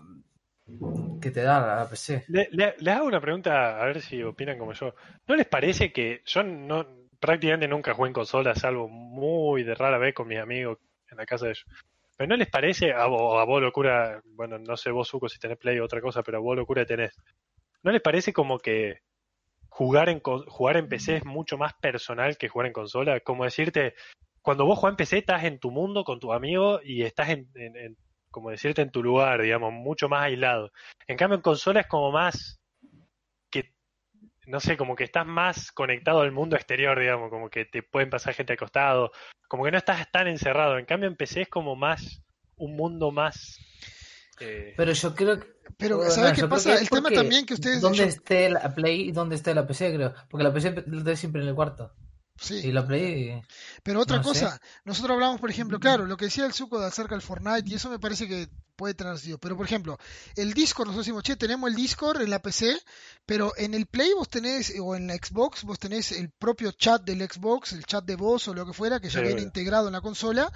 que 1.21 1.31
te 1.31 1.41
da 1.41 1.59
la 1.79 1.89
PC. 1.89 2.25
Le, 2.27 2.47
le- 2.51 2.75
les 2.79 2.95
hago 2.95 3.07
una 3.07 3.21
pregunta 3.21 3.81
a 3.81 3.85
ver 3.85 4.01
si 4.01 4.21
opinan 4.23 4.57
como 4.57 4.73
yo. 4.73 4.93
¿No 5.27 5.35
les 5.35 5.47
parece 5.47 5.91
que 5.91 6.21
yo 6.25 6.43
no 6.43 6.85
prácticamente 7.21 7.69
nunca 7.69 7.93
jugué 7.93 8.09
en 8.09 8.13
consola, 8.15 8.55
salvo 8.55 8.89
muy 8.89 9.63
de 9.63 9.75
rara 9.75 9.99
vez 9.99 10.13
con 10.15 10.27
mis 10.27 10.39
amigos 10.39 10.79
en 11.09 11.17
la 11.17 11.25
casa 11.25 11.45
de 11.45 11.51
ellos? 11.53 11.65
¿Pero 12.17 12.27
no 12.29 12.35
les 12.37 12.49
parece, 12.49 12.93
a 12.93 13.07
vos, 13.07 13.39
a 13.41 13.45
vos 13.45 13.61
locura, 13.61 14.21
bueno, 14.25 14.59
no 14.59 14.77
sé 14.77 14.91
vos, 14.91 15.09
Zuko, 15.09 15.29
si 15.29 15.39
tenés 15.39 15.57
Play 15.57 15.79
o 15.79 15.85
otra 15.85 16.01
cosa, 16.01 16.23
pero 16.23 16.37
a 16.39 16.41
vos 16.41 16.57
locura 16.57 16.85
tenés, 16.85 17.15
¿no 17.83 17.91
les 17.91 18.01
parece 18.01 18.33
como 18.33 18.59
que 18.59 18.99
jugar 19.69 20.09
en, 20.09 20.21
jugar 20.21 20.77
en 20.77 20.87
PC 20.89 21.17
es 21.17 21.25
mucho 21.25 21.57
más 21.57 21.73
personal 21.81 22.37
que 22.37 22.49
jugar 22.49 22.67
en 22.67 22.73
consola? 22.73 23.19
Como 23.21 23.43
decirte, 23.45 23.95
cuando 24.41 24.65
vos 24.65 24.77
jugás 24.79 24.93
en 24.93 24.97
PC 24.97 25.17
estás 25.19 25.43
en 25.45 25.59
tu 25.59 25.71
mundo 25.71 26.03
con 26.03 26.19
tus 26.19 26.33
amigos 26.33 26.81
y 26.83 27.03
estás 27.03 27.29
en, 27.29 27.49
en- 27.55 27.75
en- 27.77 27.97
como 28.31 28.49
decirte, 28.51 28.81
en 28.81 28.91
tu 28.91 29.03
lugar, 29.03 29.41
digamos, 29.41 29.73
mucho 29.73 30.07
más 30.09 30.23
aislado. 30.23 30.71
En 31.07 31.17
cambio, 31.17 31.35
en 31.35 31.41
consola 31.41 31.81
es 31.81 31.87
como 31.87 32.11
más 32.11 32.60
no 34.47 34.59
sé, 34.59 34.77
como 34.77 34.95
que 34.95 35.03
estás 35.03 35.25
más 35.25 35.71
conectado 35.71 36.21
al 36.21 36.31
mundo 36.31 36.55
exterior, 36.55 36.99
digamos, 36.99 37.29
como 37.29 37.49
que 37.49 37.65
te 37.65 37.83
pueden 37.83 38.09
pasar 38.09 38.33
gente 38.33 38.53
al 38.53 38.59
costado, 38.59 39.11
como 39.47 39.63
que 39.63 39.71
no 39.71 39.77
estás 39.77 40.09
tan 40.11 40.27
encerrado. 40.27 40.77
En 40.77 40.85
cambio, 40.85 41.07
en 41.09 41.15
PC 41.15 41.41
es 41.41 41.49
como 41.49 41.75
más, 41.75 42.21
un 42.57 42.75
mundo 42.75 43.11
más... 43.11 43.57
eh, 44.39 44.73
Pero 44.77 44.91
yo 44.93 45.15
creo 45.15 45.39
que. 45.39 45.47
Pero, 45.77 46.01
¿sabes 46.09 46.33
qué 46.33 46.47
pasa? 46.47 46.79
El 46.79 46.89
tema 46.89 47.09
también 47.09 47.45
que 47.45 47.53
ustedes... 47.53 47.81
Dónde 47.81 47.99
yo- 47.99 48.03
esté 48.05 48.49
la 48.49 48.73
Play 48.73 49.09
y 49.09 49.11
dónde 49.11 49.35
esté 49.35 49.53
la 49.55 49.65
PC, 49.65 49.93
creo. 49.95 50.13
Porque 50.29 50.43
la 50.43 50.53
PC 50.53 50.83
lo 50.87 51.03
tenés 51.03 51.19
siempre 51.19 51.41
en 51.41 51.47
el 51.47 51.55
cuarto. 51.55 51.93
Sí. 52.41 52.55
Y 52.55 52.71
la 52.71 52.85
Play. 52.85 53.41
Pero 53.83 54.01
otra 54.01 54.17
No 54.17 54.23
sé. 54.23 54.29
cosa, 54.29 54.61
nosotros 54.85 55.15
hablamos, 55.15 55.39
por 55.39 55.49
ejemplo, 55.49 55.79
claro, 55.79 56.05
lo 56.05 56.17
que 56.17 56.25
decía 56.25 56.45
el 56.45 56.53
Zuko 56.53 56.79
de 56.79 56.87
acerca 56.87 57.15
del 57.15 57.21
Fortnite, 57.21 57.69
y 57.69 57.75
eso 57.75 57.89
me 57.89 57.99
parece 57.99 58.27
que 58.27 58.49
puede 58.75 58.93
tener 58.95 59.15
sentido. 59.17 59.37
Pero, 59.37 59.55
por 59.55 59.65
ejemplo, 59.65 59.97
el 60.35 60.53
Discord, 60.53 60.87
nosotros 60.87 61.05
decimos, 61.05 61.23
che, 61.23 61.35
tenemos 61.35 61.69
el 61.69 61.75
Discord 61.75 62.21
en 62.21 62.29
la 62.31 62.41
PC, 62.41 62.77
pero 63.25 63.53
en 63.57 63.73
el 63.75 63.85
Play 63.85 64.11
vos 64.13 64.27
tenés, 64.29 64.73
o 64.81 64.95
en 64.95 65.07
la 65.07 65.15
Xbox, 65.15 65.63
vos 65.63 65.77
tenés 65.79 66.11
el 66.11 66.29
propio 66.31 66.71
chat 66.71 67.03
del 67.03 67.19
Xbox, 67.29 67.73
el 67.73 67.85
chat 67.85 68.03
de 68.05 68.15
voz 68.15 68.47
o 68.47 68.53
lo 68.53 68.65
que 68.65 68.73
fuera, 68.73 68.99
que 68.99 69.09
ya 69.09 69.19
Sí, 69.19 69.25
viene 69.25 69.41
integrado 69.41 69.87
en 69.87 69.93
la 69.93 70.01
consola, 70.01 70.51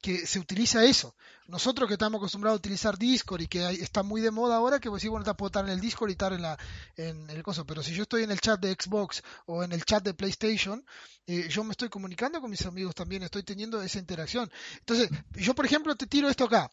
que 0.00 0.26
se 0.26 0.38
utiliza 0.38 0.84
eso. 0.84 1.14
Nosotros 1.48 1.88
que 1.88 1.94
estamos 1.94 2.18
acostumbrados 2.18 2.56
a 2.58 2.60
utilizar 2.60 2.96
Discord 2.98 3.40
y 3.42 3.48
que 3.48 3.64
hay- 3.64 3.76
está 3.76 4.02
muy 4.02 4.20
de 4.20 4.30
moda 4.30 4.56
ahora, 4.56 4.78
que 4.78 4.88
vos 4.88 4.98
decís, 5.00 5.10
bueno, 5.10 5.22
está- 5.22 5.36
puedo 5.36 5.48
estar 5.48 5.64
en 5.64 5.70
el 5.70 5.80
Discord 5.80 6.10
y 6.10 6.12
estar 6.12 6.32
en, 6.32 6.42
la, 6.42 6.58
en 6.96 7.28
el 7.30 7.42
coso. 7.42 7.64
Pero 7.66 7.82
si 7.82 7.94
yo 7.94 8.02
estoy 8.02 8.22
en 8.22 8.30
el 8.30 8.40
chat 8.40 8.60
de 8.60 8.72
Xbox 8.78 9.22
o 9.46 9.62
en 9.64 9.72
el 9.72 9.84
chat 9.84 10.02
de 10.04 10.14
PlayStation, 10.14 10.84
eh, 11.26 11.48
yo 11.48 11.64
me 11.64 11.72
estoy 11.72 11.88
comunicando 11.88 12.40
con 12.40 12.50
mis 12.50 12.64
amigos 12.66 12.94
también, 12.94 13.22
estoy 13.22 13.42
teniendo 13.42 13.82
esa 13.82 13.98
interacción. 13.98 14.50
Entonces, 14.80 15.08
yo 15.32 15.54
por 15.54 15.64
ejemplo 15.66 15.96
te 15.96 16.06
tiro 16.06 16.28
esto 16.28 16.44
acá. 16.44 16.72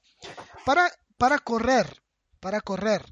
Para, 0.65 0.91
para 1.17 1.39
correr, 1.39 2.03
para 2.39 2.61
correr 2.61 3.03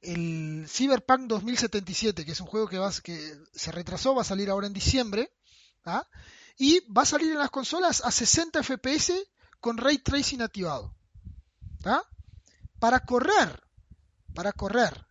el 0.00 0.66
Cyberpunk 0.68 1.28
2077, 1.28 2.24
que 2.24 2.32
es 2.32 2.40
un 2.40 2.46
juego 2.48 2.66
que, 2.68 2.78
va, 2.78 2.90
que 3.02 3.36
se 3.52 3.70
retrasó, 3.70 4.14
va 4.14 4.22
a 4.22 4.24
salir 4.24 4.50
ahora 4.50 4.66
en 4.66 4.72
diciembre, 4.72 5.30
¿ah? 5.84 6.06
y 6.58 6.80
va 6.92 7.02
a 7.02 7.06
salir 7.06 7.30
en 7.32 7.38
las 7.38 7.50
consolas 7.50 8.02
a 8.04 8.10
60 8.10 8.62
FPS 8.62 9.12
con 9.62 9.78
ray 9.78 9.98
tracing 9.98 10.42
activado. 10.42 10.92
¿ah? 11.84 12.02
Para 12.80 13.00
correr, 13.00 13.62
para 14.34 14.52
correr. 14.52 15.06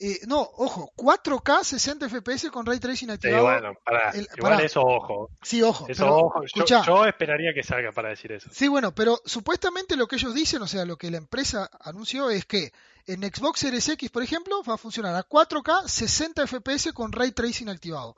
eh, 0.00 0.18
no, 0.26 0.40
ojo, 0.40 0.90
4K 0.96 1.62
60 1.62 2.08
FPS 2.08 2.50
con 2.50 2.66
ray 2.66 2.80
tracing 2.80 3.06
sí, 3.08 3.12
activado. 3.14 3.44
bueno, 3.44 3.72
pará, 3.84 4.10
el- 4.10 4.28
igual 4.36 4.60
eso 4.60 4.82
ojo, 4.82 5.30
Sí, 5.42 5.62
ojo. 5.62 5.86
eso 5.88 6.02
pero, 6.04 6.16
ojo, 6.16 6.40
yo, 6.52 6.64
yo 6.84 7.06
esperaría 7.06 7.54
que 7.54 7.62
salga 7.62 7.92
para 7.92 8.08
decir 8.08 8.32
eso. 8.32 8.50
Sí, 8.52 8.66
bueno, 8.66 8.92
pero 8.92 9.20
supuestamente 9.24 9.96
lo 9.96 10.08
que 10.08 10.16
ellos 10.16 10.34
dicen, 10.34 10.60
o 10.62 10.66
sea, 10.66 10.84
lo 10.84 10.96
que 10.96 11.10
la 11.12 11.18
empresa 11.18 11.70
anunció 11.80 12.28
es 12.30 12.44
que 12.44 12.72
en 13.06 13.22
Xbox 13.22 13.60
Series 13.60 13.88
X, 13.90 14.10
por 14.10 14.24
ejemplo, 14.24 14.62
va 14.68 14.74
a 14.74 14.78
funcionar 14.78 15.14
a 15.14 15.22
4K 15.22 15.86
60 15.86 16.46
FPS 16.48 16.92
con 16.92 17.12
ray 17.12 17.30
tracing 17.30 17.68
activado. 17.68 18.16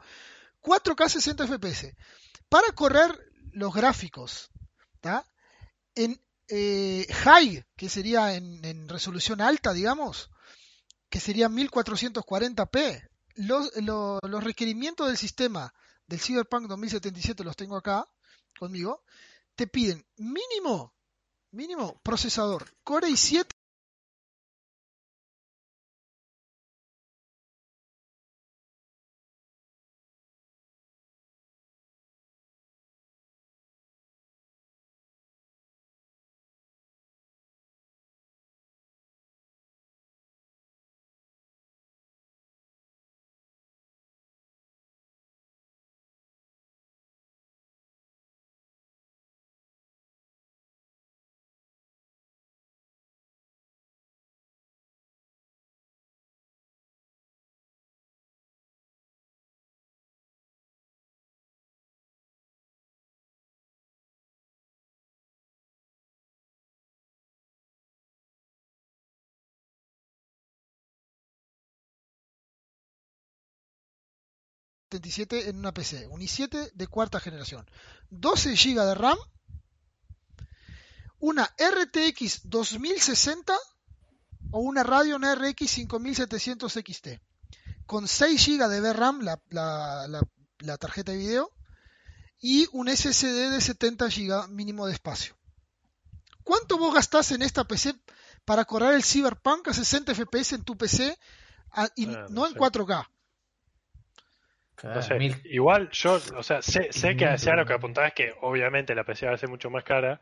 4K 0.62 1.08
60 1.10 1.46
FPS. 1.46 1.94
Para 2.48 2.72
correr 2.72 3.10
los 3.52 3.74
gráficos, 3.74 4.50
¿tá? 5.00 5.24
En 5.96 6.22
eh, 6.48 7.06
high, 7.24 7.64
que 7.76 7.88
sería 7.88 8.34
en, 8.36 8.88
resolución 8.88 9.40
alta, 9.40 9.72
digamos, 9.72 10.30
que 11.10 11.18
sería 11.18 11.48
1440p. 11.48 13.08
Los, 13.34 13.70
lo- 13.82 14.20
los 14.22 14.44
requerimientos 14.44 15.08
del 15.08 15.16
sistema 15.16 15.72
del 16.06 16.20
Cyberpunk 16.20 16.68
2077 16.68 17.42
los 17.42 17.56
tengo 17.56 17.76
acá 17.76 18.06
conmigo. 18.58 19.02
Te 19.56 19.66
piden 19.66 20.06
mínimo, 20.16 20.94
mínimo 21.50 22.00
procesador 22.02 22.70
Core 22.84 23.08
i7 23.08 23.46
77 74.96 75.50
en 75.50 75.58
una 75.58 75.72
PC, 75.72 76.06
un 76.08 76.20
i7 76.20 76.72
de 76.72 76.86
cuarta 76.86 77.20
generación, 77.20 77.68
12 78.10 78.54
GB 78.54 78.84
de 78.84 78.94
RAM, 78.94 79.18
una 81.18 81.44
RTX 81.44 82.48
2060 82.48 83.54
o 84.52 84.60
una 84.60 84.82
Radeon 84.82 85.22
RX 85.22 85.70
5700 85.70 86.72
XT, 86.72 87.08
con 87.84 88.08
6 88.08 88.46
GB 88.46 88.68
de 88.68 88.80
VRAM, 88.80 89.20
la, 89.20 89.40
la, 89.50 90.78
tarjeta 90.78 91.12
de 91.12 91.18
video, 91.18 91.52
y 92.38 92.68
un 92.72 92.88
SSD 92.88 93.50
de 93.50 93.60
70 93.60 94.06
GB 94.08 94.48
mínimo 94.48 94.86
de 94.86 94.92
espacio. 94.92 95.36
¿Cuánto 96.42 96.78
vos 96.78 96.94
gastás 96.94 97.32
en 97.32 97.42
esta 97.42 97.64
PC 97.64 97.96
para 98.44 98.64
correr 98.64 98.94
el 98.94 99.04
Cyberpunk 99.04 99.68
a 99.68 99.74
60 99.74 100.14
FPS 100.14 100.54
en 100.54 100.64
tu 100.64 100.76
PC 100.76 101.18
y 101.96 102.06
ah, 102.06 102.26
no, 102.30 102.46
en 102.46 102.54
4K? 102.54 103.08
No 104.82 105.00
Igual 105.44 105.90
yo, 105.90 106.14
o 106.36 106.42
sea, 106.42 106.60
sé, 106.60 106.92
sé 106.92 107.16
que 107.16 107.38
sea 107.38 107.56
lo 107.56 107.64
que 107.64 107.72
apuntaba 107.72 108.08
es 108.08 108.14
que 108.14 108.34
obviamente 108.42 108.94
la 108.94 109.04
PC 109.04 109.26
va 109.26 109.32
a 109.32 109.38
ser 109.38 109.48
mucho 109.48 109.70
más 109.70 109.84
cara, 109.84 110.20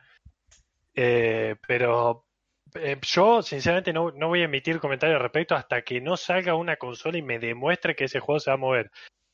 eh, 0.94 1.56
pero 1.66 2.26
eh, 2.74 2.98
yo 3.02 3.42
sinceramente 3.42 3.92
no, 3.92 4.12
no, 4.12 4.28
voy 4.28 4.42
a 4.42 4.44
emitir 4.44 4.78
comentarios 4.78 5.16
al 5.16 5.22
respecto 5.22 5.54
hasta 5.54 5.82
que 5.82 6.00
no 6.00 6.16
salga 6.16 6.54
una 6.54 6.76
consola 6.76 7.18
y 7.18 7.22
me 7.22 7.38
demuestre 7.38 7.96
que 7.96 8.04
ese 8.04 8.20
juego 8.20 8.38
se 8.38 8.50
va 8.50 8.54
a 8.54 8.58
mover. 8.58 8.90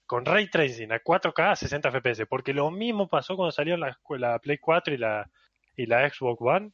Con 0.06 0.24
ray 0.24 0.48
tracing 0.48 0.92
a 0.92 1.00
4K 1.00 1.52
a 1.52 1.56
60 1.56 1.90
FPS, 1.92 2.26
porque 2.26 2.52
lo 2.52 2.70
mismo 2.70 3.08
pasó 3.08 3.36
cuando 3.36 3.52
salió 3.52 3.76
la, 3.76 3.96
la 4.18 4.38
Play 4.38 4.58
4 4.58 4.94
y 4.94 4.96
la, 4.96 5.30
y 5.76 5.86
la 5.86 6.08
Xbox 6.08 6.40
One, 6.40 6.72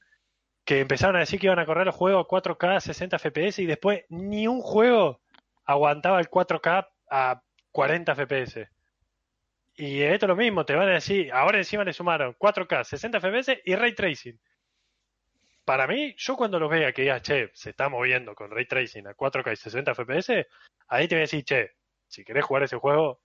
que 0.65 0.81
empezaron 0.81 1.17
a 1.17 1.21
decir 1.21 1.39
que 1.39 1.47
iban 1.47 1.59
a 1.59 1.67
correr 1.67 1.87
los 1.87 1.95
juegos 1.95 2.25
a 2.25 2.29
4K 2.29 2.77
a 2.77 2.81
60 2.81 3.19
FPS 3.19 3.59
y 3.61 3.67
después 3.67 4.05
ni 4.09 4.49
un 4.49 4.61
juego 4.61 5.21
aguantaba 5.65 6.21
el 6.21 6.31
4K 6.31 6.89
a 7.11 7.43
40 7.77 8.15
FPS. 8.15 8.71
Y 9.77 10.01
esto 10.01 10.25
es 10.25 10.29
lo 10.29 10.35
mismo, 10.35 10.65
te 10.65 10.75
van 10.75 10.89
a 10.89 10.93
decir, 10.93 11.31
ahora 11.31 11.59
encima 11.59 11.85
le 11.85 11.93
sumaron 11.93 12.33
4K, 12.39 12.83
60 12.85 13.21
FPS 13.21 13.61
y 13.67 13.75
Ray 13.77 13.95
Tracing. 13.95 14.41
Para 15.67 15.87
mí, 15.87 16.15
yo 16.17 16.37
cuando 16.39 16.59
lo 16.59 16.71
vea 16.71 16.93
que 16.95 17.03
diga, 17.03 17.21
che, 17.21 17.51
se 17.53 17.71
está 17.71 17.91
moviendo 17.91 18.35
con 18.35 18.51
Ray 18.51 18.65
Tracing 18.67 19.09
a 19.09 19.15
4K 19.15 19.53
y 19.53 19.57
60 19.57 19.95
FPS, 19.95 20.47
ahí 20.89 21.07
te 21.07 21.17
voy 21.17 21.21
a 21.21 21.29
decir, 21.29 21.45
che, 21.45 21.73
si 22.07 22.25
querés 22.25 22.47
jugar 22.47 22.63
ese 22.63 22.79
juego, 22.79 23.21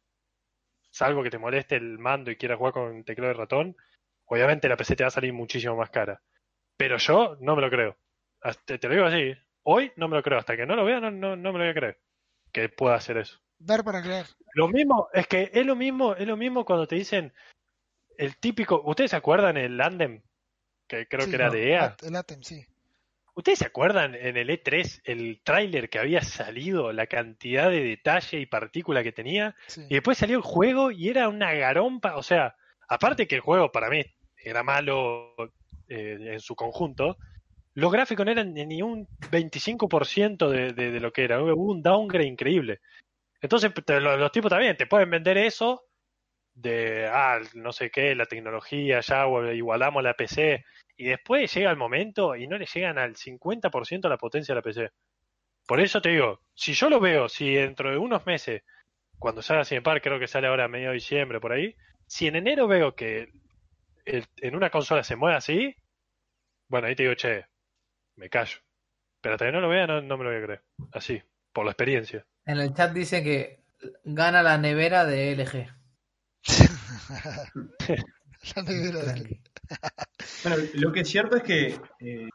salvo 0.89 1.23
que 1.23 1.29
te 1.29 1.37
moleste 1.37 1.77
el 1.77 1.97
mando 1.97 2.29
y 2.29 2.35
quieras 2.35 2.57
jugar 2.57 2.73
con 2.73 3.05
teclado 3.05 3.29
de 3.29 3.39
ratón, 3.39 3.77
obviamente 4.25 4.67
la 4.67 4.75
PC 4.75 4.97
te 4.97 5.05
va 5.05 5.07
a 5.07 5.11
salir 5.11 5.31
muchísimo 5.31 5.77
más 5.77 5.91
cara. 5.91 6.21
Pero 6.75 6.97
yo 6.97 7.37
no 7.39 7.55
me 7.55 7.61
lo 7.61 7.69
creo. 7.69 7.97
Hasta- 8.41 8.77
te 8.77 8.87
lo 8.89 8.95
digo 8.95 9.05
así, 9.07 9.33
hoy 9.63 9.93
no 9.95 10.09
me 10.09 10.17
lo 10.17 10.23
creo, 10.23 10.39
hasta 10.39 10.57
que 10.57 10.65
no 10.65 10.75
lo 10.75 10.83
vea 10.83 10.99
no, 10.99 11.09
no, 11.09 11.37
no 11.37 11.53
me 11.53 11.59
lo 11.59 11.63
voy 11.63 11.69
a 11.71 11.73
creer. 11.73 12.01
Que 12.51 12.67
pueda 12.67 12.95
hacer 12.95 13.15
eso. 13.17 13.39
Ver 13.63 13.83
para 13.83 14.01
creer. 14.01 14.25
Lo 14.53 14.67
mismo, 14.67 15.07
es 15.13 15.27
que 15.27 15.51
es 15.53 15.65
lo 15.65 15.75
mismo, 15.75 16.15
es 16.15 16.27
lo 16.27 16.35
mismo 16.35 16.65
cuando 16.65 16.87
te 16.87 16.95
dicen 16.95 17.31
el 18.17 18.37
típico, 18.37 18.81
¿ustedes 18.85 19.11
se 19.11 19.17
acuerdan 19.17 19.57
el 19.57 19.79
Andem? 19.79 20.21
Que 20.87 21.07
creo 21.07 21.25
Sí, 21.25 21.29
que 21.29 21.35
era 21.35 21.47
no, 21.47 21.53
de 21.53 21.71
EA. 21.71 21.95
El 22.01 22.15
Atem, 22.15 22.41
sí. 22.41 22.65
¿Ustedes 23.33 23.59
se 23.59 23.65
acuerdan 23.65 24.13
en 24.13 24.35
el 24.35 24.49
E3 24.49 25.01
el 25.05 25.41
tráiler 25.43 25.89
que 25.89 25.99
había 25.99 26.21
salido, 26.21 26.91
la 26.91 27.07
cantidad 27.07 27.69
de 27.69 27.81
detalle 27.81 28.39
y 28.39 28.45
partícula 28.45 29.03
que 29.03 29.11
tenía? 29.11 29.55
sí. 29.67 29.85
Y 29.89 29.93
después 29.93 30.17
salió 30.17 30.37
el 30.37 30.43
juego 30.43 30.91
y 30.91 31.07
era 31.09 31.29
una 31.29 31.53
garompa, 31.53 32.17
o 32.17 32.23
sea, 32.23 32.55
aparte 32.89 33.27
que 33.27 33.35
el 33.35 33.41
juego 33.41 33.71
para 33.71 33.89
mí 33.89 34.03
era 34.43 34.63
malo 34.63 35.33
eh, 35.87 36.17
en 36.19 36.39
su 36.41 36.55
conjunto, 36.55 37.17
los 37.73 37.91
gráficos 37.91 38.25
no 38.25 38.31
eran 38.33 38.53
ni 38.53 38.81
un 38.81 39.07
25% 39.31 40.49
de, 40.49 40.73
de, 40.73 40.91
de 40.91 40.99
lo 40.99 41.13
que 41.13 41.23
era, 41.23 41.41
hubo 41.41 41.71
un 41.71 41.81
downgrade 41.81 42.27
increíble. 42.27 42.81
Entonces, 43.41 43.71
los, 44.01 44.31
tipos 44.31 44.49
también 44.49 44.77
te 44.77 44.87
pueden 44.87 45.09
vender 45.09 45.37
eso 45.37 45.83
de, 46.53 47.07
ah, 47.07 47.39
no 47.55 47.71
sé 47.71 47.89
qué, 47.89 48.15
la 48.15 48.25
tecnología, 48.25 48.99
ya 49.01 49.25
igualamos 49.53 50.03
la 50.03 50.13
PC, 50.13 50.63
y 50.97 51.05
después 51.05 51.53
llega 51.53 51.71
el 51.71 51.77
momento 51.77 52.35
y 52.35 52.47
no 52.47 52.57
le 52.57 52.65
llegan 52.67 52.97
al 52.99 53.15
50% 53.15 54.09
la 54.09 54.17
potencia 54.17 54.53
de 54.53 54.59
la 54.59 54.63
PC. 54.63 54.89
Por 55.67 55.79
eso 55.79 56.01
te 56.01 56.09
digo, 56.09 56.41
si 56.53 56.73
yo 56.73 56.89
lo 56.89 56.99
veo, 56.99 57.29
si 57.29 57.53
dentro 57.55 57.91
de 57.91 57.97
unos 57.97 58.25
meses, 58.25 58.63
cuando 59.19 59.41
salga 59.41 59.65
Cyberpunk, 59.65 60.01
creo 60.01 60.19
que 60.19 60.27
sale 60.27 60.47
ahora 60.47 60.65
a 60.65 60.67
medio 60.67 60.89
de 60.89 60.95
diciembre 60.95 61.39
por 61.39 61.53
ahí, 61.53 61.75
si 62.07 62.27
en 62.27 62.35
enero 62.35 62.67
veo 62.67 62.95
que 62.95 63.29
el- 64.05 64.25
en 64.37 64.55
una 64.55 64.69
consola 64.69 65.03
se 65.03 65.15
mueve 65.15 65.37
así, 65.37 65.75
bueno, 66.69 66.87
ahí 66.87 66.95
te 66.95 67.03
digo, 67.03 67.15
che, 67.15 67.45
me 68.17 68.29
callo. 68.29 68.59
Pero 69.21 69.35
hasta 69.35 69.45
que 69.45 69.51
no 69.51 69.61
lo 69.61 69.69
vea, 69.69 69.87
no, 69.87 70.01
no 70.01 70.17
me 70.17 70.23
lo 70.23 70.31
voy 70.31 70.39
a 70.39 70.43
creer. 70.43 70.63
Así, 70.93 71.21
por 71.53 71.65
la 71.65 71.71
experiencia. 71.71 72.25
En 72.45 72.59
el 72.59 72.73
chat 72.73 72.93
dice 72.93 73.23
que 73.23 73.63
gana 74.03 74.43
la 74.43 74.57
nevera 74.57 75.05
de 75.05 75.31
LG. 75.33 75.67
La 78.55 78.63
nevera 78.63 79.13
de-. 79.13 79.41
Bueno, 80.43 80.57
lo 80.75 80.91
que 80.91 81.01
es 81.01 81.09
cierto 81.09 81.37
es 81.37 81.43
que 81.43 81.79
eh, 81.99 82.29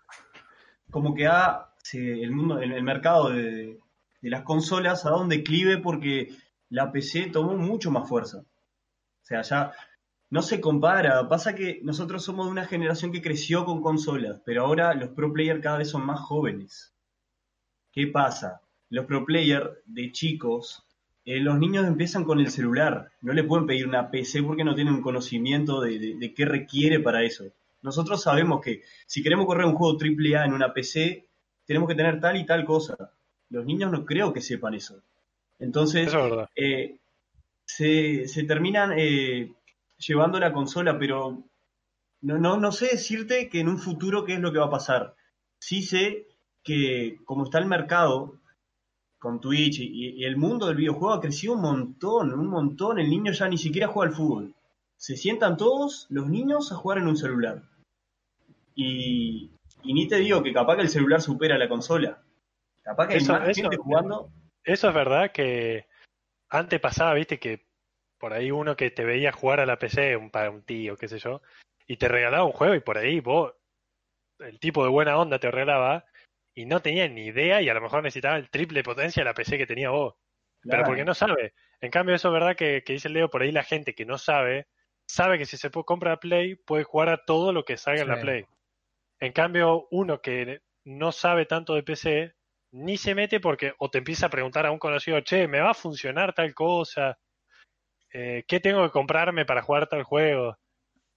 como 0.91 1.15
que 1.15 1.27
ha, 1.27 1.69
se- 1.79 2.23
el 2.23 2.31
mundo, 2.31 2.59
el, 2.61 2.73
el 2.73 2.83
mercado 2.83 3.31
de, 3.31 3.79
de 4.21 4.31
las 4.31 4.43
consolas 4.43 5.05
ha 5.05 5.11
dado 5.11 5.23
un 5.23 5.29
declive 5.29 5.79
porque 5.79 6.35
la 6.71 6.91
PC 6.93 7.29
tomó 7.33 7.57
mucho 7.57 7.91
más 7.91 8.09
fuerza. 8.09 8.39
O 8.39 9.25
sea, 9.25 9.43
ya 9.43 9.73
no 10.31 10.43
se 10.43 10.61
compara. 10.61 11.29
Pasa 11.29 11.55
que 11.55 11.81
nosotros 11.83 12.25
somos 12.25 12.47
de 12.47 12.53
una 12.53 12.67
generación 12.67 13.13
que 13.13 13.23
creció 13.23 13.65
con 13.65 13.83
consolas, 13.83 14.41
pero 14.45 14.65
ahora 14.65 14.95
los 14.95 15.11
pro 15.11 15.33
players 15.33 15.63
cada 15.63 15.79
vez 15.79 15.91
son 15.91 16.05
más 16.07 16.21
jóvenes. 16.21 16.95
¿Qué 17.93 18.07
pasa? 18.09 18.61
Los 18.91 19.07
pro 19.07 19.24
players 19.24 19.70
de 19.87 20.12
chicos, 20.12 20.84
eh, 21.24 21.41
los 21.41 21.59
niños 21.59 21.87
empiezan 21.87 22.24
con 22.24 22.39
el 22.41 22.51
celular. 22.51 23.11
No 23.20 23.32
le 23.32 23.45
pueden 23.45 23.66
pedir 23.66 23.87
una 23.87 24.11
PC 24.11 24.43
porque 24.43 24.64
no 24.64 24.74
tienen 24.74 24.95
un 24.95 25.03
conocimiento 25.03 25.80
de, 25.80 25.99
de- 25.99 26.14
de 26.16 26.34
qué 26.34 26.45
requiere 26.45 27.01
para 27.01 27.22
eso. 27.22 27.45
Nosotros 27.82 28.22
sabemos 28.22 28.61
que 28.61 28.82
si 29.07 29.22
queremos 29.22 29.47
correr 29.47 29.66
un 29.66 29.74
juego 29.74 29.99
AAA 29.99 30.45
en 30.47 30.53
una 30.55 30.72
PC, 30.72 31.28
tenemos 31.64 31.89
que 31.89 31.95
tener 31.95 32.20
tal 32.20 32.37
y 32.37 32.47
tal 32.47 32.64
cosa. 32.64 32.97
Los 33.51 33.64
niños 33.64 33.91
no 33.91 34.05
creo 34.05 34.32
que 34.32 34.41
sepan 34.41 34.74
eso. 34.74 35.03
Entonces, 35.59 36.09
Eso 36.09 36.18
es 36.24 36.30
verdad. 36.30 36.49
eh, 36.57 36.99
se, 37.64 38.28
se 38.28 38.45
terminan 38.45 38.93
eh, 38.97 39.53
llevando 39.99 40.39
la 40.41 40.53
consola, 40.53 40.99
pero 40.99 41.45
no, 42.22 42.39
no, 42.39 42.57
no 42.59 42.72
sé 42.72 42.87
decirte 42.89 43.49
que 43.49 43.61
en 43.61 43.68
un 43.68 43.78
futuro 43.78 44.24
qué 44.24 44.34
es 44.34 44.41
lo 44.41 44.53
que 44.53 44.59
va 44.59 44.66
a 44.66 44.70
pasar. 44.70 45.14
Sí 45.59 45.82
sé 45.82 46.26
que 46.62 47.18
como 47.24 47.45
está 47.45 47.59
el 47.59 47.66
mercado 47.66 48.41
con 49.19 49.41
Twitch 49.41 49.81
y, 49.81 50.11
y 50.21 50.25
el 50.25 50.37
mundo 50.37 50.67
del 50.67 50.77
videojuego 50.77 51.14
ha 51.14 51.21
crecido 51.21 51.55
un 51.55 51.62
montón, 51.62 52.33
un 52.33 52.47
montón. 52.49 52.99
El 52.99 53.09
niño 53.11 53.33
ya 53.33 53.49
ni 53.49 53.59
siquiera 53.59 53.89
juega 53.89 54.11
al 54.11 54.17
fútbol. 54.17 54.55
Se 54.97 55.17
sientan 55.17 55.57
todos 55.57 56.07
los 56.11 56.27
niños 56.29 56.73
a 56.73 56.77
jugar 56.77 56.99
en 56.99 57.09
un 57.09 57.17
celular. 57.17 57.62
Y, 58.75 59.51
y 59.83 59.95
ni 59.95 60.09
te 60.09 60.17
digo 60.17 60.43
que 60.43 60.53
capaz 60.53 60.77
que 60.77 60.83
el 60.83 60.89
celular 60.89 61.21
supera 61.21 61.59
la 61.59 61.69
consola. 61.69 62.23
Capaz 62.83 63.09
que 63.09 63.14
hay 63.14 63.21
Eso- 63.21 63.33
más 63.33 63.49
eso- 63.49 63.62
gente 63.62 63.77
jugando. 63.77 64.31
Eso 64.64 64.89
es 64.89 64.95
verdad 64.95 65.31
que 65.33 65.87
antes 66.49 66.81
pasaba, 66.81 67.14
viste, 67.14 67.39
que 67.39 67.64
por 68.19 68.33
ahí 68.33 68.51
uno 68.51 68.77
que 68.77 68.91
te 68.91 69.05
veía 69.05 69.31
jugar 69.33 69.61
a 69.61 69.67
la 69.67 69.79
PC, 69.79 70.17
un, 70.17 70.31
un 70.53 70.62
tío, 70.62 70.97
qué 70.97 71.07
sé 71.09 71.19
yo, 71.19 71.41
y 71.87 71.97
te 71.99 72.09
regalaba 72.09 72.45
un 72.45 72.53
juego 72.53 72.75
y 72.75 72.81
por 72.81 72.99
ahí 72.99 73.21
vos, 73.21 73.53
el 74.41 74.59
tipo 74.59 74.83
de 74.83 74.91
buena 74.91 75.19
onda 75.19 75.39
te 75.39 75.51
regalaba, 75.51 76.05
y 76.57 76.65
no 76.65 76.81
tenía 76.81 77.07
ni 77.07 77.27
idea 77.27 77.61
y 77.61 77.69
a 77.69 77.75
lo 77.75 77.83
mejor 77.83 78.03
necesitaba 78.03 78.39
el 78.39 78.49
triple 78.49 78.83
potencia 78.83 79.21
de 79.21 79.27
la 79.27 79.35
PC 79.35 79.59
que 79.59 79.67
tenía 79.67 79.91
vos. 79.91 80.15
Pero 80.63 80.85
porque 80.85 81.05
no 81.05 81.15
sabe. 81.15 81.53
En 81.81 81.91
cambio, 81.91 82.15
eso 82.15 82.29
es 82.29 82.35
verdad 82.35 82.57
que, 82.57 82.83
que 82.83 82.95
dice 82.95 83.11
Leo, 83.11 83.29
por 83.29 83.43
ahí 83.43 83.53
la 83.53 83.63
gente 83.63 83.95
que 83.95 84.07
no 84.07 84.17
sabe, 84.17 84.67
sabe 85.07 85.39
que 85.39 85.45
si 85.45 85.59
se 85.59 85.71
compra 85.71 86.19
Play, 86.19 86.57
puede 86.57 86.83
jugar 86.83 87.11
a 87.11 87.25
todo 87.25 87.53
lo 87.53 87.65
que 87.65 87.77
salga 87.77 88.03
en 88.03 88.09
la. 88.09 88.21
Play. 88.21 88.47
En 89.21 89.33
cambio, 89.33 89.87
uno 89.91 90.21
que 90.23 90.63
no 90.85 91.13
sabe 91.13 91.45
tanto 91.45 91.75
de 91.75 91.83
PC, 91.83 92.35
ni 92.73 92.97
se 92.97 93.15
mete 93.15 93.39
porque 93.39 93.75
o 93.79 93.91
te 93.91 93.99
empieza 93.99 94.27
a 94.27 94.31
preguntar 94.31 94.65
a 94.65 94.73
un 94.73 94.79
conocido, 94.79 95.21
che, 95.21 95.47
¿me 95.47 95.61
va 95.61 95.71
a 95.71 95.75
funcionar 95.75 96.33
tal 96.33 96.55
cosa? 96.55 97.19
Eh, 98.13 98.45
¿Qué 98.49 98.61
tengo 98.61 98.83
que 98.83 98.93
comprarme 98.93 99.45
para 99.45 99.63
jugar 99.63 99.89
tal 99.89 100.05
juego? 100.05 100.57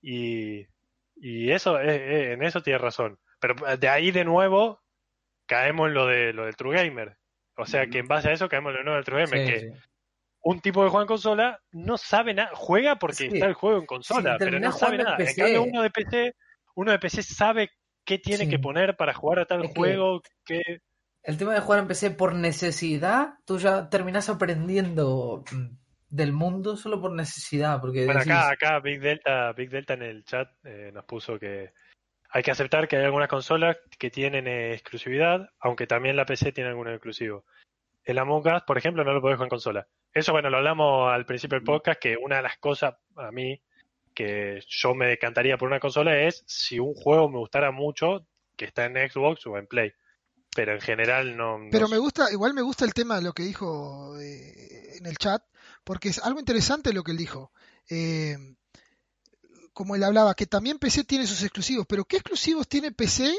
Y, 0.02 0.68
y 1.16 1.50
eso, 1.52 1.80
eh, 1.80 1.96
eh, 1.96 2.34
en 2.34 2.44
eso 2.44 2.62
tiene 2.62 2.78
razón. 2.78 3.18
Pero 3.40 3.56
de 3.78 3.88
ahí 3.88 4.12
de 4.12 4.26
nuevo 4.26 4.82
caemos 5.50 5.88
en 5.88 5.94
lo 5.96 6.06
de 6.06 6.32
lo 6.32 6.46
del 6.46 6.56
True 6.56 6.76
Gamer. 6.78 7.18
O 7.58 7.66
sea 7.66 7.88
que 7.88 7.98
en 8.00 8.08
base 8.08 8.30
a 8.30 8.32
eso 8.34 8.48
caemos 8.48 8.70
en 8.72 8.78
lo 8.78 8.84
nuevo 8.84 8.96
del 8.98 9.06
True 9.06 9.26
Gamer, 9.26 9.46
Sí, 9.48 9.52
que 9.54 9.60
sí. 9.60 9.68
un 10.44 10.62
tipo 10.62 10.84
que 10.84 10.90
juega 10.90 11.04
en 11.04 11.08
consola 11.08 11.60
no 11.72 11.98
sabe 11.98 12.34
nada, 12.34 12.52
juega 12.54 12.98
porque 12.98 13.16
Sí. 13.16 13.30
está 13.34 13.48
el 13.48 13.54
juego 13.56 13.80
en 13.80 13.86
consola, 13.86 14.34
Sí, 14.34 14.36
pero 14.40 14.52
terminás 14.52 14.74
no 14.76 14.80
sabe 14.80 14.98
nada. 15.00 15.18
En 15.20 15.36
cambio, 15.36 15.64
uno 15.64 15.82
de 15.82 15.90
PC, 15.90 16.36
uno 16.76 16.92
de 16.92 17.00
PC 17.00 17.24
sabe 17.24 17.72
qué 18.06 18.18
tiene 18.20 18.46
Sí. 18.46 18.50
que 18.50 18.60
poner 18.60 18.96
para 18.96 19.14
jugar 19.14 19.40
a 19.40 19.46
tal 19.46 19.66
Es 19.66 19.72
que- 19.74 19.80
juego, 19.80 20.22
que 20.46 20.62
El 21.22 21.38
tema 21.38 21.54
de 21.54 21.60
jugar 21.60 21.80
en 21.82 21.88
PC 21.88 22.12
por 22.12 22.34
necesidad, 22.34 23.34
tú 23.46 23.60
ya 23.60 23.90
terminas 23.90 24.30
aprendiendo 24.30 25.44
del 26.10 26.32
mundo 26.32 26.78
solo 26.78 27.02
por 27.02 27.12
necesidad. 27.12 27.82
Porque 27.82 28.06
Bueno, 28.06 28.22
decís, 28.22 28.32
acá, 28.34 28.52
acá 28.52 28.80
Big 28.80 29.02
Delta, 29.02 29.52
Big 29.52 29.70
Delta 29.70 29.96
en 29.96 30.04
el 30.04 30.24
chat 30.24 30.48
eh, 30.64 30.92
nos 30.94 31.04
puso 31.04 31.38
que 31.38 31.74
hay 32.32 32.44
que 32.44 32.52
aceptar 32.52 32.88
que 32.88 32.98
hay 32.98 33.06
algunas 33.06 33.28
consolas 33.28 33.78
que 33.98 34.12
tienen 34.12 34.48
eh, 34.48 34.74
exclusividad, 34.74 35.50
aunque 35.60 35.88
también 35.88 36.16
la 36.16 36.26
PC 36.26 36.52
tiene 36.52 36.70
algunos 36.70 36.94
exclusivos. 36.94 37.44
El 38.04 38.20
Among 38.20 38.48
Us, 38.48 38.64
por 38.66 38.78
ejemplo, 38.78 39.04
no 39.04 39.14
lo 39.14 39.22
podés 39.22 39.38
jugar 39.38 39.48
en 39.48 39.50
consola. 39.50 39.88
Eso, 40.14 40.32
bueno, 40.32 40.50
lo 40.50 40.58
hablamos 40.58 41.12
al 41.12 41.26
principio 41.26 41.58
del 41.58 41.66
podcast, 41.66 42.00
que 42.00 42.18
una 42.18 42.38
de 42.38 42.44
las 42.44 42.58
cosas 42.58 42.96
a 43.16 43.32
mí 43.32 43.62
que 44.14 44.60
yo 44.68 44.96
me 44.96 45.08
decantaría 45.08 45.58
por 45.58 45.68
una 45.68 45.80
consola 45.80 46.20
es 46.20 46.44
si 46.48 46.80
un 46.80 46.94
juego 46.94 47.30
me 47.30 47.38
gustara 47.38 47.72
mucho, 47.72 48.26
que 48.58 48.66
está 48.66 48.86
en 48.86 49.10
Xbox 49.10 49.46
o 49.48 49.58
en 49.58 49.68
Play. 49.68 49.92
Pero 50.56 50.74
en 50.74 50.82
general 50.82 51.38
no... 51.38 51.60
Pero 51.72 51.88
me 51.88 51.98
gusta, 51.98 52.32
igual 52.32 52.54
me 52.54 52.64
gusta 52.64 52.86
el 52.86 52.94
tema 52.94 53.18
de 53.18 53.22
lo 53.22 53.34
que 53.34 53.44
dijo 53.44 54.20
eh, 54.20 54.98
en 54.98 55.06
el 55.06 55.18
chat, 55.18 55.44
porque 55.84 56.10
es 56.10 56.20
algo 56.20 56.40
interesante 56.40 56.92
lo 56.92 57.04
que 57.04 57.12
él 57.12 57.18
dijo. 57.18 57.52
Eh, 57.90 58.36
como 59.80 59.96
él 59.96 60.04
hablaba, 60.04 60.36
que 60.36 60.46
también 60.46 60.78
PC 60.78 61.06
tiene 61.06 61.26
sus 61.26 61.42
exclusivos, 61.42 61.86
pero 61.88 62.04
¿qué 62.04 62.18
exclusivos 62.18 62.68
tiene 62.68 62.92
PC 62.92 63.34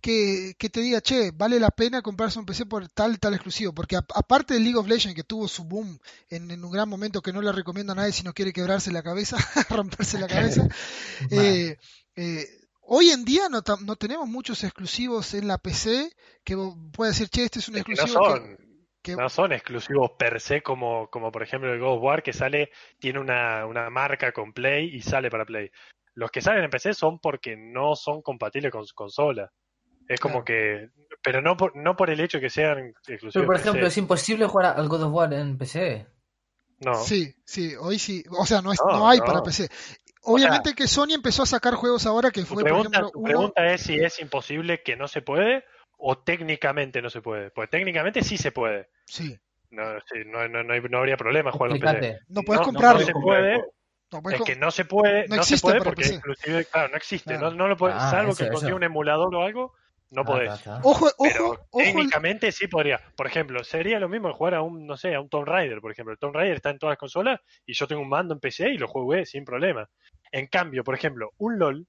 que, 0.00 0.54
que 0.58 0.70
te 0.70 0.80
diga, 0.80 1.02
che, 1.02 1.30
vale 1.30 1.60
la 1.60 1.70
pena 1.70 2.00
comprarse 2.00 2.38
un 2.38 2.46
PC 2.46 2.64
por 2.64 2.88
tal, 2.88 3.20
tal 3.20 3.34
exclusivo? 3.34 3.74
Porque 3.74 3.96
a- 3.96 4.06
aparte 4.14 4.54
del 4.54 4.64
League 4.64 4.78
of 4.78 4.86
Legends, 4.88 5.14
que 5.14 5.24
tuvo 5.24 5.46
su 5.46 5.64
boom 5.64 5.98
en, 6.30 6.50
en 6.50 6.64
un 6.64 6.70
gran 6.70 6.88
momento 6.88 7.20
que 7.20 7.34
no 7.34 7.42
le 7.42 7.52
recomiendo 7.52 7.92
a 7.92 7.96
nadie 7.96 8.12
si 8.12 8.22
no 8.22 8.32
quiere 8.32 8.54
quebrarse 8.54 8.90
la 8.92 9.02
cabeza, 9.02 9.36
romperse 9.68 10.18
la 10.18 10.26
cabeza, 10.26 10.66
eh, 11.30 11.76
eh, 12.16 12.46
hoy 12.80 13.10
en 13.10 13.26
día 13.26 13.50
no, 13.50 13.62
no 13.82 13.96
tenemos 13.96 14.26
muchos 14.26 14.64
exclusivos 14.64 15.34
en 15.34 15.48
la 15.48 15.58
PC 15.58 16.10
que 16.44 16.56
puedas 16.92 17.14
decir, 17.18 17.28
che, 17.28 17.44
este 17.44 17.58
es 17.58 17.68
un 17.68 17.76
Es 17.76 17.84
que 17.84 17.92
no 17.94 18.02
exclusivo 18.02 18.34
que- 18.56 18.63
no 19.06 19.28
son 19.28 19.52
exclusivos 19.52 20.12
per 20.18 20.40
se 20.40 20.62
como, 20.62 21.08
como 21.10 21.30
por 21.30 21.42
ejemplo 21.42 21.72
el 21.72 21.80
God 21.80 21.96
of 21.98 22.02
War 22.02 22.22
que 22.22 22.32
sale, 22.32 22.70
tiene 22.98 23.18
una, 23.18 23.66
una 23.66 23.90
marca 23.90 24.32
con 24.32 24.52
Play 24.52 24.94
y 24.94 25.02
sale 25.02 25.30
para 25.30 25.44
Play. 25.44 25.70
Los 26.14 26.30
que 26.30 26.40
salen 26.40 26.64
en 26.64 26.70
PC 26.70 26.94
son 26.94 27.18
porque 27.18 27.56
no 27.56 27.96
son 27.96 28.22
compatibles 28.22 28.70
con 28.72 28.86
su 28.86 28.94
consola. 28.94 29.50
Es 30.06 30.20
como 30.20 30.44
que, 30.44 30.90
pero 31.22 31.40
no 31.40 31.56
por, 31.56 31.74
no 31.76 31.96
por 31.96 32.10
el 32.10 32.20
hecho 32.20 32.38
que 32.38 32.50
sean 32.50 32.88
exclusivos. 33.06 33.32
Pero 33.34 33.46
por 33.46 33.56
ejemplo, 33.56 33.86
es 33.86 33.96
imposible 33.96 34.46
jugar 34.46 34.78
al 34.78 34.88
God 34.88 35.04
of 35.04 35.12
War 35.14 35.32
en 35.32 35.56
PC. 35.58 36.06
no. 36.80 36.94
Sí, 36.94 37.34
sí, 37.44 37.74
hoy 37.80 37.98
sí. 37.98 38.22
O 38.30 38.44
sea, 38.46 38.60
no, 38.60 38.72
es, 38.72 38.78
No, 38.86 38.98
no 38.98 39.08
hay 39.08 39.18
no. 39.18 39.24
para 39.24 39.42
PC. 39.42 39.68
Obviamente 40.26 40.74
que 40.74 40.86
Sony 40.86 41.14
empezó 41.14 41.42
a 41.42 41.46
sacar 41.46 41.74
juegos 41.74 42.06
ahora 42.06 42.30
que 42.30 42.40
Tu 42.40 42.46
fue, 42.46 42.56
por 42.56 42.64
pregunta, 42.64 42.88
ejemplo, 42.98 43.10
tu 43.10 43.18
uno. 43.20 43.26
pregunta 43.28 43.66
es 43.66 43.82
si 43.82 43.94
es 43.98 44.20
imposible 44.20 44.82
que 44.82 44.96
no 44.96 45.08
se 45.08 45.20
puede 45.22 45.64
o 46.06 46.18
técnicamente 46.18 47.00
no 47.00 47.08
se 47.08 47.22
puede. 47.22 47.50
Pues 47.50 47.70
técnicamente 47.70 48.22
sí 48.22 48.36
se 48.36 48.52
puede. 48.52 48.88
Sí, 49.06 49.38
No, 49.70 49.98
sí, 50.00 50.20
no, 50.26 50.46
no, 50.48 50.62
no, 50.62 50.72
hay- 50.74 50.82
no 50.82 50.98
habría 50.98 51.16
problema 51.16 51.50
jugarlo 51.50 51.76
en 51.76 51.80
PC. 51.80 52.18
No 52.28 52.42
puedes 52.42 52.60
No, 52.60 52.66
no 52.66 52.72
comprarlo. 52.72 53.00
se 53.00 53.12
puede, 53.12 53.58
No 54.12 54.22
puedes 54.22 54.38
es 54.40 54.46
que 54.46 54.54
no 54.56 54.70
se 54.70 54.84
puede, 54.84 55.26
no 55.28 55.36
no, 55.36 55.42
se 55.42 55.54
existe 55.54 55.66
puede 55.66 55.80
porque 55.82 56.02
PC. 56.02 56.14
inclusive, 56.16 56.64
claro, 56.66 56.88
no 56.90 56.96
existe, 56.96 57.30
Claro. 57.34 57.50
no, 57.50 57.56
no 57.56 57.68
lo 57.68 57.76
puede, 57.76 57.94
Ah, 57.94 58.10
salvo 58.10 58.32
eso, 58.32 58.44
que 58.44 58.50
consiga 58.50 58.76
un 58.76 58.82
emulador 58.84 59.34
o 59.34 59.42
algo, 59.42 59.72
no 60.10 60.20
Ah, 60.20 60.24
podés. 60.26 60.66
Ojo, 60.82 61.08
Pero 61.18 61.46
ojo, 61.46 61.66
ojo. 61.70 61.80
el- 61.80 61.86
técnicamente 61.94 62.52
sí 62.52 62.68
podría. 62.68 63.00
Por 63.16 63.26
ejemplo, 63.26 63.64
sería 63.64 63.98
lo 63.98 64.08
mismo 64.10 64.32
jugar 64.34 64.54
a 64.54 64.62
un, 64.62 64.86
no 64.86 64.96
sé, 64.98 65.14
a 65.14 65.20
un 65.20 65.28
Tomb 65.30 65.46
Raider, 65.48 65.80
por 65.80 65.90
ejemplo. 65.90 66.12
El 66.12 66.18
Tomb 66.18 66.34
Raider 66.36 66.56
está 66.56 66.70
en 66.70 66.78
todas 66.78 66.92
las 66.92 66.98
consolas 66.98 67.40
y 67.66 67.72
yo 67.72 67.86
tengo 67.88 68.02
un 68.02 68.08
mando 68.10 68.34
en 68.34 68.40
PC 68.40 68.68
y 68.68 68.76
lo 68.78 68.86
jugué 68.86 69.24
sin 69.26 69.44
problema. 69.46 69.88
En 70.30 70.46
cambio, 70.46 70.84
por 70.84 70.94
ejemplo, 70.94 71.32
un 71.38 71.58
LOL, 71.58 71.86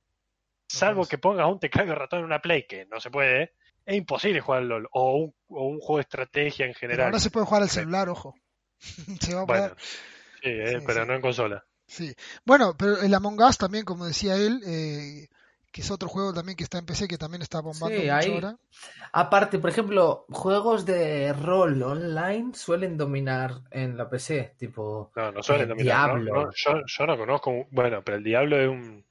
salvo 0.67 1.05
que 1.05 1.17
pongas 1.19 1.47
un 1.47 1.59
teclado 1.59 1.93
ratón 1.93 2.19
en 2.19 2.25
una 2.25 2.41
Play, 2.41 2.65
que 2.65 2.85
no 2.87 2.99
se 2.99 3.11
puede, 3.11 3.53
es 3.85 3.95
imposible 3.95 4.41
jugar 4.41 4.61
al 4.61 4.67
LOL. 4.69 4.87
O 4.91 5.15
un, 5.15 5.33
o 5.49 5.63
un 5.67 5.79
juego 5.79 5.97
de 5.97 6.01
estrategia 6.01 6.65
en 6.65 6.71
Pero 6.73 6.79
general. 6.79 7.05
ahora 7.07 7.19
se 7.19 7.29
puede 7.31 7.45
jugar 7.45 7.61
al 7.63 7.69
celular, 7.69 8.09
ojo. 8.09 8.35
se 9.21 9.33
va 9.35 9.41
a 9.41 9.45
Bueno, 9.45 9.63
poder. 9.69 9.77
sí, 9.79 10.49
eh, 10.49 10.67
Sí, 10.79 10.85
pero 10.85 11.01
sí. 11.03 11.07
no 11.07 11.13
en 11.15 11.21
consola. 11.21 11.65
Sí. 11.87 12.13
Bueno, 12.45 12.75
pero 12.77 12.99
el 13.01 13.13
Among 13.13 13.39
Us 13.41 13.57
también, 13.57 13.85
como 13.85 14.05
decía 14.07 14.35
él, 14.35 14.61
eh, 14.65 15.27
que 15.71 15.81
es 15.81 15.91
otro 15.91 16.09
juego 16.09 16.33
también 16.33 16.55
que 16.57 16.63
está 16.63 16.77
en 16.79 16.85
PC 16.85 17.07
que 17.07 17.17
también 17.17 17.41
está 17.43 17.59
bombando 17.61 17.95
Sí, 17.95 18.03
mucho 18.03 18.13
ahí- 18.15 18.31
ahora. 18.33 18.57
Aparte, 19.11 19.59
por 19.59 19.69
ejemplo, 19.69 20.25
juegos 20.29 20.85
de 20.85 21.31
rol 21.33 21.81
online 21.83 22.53
suelen 22.55 22.97
dominar 22.97 23.61
en 23.71 23.97
la 23.97 24.09
PC, 24.09 24.55
tipo 24.57 25.11
No, 25.15 25.31
no 25.31 25.43
suelen 25.43 25.63
El 25.63 25.69
dominar. 25.77 26.09
¿no? 26.09 26.23
Diablo. 26.23 26.45
No, 26.45 26.51
yo, 26.55 26.81
yo 26.85 27.05
no 27.05 27.17
conozco. 27.17 27.49
un- 27.51 27.67
Bueno, 27.71 28.01
pero 28.03 28.17
el 28.17 28.23
Diablo 28.23 28.59
es 28.59 28.67
un, 28.67 29.05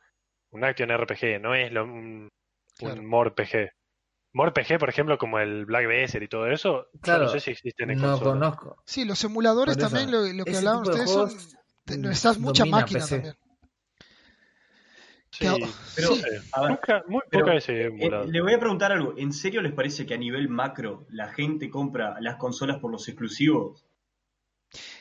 un 0.50 0.64
action 0.64 0.90
RPG, 0.90 1.40
no 1.40 1.54
es 1.54 1.70
lo, 1.70 1.84
un, 1.84 2.28
Claro. 2.76 3.00
un 3.00 3.06
MORPG. 3.06 3.70
MORPG, 4.34 4.78
por 4.78 4.88
ejemplo, 4.88 5.16
como 5.16 5.38
el 5.38 5.64
Black 5.64 5.86
Desert 5.86 6.24
y 6.24 6.28
todo 6.28 6.48
eso, 6.50 6.88
yo 6.92 7.00
Claro, 7.00 7.24
no 7.24 7.28
sé 7.30 7.40
si 7.40 7.52
existen 7.52 7.90
en 7.90 7.98
no 7.98 8.10
consola. 8.18 8.30
conozco. 8.32 8.82
Sí, 8.84 9.04
los 9.04 9.22
emuladores 9.24 9.76
eso, 9.76 9.88
también, 9.88 10.10
lo, 10.10 10.20
lo 10.32 10.44
que 10.44 10.56
hablaban 10.56 10.82
ustedes, 10.82 11.10
son, 11.10 11.30
necesitas 12.02 12.38
mucha 12.38 12.64
máquina 12.64 13.00
PC. 13.00 13.14
también. 13.16 13.34
Sí, 15.30 15.46
Pero, 15.96 16.14
Sí. 16.14 16.20
sé. 16.22 16.28
a 16.52 16.60
ver, 16.62 16.70
Nunca, 16.70 17.02
muy 17.08 17.22
pero, 17.28 17.52
he 17.52 17.58
eh, 17.58 18.26
le 18.28 18.40
voy 18.40 18.54
a 18.54 18.58
preguntar 18.60 18.92
algo. 18.92 19.14
¿En 19.16 19.32
serio 19.32 19.62
les 19.62 19.72
parece 19.72 20.06
que 20.06 20.14
a 20.14 20.18
nivel 20.18 20.48
macro 20.48 21.06
la 21.10 21.32
gente 21.32 21.70
compra 21.70 22.16
las 22.20 22.36
consolas 22.36 22.78
por 22.78 22.92
los 22.92 23.08
exclusivos? 23.08 23.84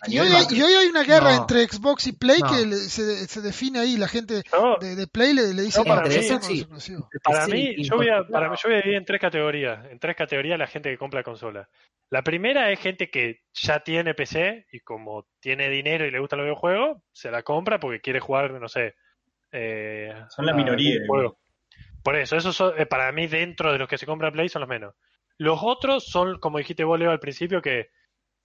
Y 0.08 0.20
hoy, 0.20 0.28
hay- 0.30 0.46
y 0.58 0.62
hoy 0.62 0.74
hay 0.74 0.88
una 0.88 1.04
guerra 1.04 1.36
No. 1.36 1.42
entre 1.42 1.68
Xbox 1.68 2.08
y 2.08 2.12
Play 2.14 2.40
No. 2.42 2.50
que 2.52 2.66
le- 2.66 2.76
se, 2.76 3.28
se 3.28 3.42
define 3.42 3.80
ahí, 3.80 3.98
la 3.98 4.08
gente 4.08 4.44
de, 4.82 4.96
de 4.96 5.08
Play 5.08 5.34
le, 5.34 5.54
le 5.54 5.62
dice 5.64 5.84
para 5.84 6.02
"No, 6.02 6.08
mí- 6.10 6.16
eso 6.16 6.28
somos 6.34 6.46
sí. 6.48 6.60
exclusivos". 6.60 7.08
Para 7.24 7.46
Sí, 7.46 7.52
mí, 7.52 7.84
yo 7.84 7.96
voy, 7.96 8.10
a, 8.10 8.24
para 8.28 8.50
mí, 8.50 8.56
yo 8.62 8.70
voy 8.70 8.74
a 8.76 8.82
dividir 8.82 8.98
en 8.98 9.06
tres 9.06 9.22
categorías. 9.22 9.86
En 9.90 10.00
tres 10.00 10.16
categorías 10.16 10.60
la 10.60 10.68
gente 10.68 10.90
que 10.90 10.98
compra 10.98 11.24
consola. 11.24 11.68
La 12.10 12.22
primera 12.24 12.72
es 12.72 12.80
gente 12.80 13.10
que 13.10 13.42
ya 13.54 13.80
tiene 13.80 14.14
PC 14.14 14.68
y 14.72 14.82
como 14.82 15.28
tiene 15.40 15.70
dinero 15.70 16.06
y 16.06 16.12
le 16.12 16.20
gustan 16.20 16.38
los 16.40 16.46
videojuegos, 16.46 17.02
se 17.12 17.32
la 17.32 17.42
compra 17.44 17.80
porque 17.80 18.02
quiere 18.02 18.20
jugar, 18.20 18.52
no 18.52 18.68
sé. 18.68 18.94
eh, 19.52 20.12
Son 20.30 20.46
la 20.46 20.54
minoría, 20.54 21.00
juego. 21.08 21.38
Por 22.04 22.16
eso, 22.16 22.36
esos 22.36 22.56
son, 22.56 22.74
eh, 22.80 22.86
para 22.86 23.12
mí, 23.12 23.28
dentro 23.28 23.72
de 23.72 23.78
los 23.78 23.88
que 23.88 23.98
se 23.98 24.06
compran 24.06 24.34
Play, 24.34 24.50
son 24.50 24.62
los 24.62 24.70
menos. 24.70 24.96
Los 25.38 25.60
otros 25.64 26.06
son, 26.06 26.40
como 26.40 26.58
dijiste 26.58 26.84
vos, 26.84 27.00
Leo, 27.00 27.12
al 27.12 27.20
principio, 27.20 27.62
que 27.62 27.90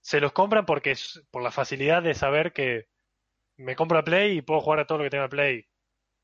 se 0.01 0.21
los 0.21 0.33
compran 0.33 0.65
porque 0.67 0.93
es 0.93 1.23
por 1.31 1.43
la 1.43 1.51
facilidad 1.51 2.03
de 2.03 2.15
saber 2.15 2.53
que 2.53 2.87
me 3.57 3.77
compro 3.77 3.99
a 3.99 4.05
Play 4.05 4.39
y 4.39 4.43
puedo 4.43 4.61
jugar 4.61 4.81
a 4.81 4.87
todo 4.87 4.99
lo 4.99 5.05
que 5.05 5.11
tenga 5.11 5.29
Play. 5.29 5.67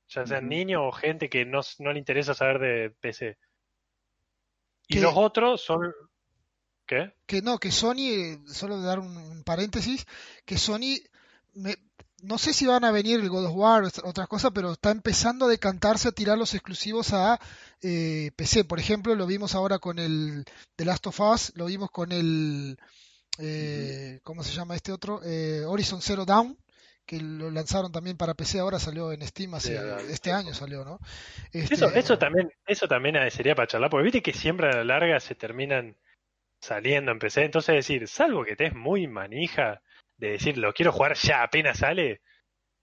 Ya 0.08 0.26
sean 0.26 0.48
niños 0.48 0.82
o 0.84 0.92
gente 0.92 1.28
que 1.30 1.44
no, 1.44 1.60
no 1.78 1.92
le 1.92 1.98
interesa 1.98 2.34
saber 2.34 2.58
de 2.58 2.90
PC. 3.00 3.38
Y 4.88 5.00
los 5.00 5.14
otros 5.16 5.62
son... 5.64 5.92
¿Qué? 6.86 7.14
que 7.26 7.40
no, 7.40 7.56
que 7.58 7.72
Sony, 7.72 8.10
eh, 8.10 8.38
solo 8.46 8.78
de 8.78 8.86
dar 8.86 8.98
un, 8.98 9.16
un 9.16 9.42
paréntesis, 9.42 10.04
que 10.44 10.58
Sony, 10.58 11.00
me- 11.54 11.76
no 12.22 12.36
sé 12.36 12.52
si 12.52 12.66
van 12.66 12.84
a 12.84 12.90
venir 12.92 13.20
el 13.20 13.30
God 13.30 13.46
of 13.46 13.54
War 13.54 13.84
otras 14.04 14.28
cosas, 14.28 14.50
pero 14.54 14.72
está 14.72 14.90
empezando 14.90 15.46
a 15.46 15.48
decantarse 15.48 16.08
a 16.08 16.12
tirar 16.12 16.36
los 16.36 16.52
exclusivos 16.52 17.14
a 17.14 17.40
eh, 17.80 18.32
PC. 18.36 18.64
Por 18.64 18.78
ejemplo, 18.80 19.14
lo 19.14 19.26
vimos 19.26 19.54
ahora 19.54 19.78
con 19.78 19.98
el 19.98 20.44
The 20.76 20.84
Last 20.84 21.06
of 21.06 21.20
Us, 21.20 21.52
lo 21.56 21.64
vimos 21.64 21.90
con 21.90 22.12
el, 22.12 22.78
eh, 23.38 24.20
¿cómo 24.22 24.42
se 24.42 24.54
llama 24.54 24.76
este 24.76 24.92
otro? 24.92 25.20
Eh, 25.24 25.64
Horizon 25.66 26.00
Zero 26.00 26.24
Dawn, 26.24 26.56
que 27.06 27.20
lo 27.20 27.50
lanzaron 27.50 27.92
también 27.92 28.16
para 28.16 28.34
PC, 28.34 28.58
ahora 28.58 28.78
salió 28.78 29.12
en 29.12 29.26
Steam 29.26 29.54
hace, 29.54 29.78
Sí, 29.78 30.12
este 30.12 30.32
año 30.32 30.54
salió, 30.54 30.84
¿no? 30.84 30.98
Este, 31.52 31.74
Eso, 31.74 31.90
eso 31.90 32.18
también, 32.18 32.50
eso 32.66 32.88
también 32.88 33.16
sería 33.30 33.54
para 33.54 33.66
charlar, 33.66 33.90
porque 33.90 34.04
viste 34.04 34.22
que 34.22 34.32
siempre 34.32 34.68
a 34.68 34.76
la 34.76 34.84
larga 34.84 35.20
se 35.20 35.34
terminan 35.34 35.96
saliendo 36.60 37.12
en 37.12 37.18
PC. 37.18 37.44
Entonces 37.44 37.74
decir, 37.74 38.08
salvo 38.08 38.44
que 38.44 38.56
te 38.56 38.66
es 38.66 38.74
muy 38.74 39.06
manija 39.06 39.82
de 40.16 40.30
decir, 40.30 40.56
lo 40.56 40.72
quiero 40.72 40.92
jugar 40.92 41.14
ya 41.14 41.42
apenas 41.42 41.78
sale, 41.78 42.22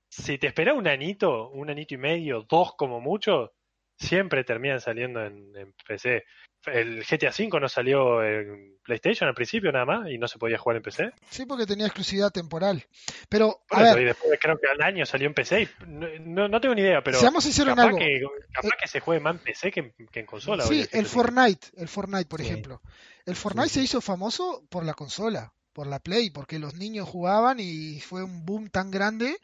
si 0.10 0.38
te 0.38 0.48
espera 0.48 0.74
un 0.74 0.88
anito, 0.88 1.50
un 1.50 1.70
anito 1.70 1.96
y 1.96 1.98
medio, 1.98 2.46
dos 2.48 2.76
como 2.76 3.00
mucho, 3.00 3.54
siempre 4.02 4.44
terminan 4.44 4.82
saliendo 4.82 5.24
en, 5.26 5.56
en 5.56 5.74
PC. 5.88 6.24
el 6.66 7.04
GTA 7.04 7.30
V 7.30 7.60
no 7.60 7.70
salió 7.70 8.24
en 8.24 8.78
PlayStation 8.84 9.28
al 9.28 9.34
principio 9.36 9.72
nada 9.72 9.86
más 9.86 10.10
y 10.10 10.18
no 10.18 10.28
se 10.28 10.38
podía 10.38 10.58
jugar 10.58 10.78
en 10.78 10.84
PC. 10.84 11.12
Sí, 11.30 11.46
porque 11.46 11.66
tenía 11.66 11.86
exclusividad 11.86 12.32
temporal. 12.32 12.86
Pero, 13.30 13.62
a 13.70 13.76
Por 13.78 13.84
eso, 13.86 13.94
ver, 13.96 14.04
y 14.04 14.06
después 14.08 14.40
creo 14.42 14.60
que 14.60 14.68
al 14.68 14.82
año 14.82 15.06
salió 15.06 15.28
en 15.28 15.34
PC. 15.34 15.62
y 15.64 15.70
no, 15.88 16.48
no- 16.48 16.62
tengo 16.62 16.76
ni 16.76 16.82
idea, 16.82 17.04
pero 17.04 17.20
seamos 17.20 17.44
sinceros 17.44 17.72
en 17.72 17.76
capaz, 17.78 17.88
algo. 17.88 17.98
que, 18.00 18.22
capaz 18.52 18.68
Eh, 18.68 18.78
que 18.82 18.88
se 18.88 19.00
juegue 19.00 19.22
más 19.22 19.36
en 19.36 19.40
PC 19.44 19.72
que 19.72 19.80
en, 19.80 19.94
que 20.12 20.20
en 20.20 20.26
consola. 20.26 20.66
Sí, 20.66 20.88
el. 20.92 21.06
Fortnite, 21.06 21.68
el 21.78 21.88
Fortnite, 21.88 22.26
por 22.26 22.42
Sí. 22.42 22.48
ejemplo. 22.48 22.82
El 23.26 23.36
Fortnite 23.36 23.70
Sí, 23.70 23.76
se 23.80 23.84
hizo 23.84 24.02
famoso 24.02 24.64
por 24.70 24.84
la 24.86 24.94
consola, 24.94 25.54
por 25.74 25.88
la 25.88 26.00
Play, 26.00 26.30
porque 26.32 26.60
los 26.60 26.76
niños 26.76 27.08
jugaban 27.08 27.60
y 27.60 28.00
fue 28.02 28.24
un 28.24 28.46
boom 28.46 28.70
tan 28.70 28.92
grande 28.92 29.38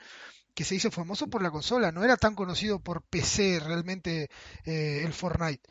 que 0.57 0.63
se 0.65 0.73
hizo 0.73 0.89
famoso 0.89 1.27
por 1.27 1.43
la 1.43 1.51
consola. 1.51 1.91
No 1.91 2.03
era 2.03 2.17
tan 2.17 2.33
conocido 2.33 2.79
por 2.79 3.03
PC 3.03 3.59
realmente 3.59 4.27
eh, 4.65 5.03
el 5.05 5.13
Fortnite. 5.13 5.61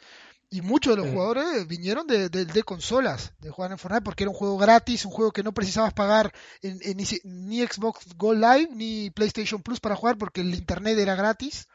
Y 0.48 0.62
muchos 0.62 0.92
de 0.92 0.98
los 0.98 1.06
Sí. 1.06 1.12
jugadores 1.12 1.66
vinieron 1.66 2.06
de, 2.06 2.28
de- 2.28 2.44
de 2.44 2.62
consolas, 2.62 3.32
de 3.40 3.50
jugar 3.50 3.72
en 3.72 3.78
Fortnite, 3.78 4.04
porque 4.04 4.22
era 4.22 4.30
un 4.30 4.36
juego 4.36 4.56
gratis, 4.56 5.04
un 5.04 5.10
juego 5.10 5.32
que 5.32 5.42
no 5.42 5.52
precisabas 5.52 5.92
pagar 5.92 6.32
en- 6.62 6.78
en 6.82 6.96
ni 7.24 7.66
Xbox 7.66 8.14
Go 8.16 8.32
Live 8.32 8.68
ni 8.74 9.10
PlayStation 9.10 9.60
Plus 9.60 9.80
para 9.80 9.96
jugar, 9.96 10.18
porque 10.18 10.42
el 10.42 10.54
internet 10.54 10.96
era 10.98 11.16
gratis. 11.16 11.66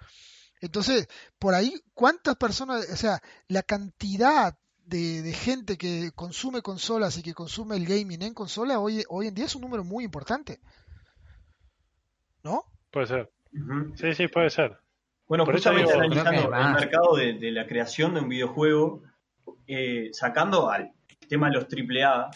Entonces, 0.62 1.10
por 1.38 1.54
ahí, 1.54 1.84
¿cuántas 1.94 2.38
personas, 2.38 2.88
o 2.94 2.96
sea, 2.96 3.22
la 3.50 3.62
cantidad 3.64 4.58
de, 4.86 5.22
de 5.22 5.34
gente 5.34 5.78
que 5.78 6.14
consume 6.16 6.62
consolas 6.62 7.18
y 7.18 7.24
que 7.24 7.34
consume 7.34 7.76
el 7.76 7.86
gaming 7.86 8.22
en 8.22 8.34
consola 8.34 8.80
hoy, 8.80 9.04
hoy 9.10 9.28
en 9.28 9.34
día 9.36 9.46
es 9.48 9.56
un 9.56 9.64
número 9.64 9.84
muy 9.84 10.06
importante? 10.06 10.62
¿No? 12.44 12.64
Puede 12.92 13.08
ser. 13.08 13.32
Sí, 13.96 14.14
sí, 14.14 14.28
puede 14.28 14.50
ser. 14.50 14.78
Bueno, 15.28 15.46
Por 15.46 15.56
justamente 15.56 15.92
digo, 15.92 15.98
analizando 15.98 16.56
el 16.56 16.74
mercado 16.74 17.16
de, 17.16 17.34
de 17.34 17.52
la 17.52 17.66
creación 17.66 18.14
de 18.14 18.22
un 18.22 18.30
videojuego, 18.30 19.04
eh, 19.68 20.10
sacando 20.12 20.70
al 20.70 20.92
tema 21.30 21.50
de 21.50 21.54
los 21.54 21.66
AAA, 21.66 22.32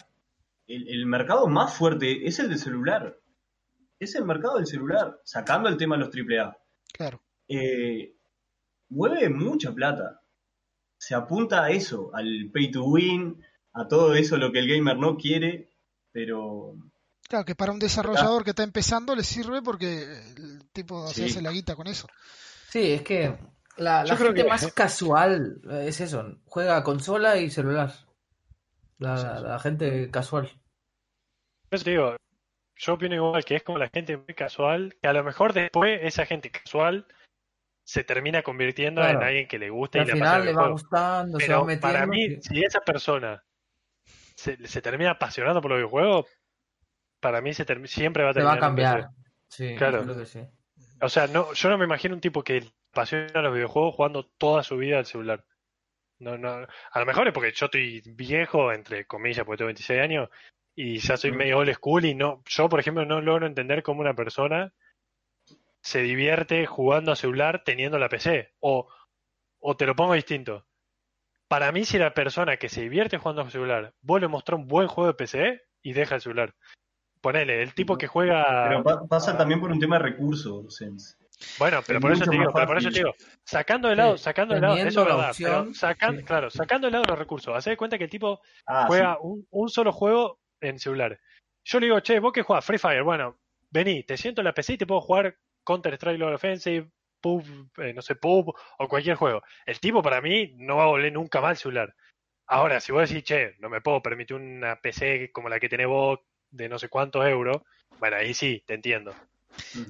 el, 0.66 0.88
el 0.88 1.06
mercado 1.06 1.46
más 1.46 1.74
fuerte 1.74 2.26
es 2.26 2.38
el 2.38 2.48
del 2.48 2.58
celular. 2.58 3.18
Es 3.98 4.14
el 4.14 4.24
mercado 4.24 4.56
del 4.56 4.66
celular, 4.66 5.20
sacando 5.24 5.68
el 5.68 5.76
tema 5.76 5.96
de 5.96 6.04
los 6.04 6.14
AAA. 6.14 6.56
Claro. 6.92 7.22
Eh, 7.48 8.14
mueve 8.88 9.28
mucha 9.28 9.72
plata. 9.72 10.20
Se 10.98 11.14
apunta 11.14 11.64
a 11.64 11.70
eso, 11.70 12.10
al 12.14 12.50
pay 12.52 12.70
to 12.70 12.84
win, 12.84 13.42
a 13.74 13.86
todo 13.86 14.14
eso 14.14 14.38
lo 14.38 14.50
que 14.50 14.60
el 14.60 14.68
gamer 14.68 14.96
no 14.96 15.16
quiere, 15.16 15.70
pero 16.12 16.76
Claro, 17.28 17.44
que 17.44 17.54
para 17.54 17.72
un 17.72 17.78
desarrollador 17.78 18.44
que 18.44 18.50
está 18.50 18.62
empezando 18.62 19.14
le 19.16 19.24
sirve 19.24 19.62
porque 19.62 20.02
el 20.36 20.70
tipo 20.72 21.08
se 21.08 21.14
Sí. 21.14 21.24
hace 21.24 21.42
la 21.42 21.50
guita 21.50 21.74
con 21.74 21.86
eso. 21.88 22.06
Sí, 22.70 22.92
es 22.92 23.02
que 23.02 23.36
la, 23.76 24.02
la 24.02 24.04
Yo 24.04 24.14
creo 24.16 24.28
gente 24.28 24.42
que- 24.44 24.48
más 24.48 24.72
casual 24.72 25.60
es 25.82 26.00
eso, 26.00 26.38
juega 26.46 26.82
consola 26.84 27.36
y 27.38 27.50
celular. 27.50 27.92
La, 28.98 29.16
Sí, 29.18 29.26
sí. 29.38 29.42
la 29.44 29.58
gente 29.58 30.10
casual. 30.10 30.46
Por 31.68 31.76
eso 31.76 31.84
te 31.84 31.90
digo, 31.90 32.16
yo 32.76 32.94
opino 32.94 33.14
igual 33.14 33.44
que 33.44 33.56
es 33.56 33.62
como 33.62 33.78
la 33.78 33.88
gente 33.92 34.16
muy 34.16 34.34
casual, 34.34 34.96
que 35.02 35.08
a 35.08 35.12
lo 35.12 35.24
mejor 35.24 35.52
después 35.52 35.98
esa 36.02 36.26
gente 36.26 36.50
casual 36.50 37.06
se 37.84 38.04
termina 38.04 38.42
convirtiendo 38.42 39.00
Claro. 39.00 39.18
en 39.20 39.24
alguien 39.26 39.48
que 39.48 39.58
le 39.58 39.70
gusta 39.70 39.98
Y 39.98 40.00
y, 40.00 40.02
al 40.02 40.06
le 40.08 40.12
final 40.14 40.44
le 40.44 40.52
va 40.52 40.58
juego. 40.60 40.72
gustando, 40.72 41.38
se 41.40 41.46
Pero 41.46 41.60
va 41.60 41.66
metiendo. 41.66 41.82
para 41.92 42.06
mí, 42.06 42.40
si 42.40 42.62
esa 42.64 42.80
persona 42.80 43.42
se, 44.34 44.66
se 44.66 44.82
termina 44.82 45.12
apasionando 45.12 45.60
por 45.60 45.70
los 45.70 45.78
videojuegos, 45.78 46.26
para 47.20 47.40
mí 47.40 47.52
se 47.54 47.64
siempre 47.86 48.22
va 48.24 48.30
a 48.30 48.34
se 48.34 48.42
va 48.42 48.52
terminar 48.52 48.58
a 48.58 48.60
cambiar. 48.60 49.08
Sí, 49.48 49.74
Claro. 49.76 50.02
creo 50.04 50.16
que 50.18 50.26
sí. 50.26 50.40
O 51.00 51.08
sea, 51.08 51.26
no, 51.26 51.52
yo 51.52 51.68
no 51.68 51.78
me 51.78 51.84
imagino 51.84 52.14
un 52.14 52.20
tipo 52.20 52.42
que 52.42 52.62
apasiona 52.92 53.42
los 53.42 53.54
videojuegos 53.54 53.94
jugando 53.94 54.26
toda 54.38 54.62
su 54.62 54.76
vida 54.76 54.98
al 54.98 55.06
celular. 55.06 55.44
No, 56.18 56.38
no, 56.38 56.48
a 56.48 56.98
lo 57.00 57.06
mejor 57.06 57.28
es 57.28 57.34
porque 57.34 57.52
yo 57.52 57.66
estoy 57.66 58.02
viejo, 58.06 58.72
entre 58.72 59.04
comillas, 59.06 59.44
porque 59.44 59.58
tengo 59.58 59.66
26 59.66 60.00
años, 60.00 60.30
y 60.74 60.98
ya 60.98 61.16
soy 61.16 61.32
Mm. 61.32 61.36
medio 61.36 61.58
old 61.58 61.74
school 61.74 62.04
y 62.04 62.14
no, 62.14 62.42
yo 62.46 62.68
por 62.68 62.80
ejemplo 62.80 63.04
no 63.04 63.20
logro 63.20 63.46
entender 63.46 63.82
cómo 63.82 64.00
una 64.00 64.14
persona 64.14 64.72
se 65.80 66.02
divierte 66.02 66.66
jugando 66.66 67.12
a 67.12 67.16
celular 67.16 67.62
teniendo 67.64 67.98
la 67.98 68.08
PC. 68.08 68.52
O, 68.60 68.88
o 69.60 69.76
te 69.76 69.86
lo 69.86 69.94
pongo 69.94 70.14
distinto. 70.14 70.66
Para 71.48 71.70
mí, 71.70 71.84
si 71.84 71.98
la 71.98 72.12
persona 72.12 72.56
que 72.56 72.68
se 72.68 72.80
divierte 72.80 73.18
jugando 73.18 73.42
a 73.42 73.50
celular, 73.50 73.94
vos 74.00 74.20
le 74.20 74.26
mostrás 74.28 74.58
un 74.58 74.66
buen 74.66 74.88
juego 74.88 75.08
de 75.08 75.14
PC 75.14 75.62
y 75.82 75.92
deja 75.92 76.16
el 76.16 76.20
celular. 76.20 76.54
Ponele, 77.26 77.60
el 77.60 77.74
tipo 77.74 77.98
que 77.98 78.06
juega. 78.06 78.62
pero 78.68 78.84
pa- 78.84 79.08
pasa 79.08 79.36
también 79.36 79.58
por 79.60 79.72
un 79.72 79.80
tema 79.80 79.98
de 79.98 80.04
recursos, 80.04 80.76
Sense. 80.76 81.16
Bueno, 81.58 81.80
pero 81.84 81.98
Es 81.98 82.02
por 82.02 82.12
eso 82.12 82.24
te 82.24 82.36
digo, 82.36 82.52
pero 82.54 82.66
por 82.68 82.78
eso 82.78 82.88
te 82.88 82.98
digo, 83.00 83.14
sacando 83.44 83.88
de 83.88 83.96
lado, 83.96 84.16
Sí, 84.16 84.22
sacando 84.22 84.54
de 84.54 84.60
lado, 84.60 84.76
eso 84.76 84.88
es 84.88 84.94
verdad, 85.06 85.34
pero 85.36 85.58
opción, 85.60 85.74
sacan, 85.74 86.18
sí. 86.18 86.22
claro, 86.24 86.50
sacando 86.50 86.86
de 86.86 86.92
lado 86.92 87.04
los 87.08 87.18
recursos, 87.18 87.52
haced 87.56 87.72
de 87.72 87.76
cuenta 87.76 87.98
que 87.98 88.04
el 88.04 88.10
tipo 88.10 88.40
Ah, 88.64 88.84
juega 88.86 89.14
sí. 89.14 89.18
un, 89.22 89.44
un 89.50 89.68
solo 89.68 89.90
juego 89.92 90.38
en 90.60 90.78
celular. 90.78 91.18
Yo 91.64 91.80
le 91.80 91.86
digo, 91.86 91.98
che, 91.98 92.20
vos 92.20 92.32
que 92.32 92.42
jugás 92.42 92.64
Free 92.64 92.78
Fire, 92.78 93.02
bueno, 93.02 93.40
vení, 93.70 94.04
te 94.04 94.16
siento 94.16 94.40
en 94.40 94.44
la 94.44 94.54
PC 94.54 94.74
y 94.74 94.78
te 94.78 94.86
puedo 94.86 95.00
jugar 95.00 95.36
Counter 95.64 95.94
Strike 95.94 96.18
Global 96.18 96.34
Offensive, 96.36 96.88
PUB, 97.20 97.42
eh, 97.78 97.92
no 97.92 98.02
sé, 98.02 98.14
PUB 98.14 98.54
o 98.78 98.88
cualquier 98.88 99.16
juego. 99.16 99.42
El 99.66 99.80
tipo 99.80 100.00
para 100.00 100.20
mí 100.20 100.54
no 100.58 100.76
va 100.76 100.84
a 100.84 100.88
volver 100.94 101.12
nunca 101.12 101.40
más 101.40 101.50
al 101.50 101.56
celular. 101.56 101.92
Ahora, 102.46 102.78
si 102.78 102.92
vos 102.92 103.08
decís, 103.10 103.24
che, 103.24 103.56
no 103.58 103.68
me 103.68 103.80
puedo 103.80 104.00
permitir 104.00 104.36
una 104.36 104.76
PC 104.80 105.32
como 105.32 105.48
la 105.48 105.58
que 105.58 105.68
tenés 105.68 105.88
vos 105.88 106.20
de 106.50 106.68
no 106.68 106.78
sé 106.78 106.88
cuántos 106.88 107.26
euros, 107.26 107.62
bueno, 107.98 108.16
ahí 108.16 108.34
sí, 108.34 108.62
te 108.66 108.74
entiendo. 108.74 109.14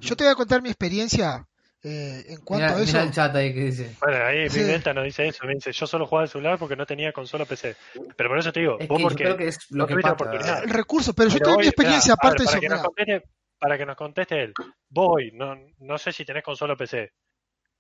Yo 0.01 0.17
te 0.17 0.25
voy 0.25 0.33
a 0.33 0.37
contar 0.37 0.63
mi 0.63 0.69
experiencia 0.69 1.47
eh, 1.83 2.25
en 2.29 2.41
cuanto 2.43 2.75
a 2.75 2.83
eso. 2.83 3.01
el 3.01 3.11
chat 3.11 3.35
ahí 3.35 3.53
que 3.53 3.65
dice. 3.65 3.97
Bueno, 4.01 4.25
ahí 4.25 4.49
Sí. 4.49 4.61
mi 4.61 4.65
Delta 4.65 4.93
nos 4.95 5.05
dice 5.05 5.29
eso, 5.29 5.45
me 5.47 5.55
dice, 5.55 5.73
yo 5.73 5.87
solo 5.87 6.07
jugaba 6.07 6.23
al 6.25 6.29
celular 6.29 6.59
porque 6.59 6.77
no 6.77 6.87
tenía 6.87 7.13
consola 7.13 7.45
PC. 7.45 7.77
Pero 8.17 8.29
por 8.29 8.39
eso 8.39 8.53
te 8.53 8.61
digo, 8.61 8.79
Es 8.79 8.89
vos 8.89 9.03
porque 9.03 9.25
creo 9.25 9.37
que 9.37 9.49
es 9.49 9.71
lo 9.71 9.85
no 9.85 9.87
que 9.89 9.95
pasa. 9.97 10.13
oportunidad. 10.15 10.63
El 10.65 10.71
recurso, 10.71 11.13
pero 11.15 11.29
yo 11.31 11.35
Pero 11.39 11.45
te 11.47 11.51
doy 11.53 11.61
mi 11.63 11.67
experiencia, 11.69 12.15
mirá, 12.15 12.29
a 12.29 12.33
ver, 12.33 12.41
aparte 12.41 12.43
de 12.43 12.47
para 12.47 12.57
eso. 12.57 12.61
que 12.61 12.69
nos 12.69 12.83
conteste, 12.83 13.29
para 13.59 13.79
que 13.79 13.87
nos 13.87 13.97
conteste 13.97 14.43
él, 14.43 14.53
vos 14.89 15.09
hoy, 15.17 15.31
no, 15.33 15.57
no 15.79 15.99
sé 15.99 16.13
si 16.13 16.25
tenés 16.25 16.43
consola 16.45 16.77
PC, 16.77 17.13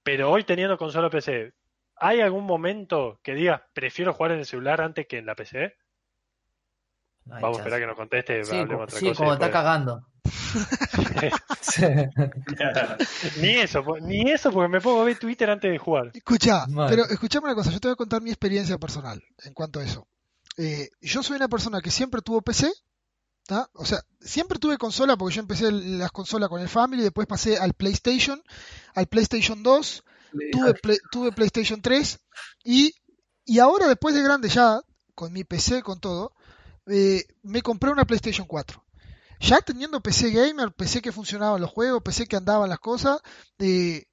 pero 0.02 0.30
hoy 0.30 0.44
teniendo 0.44 0.76
consola 0.78 1.10
PC, 1.10 1.52
¿hay 1.96 2.20
algún 2.20 2.44
momento 2.44 3.20
que 3.22 3.34
digas 3.34 3.62
prefiero 3.72 4.12
jugar 4.12 4.32
en 4.32 4.38
el 4.40 4.46
celular 4.46 4.80
antes 4.80 5.06
que 5.06 5.18
en 5.18 5.26
la 5.26 5.34
PC? 5.34 5.74
Ay, 7.30 7.42
Vamos 7.42 7.58
a 7.58 7.60
esperar 7.60 7.80
que 7.80 7.86
nos 7.86 7.96
conteste, 7.96 8.44
Sí, 8.44 8.50
hablemos 8.56 8.68
como, 8.72 8.82
otra 8.84 8.98
sí, 9.00 9.06
cosa. 9.08 9.18
como 9.18 9.32
está 9.34 9.50
cagando. 9.50 10.06
Ni 13.40 13.48
eso, 13.56 13.84
po- 13.84 13.98
ni 14.00 14.30
eso 14.30 14.50
porque 14.52 14.68
me 14.68 14.80
pongo 14.80 15.02
a 15.02 15.04
ver 15.04 15.18
Twitter 15.18 15.48
antes 15.50 15.70
de 15.70 15.78
jugar. 15.78 16.10
Escucha, 16.14 16.66
Mal. 16.68 16.88
pero 16.88 17.04
escuchame 17.06 17.46
una 17.46 17.54
cosa, 17.54 17.70
yo 17.70 17.80
te 17.80 17.88
voy 17.88 17.92
a 17.92 17.96
contar 17.96 18.22
mi 18.22 18.30
experiencia 18.30 18.78
personal 18.78 19.22
en 19.44 19.52
cuanto 19.54 19.80
a 19.80 19.84
eso. 19.84 20.06
Eh, 20.56 20.88
yo 21.00 21.22
soy 21.22 21.36
una 21.36 21.48
persona 21.48 21.80
que 21.80 21.90
siempre 21.90 22.22
tuvo 22.22 22.40
PC, 22.42 22.72
¿tá? 23.46 23.68
o 23.74 23.84
sea, 23.84 24.00
siempre 24.20 24.58
tuve 24.58 24.78
consola 24.78 25.16
porque 25.16 25.34
yo 25.34 25.40
empecé 25.42 25.70
las 25.70 26.10
consolas 26.12 26.48
con 26.48 26.60
el 26.60 26.68
Family, 26.68 27.02
después 27.02 27.26
pasé 27.26 27.58
al 27.58 27.74
PlayStation, 27.74 28.42
al 28.94 29.06
PlayStation 29.06 29.62
2, 29.62 30.04
tuve, 30.52 30.74
Play- 30.74 30.98
tuve 31.10 31.32
PlayStation 31.32 31.80
3 31.82 32.18
y, 32.64 32.94
y 33.44 33.58
ahora 33.58 33.88
después 33.88 34.14
de 34.14 34.22
grande 34.22 34.48
ya, 34.48 34.80
con 35.14 35.32
mi 35.32 35.44
PC, 35.44 35.82
con 35.82 36.00
todo, 36.00 36.32
eh, 36.86 37.24
me 37.42 37.62
compré 37.62 37.90
una 37.90 38.04
PlayStation 38.04 38.46
4. 38.46 38.82
Ya 39.40 39.60
teniendo 39.60 40.00
PC 40.00 40.30
gamer, 40.30 40.72
PC 40.72 41.02
que 41.02 41.12
funcionaban 41.12 41.60
los 41.60 41.70
juegos, 41.70 42.02
PC 42.02 42.26
que 42.26 42.36
andaban 42.36 42.70
las 42.70 42.78
cosas, 42.78 43.20
eh, 43.58 44.06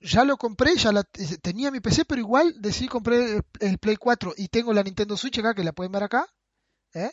ya 0.00 0.24
lo 0.24 0.36
compré, 0.36 0.76
ya 0.76 0.92
la, 0.92 1.00
eh, 1.00 1.38
tenía 1.42 1.70
mi 1.70 1.80
PC, 1.80 2.04
pero 2.06 2.20
igual 2.20 2.54
decidí 2.58 2.88
comprar 2.88 3.18
el, 3.20 3.42
el 3.60 3.78
Play 3.78 3.96
4 3.96 4.34
y 4.36 4.48
tengo 4.48 4.72
la 4.72 4.82
Nintendo 4.82 5.16
Switch 5.16 5.38
acá, 5.38 5.54
que 5.54 5.62
la 5.64 5.72
pueden 5.72 5.92
ver 5.92 6.02
acá, 6.04 6.26
¿eh? 6.94 7.10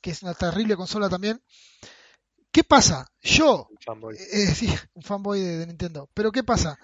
que 0.00 0.10
es 0.12 0.22
una 0.22 0.34
terrible 0.34 0.76
consola 0.76 1.08
también. 1.08 1.42
¿Qué 2.52 2.64
pasa? 2.64 3.06
Yo 3.20 3.68
Fanboy. 3.84 4.16
eh, 4.16 4.46
sí, 4.54 4.68
un 4.94 5.02
fanboy 5.02 5.40
de, 5.40 5.58
de 5.58 5.66
Nintendo. 5.66 6.08
Pero 6.14 6.32
¿qué 6.32 6.42
pasa? 6.44 6.78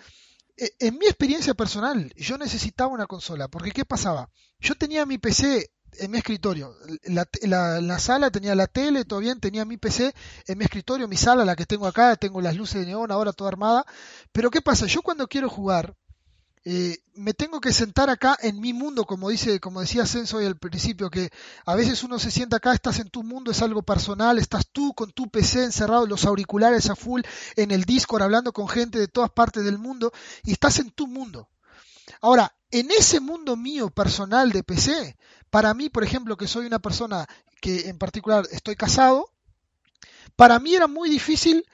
Eh, 0.56 0.70
En 0.80 0.98
mi 0.98 1.06
experiencia 1.06 1.54
personal, 1.54 2.12
yo 2.16 2.38
necesitaba 2.38 2.92
una 2.92 3.06
consola, 3.06 3.48
porque 3.48 3.70
¿qué 3.72 3.84
pasaba? 3.84 4.30
Yo 4.60 4.74
tenía 4.74 5.06
mi 5.06 5.18
PC 5.18 5.70
en 6.01 6.11
mi 6.11 6.18
escritorio, 6.18 6.74
la, 7.05 7.26
la- 7.42 7.80
la 7.80 7.99
sala 7.99 8.30
tenía 8.30 8.55
la 8.55 8.66
tele, 8.66 9.05
todo 9.05 9.20
bien, 9.20 9.40
tenía 9.40 9.64
mi 9.64 9.76
PC 9.76 10.14
en 10.47 10.59
mi 10.59 10.64
escritorio, 10.64 11.09
mi 11.09 11.16
sala, 11.16 11.44
la 11.44 11.57
que 11.57 11.66
tengo 11.66 11.86
acá, 11.86 12.16
tengo 12.16 12.40
las 12.40 12.57
luces 12.57 12.80
de 12.80 12.86
neón 12.86 13.11
ahora 13.12 13.32
toda 13.32 13.49
armada, 13.49 13.84
pero 14.32 14.51
¿qué 14.51 14.61
pasa? 14.62 14.86
Yo 14.86 15.03
cuando 15.03 15.28
quiero 15.28 15.49
jugar, 15.49 15.94
eh, 16.68 16.99
me 17.14 17.32
tengo 17.32 17.61
que 17.61 17.72
sentar 17.72 18.11
acá 18.11 18.36
en 18.42 18.61
mi 18.61 18.72
mundo, 18.72 19.05
como 19.05 19.28
dice, 19.28 19.61
como 19.61 19.80
decía 19.80 20.05
Senso 20.05 20.38
hoy 20.38 20.47
al 20.47 20.59
principio, 20.59 21.11
que 21.11 21.30
a 21.64 21.76
veces 21.76 22.03
uno 22.03 22.18
se 22.18 22.32
sienta 22.32 22.57
acá, 22.57 22.72
estás 22.74 22.99
en 22.99 23.09
tu 23.09 23.22
mundo, 23.22 23.53
es 23.53 23.62
algo 23.62 23.82
personal, 23.82 24.38
estás 24.38 24.66
tú 24.72 24.92
con 24.94 25.12
tu 25.12 25.30
PC 25.30 25.62
encerrado, 25.64 26.07
los 26.07 26.24
auriculares 26.24 26.90
a 26.90 26.97
full, 26.97 27.22
en 27.55 27.70
el 27.70 27.84
Discord 27.84 28.22
hablando 28.22 28.53
con 28.53 28.66
gente 28.68 28.99
de 28.99 29.07
todas 29.07 29.30
partes 29.30 29.64
del 29.64 29.78
mundo, 29.78 30.12
y 30.42 30.53
estás 30.53 30.80
en 30.80 30.90
tu 30.90 31.07
mundo. 31.07 31.49
Ahora, 32.20 32.55
en 32.70 32.90
ese 32.90 33.20
mundo 33.20 33.56
mío 33.56 33.90
personal 33.90 34.50
de 34.52 34.62
PC, 34.62 35.16
para 35.50 35.74
mí, 35.74 35.88
por 35.88 36.04
ejemplo, 36.04 36.36
que 36.36 36.48
soy 36.48 36.66
una 36.66 36.78
persona 36.78 37.26
que 37.60 37.88
en 37.88 37.98
particular 37.98 38.44
estoy 38.50 38.76
casado, 38.76 39.30
para 40.36 40.58
mí 40.58 40.74
era 40.74 40.86
muy 40.86 41.08
difícil 41.08 41.64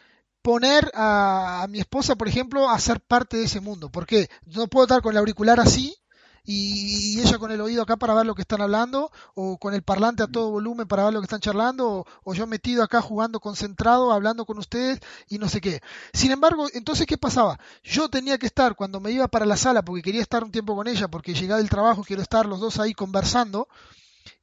poner 0.43 0.90
a, 0.95 1.62
a 1.62 1.68
mi 1.68 1.80
esposa, 1.80 2.16
por 2.16 2.28
ejemplo, 2.28 2.68
a 2.68 2.78
ser 2.78 3.01
parte 3.01 3.36
de 3.36 3.45
ese 3.45 3.61
mundo. 3.61 3.90
porque 3.90 4.28
No 4.45 4.68
puedo 4.68 4.84
estar 4.84 5.03
con 5.03 5.12
el 5.12 5.18
auricular 5.18 5.61
así 5.61 5.97
y, 6.45 7.20
ella 7.20 7.38
con 7.38 7.53
el 7.53 7.61
oído 7.61 7.82
acá 7.82 7.97
para 7.97 8.14
ver 8.14 8.26
lo 8.26 8.34
que 8.34 8.43
están 8.43 8.61
hablando, 8.61 9.11
o 9.34 9.59
con 9.59 9.74
el 9.74 9.82
parlante 9.82 10.22
a 10.22 10.26
todo 10.26 10.51
volumen 10.51 10.88
para 10.88 11.05
ver 11.05 11.14
lo 11.14 11.20
que 11.20 11.26
están 11.26 11.40
charlando, 11.40 12.07
o, 12.24 12.34
yo 12.34 12.47
metido 12.47 12.82
acá 12.82 13.01
jugando 13.01 13.40
concentrado, 13.40 14.12
hablando 14.12 14.45
con 14.45 14.59
ustedes 14.59 15.01
y 15.28 15.38
no 15.38 15.49
sé 15.49 15.61
qué. 15.61 15.80
Sin 16.12 16.32
embargo, 16.32 16.66
entonces, 16.74 17.07
¿qué 17.07 17.16
pasaba? 17.16 17.59
Yo 17.84 18.09
tenía 18.09 18.38
que 18.38 18.47
estar 18.47 18.74
cuando 18.74 19.01
me 19.01 19.12
iba 19.12 19.28
para 19.28 19.47
la 19.47 19.57
sala, 19.57 19.82
porque 19.82 20.03
quería 20.03 20.22
estar 20.22 20.43
un 20.43 20.51
tiempo 20.51 20.74
con 20.74 20.88
ella, 20.88 21.09
porque 21.09 21.34
llegaba 21.34 21.59
del 21.59 21.70
trabajo, 21.70 22.03
quiero 22.03 22.22
estar 22.22 22.47
los 22.47 22.61
dos 22.61 22.78
ahí 22.80 22.93
conversando, 22.95 23.68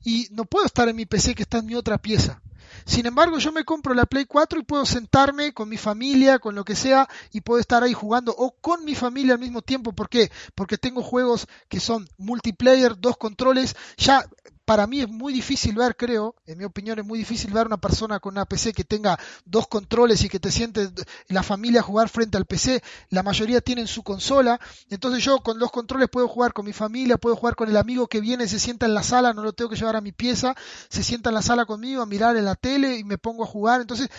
y 0.04 0.28
no 0.32 0.45
puedo 0.45 0.66
estar 0.66 0.88
en 0.88 0.95
mi 0.95 1.06
PC 1.06 1.36
que 1.36 1.43
está 1.43 1.58
en 1.60 1.66
mi 1.66 1.76
otra 1.76 1.97
pieza. 1.97 2.41
Sin 2.86 3.06
embargo, 3.06 3.38
yo 3.38 3.52
me 3.52 3.66
compro 3.66 3.94
la 3.94 4.06
Play 4.06 4.26
4 4.26 4.60
y 4.60 4.64
puedo 4.64 4.86
sentarme 4.86 5.54
con 5.54 5.70
mi 5.70 5.78
familia, 5.78 6.40
con 6.40 6.56
lo 6.56 6.64
que 6.64 6.76
sea, 6.76 7.08
y 7.32 7.42
puedo 7.42 7.60
estar 7.60 7.84
ahí 7.84 7.94
jugando 7.94 8.34
o 8.38 8.52
con 8.52 8.84
mi 8.86 8.96
familia 8.96 9.34
al 9.34 9.40
mismo 9.40 9.62
tiempo. 9.62 9.94
¿Por 9.94 10.10
qué? 10.10 10.32
Porque 10.56 10.78
tengo 10.78 11.02
juegos 11.02 11.48
que 11.68 11.80
son 11.80 12.08
multiplayer, 12.18 13.00
dos 13.00 13.18
controles. 13.18 13.76
Ya 13.98 14.26
para 14.70 14.86
mí 14.86 15.02
es 15.02 15.10
muy 15.10 15.34
difícil 15.34 15.74
ver, 15.74 15.96
creo, 15.96 16.36
en 16.46 16.60
mi 16.60 16.64
opinión 16.64 17.00
es 17.00 17.04
muy 17.04 17.18
difícil 17.18 17.52
ver 17.52 17.66
una 17.66 17.78
persona 17.78 18.20
con 18.20 18.36
una 18.36 18.46
PC 18.46 18.72
que 18.72 18.84
tenga 18.84 19.18
dos 19.44 19.68
controles 19.68 20.24
y 20.24 20.30
que 20.30 20.40
te 20.40 20.52
sientes 20.52 20.92
la 21.28 21.42
familia 21.42 21.82
jugar 21.82 22.08
frente 22.08 22.38
al 22.38 22.46
PC. 22.46 22.84
La 23.10 23.24
mayoría 23.24 23.62
tienen 23.62 23.88
su 23.88 24.04
consola. 24.04 24.62
Entonces 24.92 25.24
yo 25.24 25.40
con 25.40 25.58
dos 25.58 25.72
controles 25.72 26.08
puedo 26.08 26.28
jugar 26.28 26.54
con 26.54 26.68
mi 26.68 26.74
familia, 26.74 27.18
puedo 27.18 27.36
jugar 27.36 27.56
con 27.56 27.68
el 27.68 27.78
amigo 27.78 28.06
que 28.06 28.22
viene, 28.22 28.48
se 28.48 28.60
sienta 28.60 28.86
en 28.86 28.94
la 28.94 29.02
sala, 29.02 29.34
no 29.34 29.42
lo 29.42 29.54
tengo 29.54 29.72
que 29.72 29.76
llevar 29.76 29.96
a 29.96 30.02
mi 30.02 30.12
pieza, 30.12 30.54
se 30.88 31.02
sienta 31.02 31.32
en 31.32 31.34
la 31.34 31.42
sala 31.42 31.66
conmigo 31.66 32.04
a 32.04 32.06
mirar 32.06 32.38
en 32.38 32.46
la 32.46 32.54
tele 32.54 32.96
y 32.96 33.04
me 33.04 33.18
pongo 33.18 33.46
a 33.46 33.48
jugar. 33.48 33.82
Entonces 33.82 34.10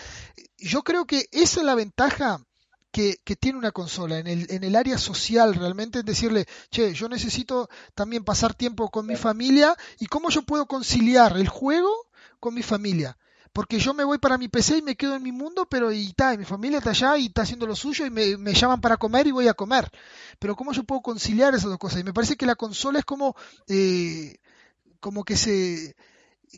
yo 0.57 0.83
creo 0.83 1.05
que 1.05 1.29
esa 1.31 1.61
es 1.61 1.65
la 1.65 1.75
ventaja 1.75 2.45
que, 2.91 3.17
tiene 3.39 3.57
una 3.57 3.71
consola 3.71 4.19
en 4.19 4.27
el, 4.27 4.51
en 4.51 4.63
el 4.63 4.75
área 4.75 4.97
social 4.97 5.55
realmente, 5.55 5.99
es 5.99 6.05
decirle, 6.05 6.45
che, 6.69 6.93
yo 6.93 7.07
necesito 7.07 7.69
también 7.95 8.23
pasar 8.23 8.53
tiempo 8.53 8.89
con 8.89 9.05
mi 9.05 9.15
familia 9.15 9.75
y 9.99 10.07
cómo 10.07 10.29
yo 10.29 10.43
puedo 10.43 10.65
conciliar 10.65 11.37
el 11.37 11.47
juego 11.47 11.89
con 12.39 12.53
mi 12.53 12.63
familia. 12.63 13.17
Porque 13.53 13.79
yo 13.79 13.93
me 13.93 14.05
voy 14.05 14.17
para 14.17 14.37
mi 14.37 14.47
PC 14.47 14.77
y 14.77 14.81
me 14.81 14.95
quedo 14.95 15.15
en 15.15 15.23
mi 15.23 15.33
mundo, 15.33 15.67
pero 15.69 15.91
y 15.91 16.07
está, 16.07 16.37
mi 16.37 16.45
familia 16.45 16.77
está 16.77 16.91
allá 16.91 17.17
y 17.17 17.25
está 17.25 17.41
haciendo 17.41 17.67
lo 17.67 17.75
suyo 17.75 18.05
y 18.05 18.09
me, 18.09 18.37
me, 18.37 18.53
llaman 18.53 18.79
para 18.79 18.95
comer 18.95 19.27
y 19.27 19.31
voy 19.31 19.47
a 19.49 19.53
comer. 19.53 19.89
Pero 20.39 20.55
cómo 20.55 20.71
yo 20.71 20.83
puedo 20.83 21.01
conciliar 21.01 21.53
esas 21.53 21.69
dos 21.69 21.77
cosas. 21.77 21.99
Y 21.99 22.03
me 22.03 22.13
parece 22.13 22.37
que 22.37 22.45
la 22.45 22.55
consola 22.55 22.99
es 22.99 23.05
como, 23.05 23.35
eh, 23.67 24.37
como 25.01 25.25
que 25.25 25.35
se, 25.35 25.95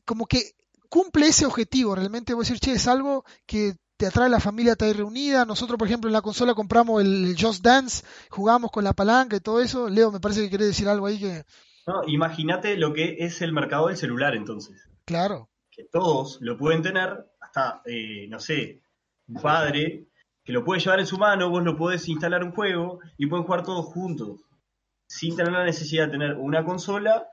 como 0.06 0.28
que 0.28 0.56
cumple 0.88 1.28
ese 1.28 1.48
objetivo. 1.48 1.96
Realmente 1.96 2.36
voy 2.36 2.46
a 2.46 2.46
decir, 2.46 2.60
che, 2.60 2.74
es 2.74 2.88
algo 2.88 3.26
que 3.48 3.76
te 3.98 4.08
atrae 4.08 4.30
la 4.30 4.40
familia 4.40 4.74
está 4.74 4.86
ahí 4.86 4.94
reunida. 4.94 5.46
Nosotros, 5.46 5.78
por 5.78 5.88
ejemplo, 5.88 6.10
en 6.10 6.14
la 6.14 6.22
consola 6.22 6.54
compramos 6.54 7.02
el 7.02 7.36
Just 7.40 7.64
Dance, 7.64 8.04
jugamos 8.30 8.72
con 8.72 8.84
la 8.84 8.94
palanca 8.94 9.36
y 9.36 9.40
todo 9.40 9.62
eso. 9.62 9.90
Leo, 9.90 10.12
me 10.12 10.20
parece 10.20 10.42
que 10.42 10.50
quiere 10.50 10.66
decir 10.66 10.88
algo 10.88 11.06
ahí 11.06 11.20
que... 11.20 11.44
No, 11.86 12.02
imagínate 12.08 12.78
lo 12.78 12.94
que 12.94 13.18
es 13.20 13.42
el 13.42 13.52
mercado 13.52 13.88
del 13.88 13.98
celular 13.98 14.36
entonces. 14.36 14.90
Claro. 15.06 15.50
Que 15.70 15.84
todos 15.84 16.40
lo 16.42 16.58
pueden 16.58 16.82
tener, 16.82 17.28
hasta, 17.42 17.82
eh, 17.86 18.28
no 18.30 18.40
sé, 18.40 18.82
un 19.28 19.42
padre 19.42 20.08
que 20.44 20.54
lo 20.54 20.64
puede 20.64 20.82
llevar 20.82 21.00
en 21.00 21.06
su 21.06 21.18
mano, 21.18 21.50
vos 21.50 21.64
lo 21.64 21.78
podés 21.78 22.08
instalar 22.08 22.44
un 22.44 22.52
juego 22.52 23.00
y 23.18 23.28
pueden 23.28 23.46
jugar 23.46 23.64
todos 23.64 23.86
juntos, 23.86 24.42
sin 25.08 25.36
tener 25.36 25.54
la 25.54 25.64
necesidad 25.64 26.06
de 26.06 26.12
tener 26.12 26.34
una 26.36 26.66
consola 26.66 27.30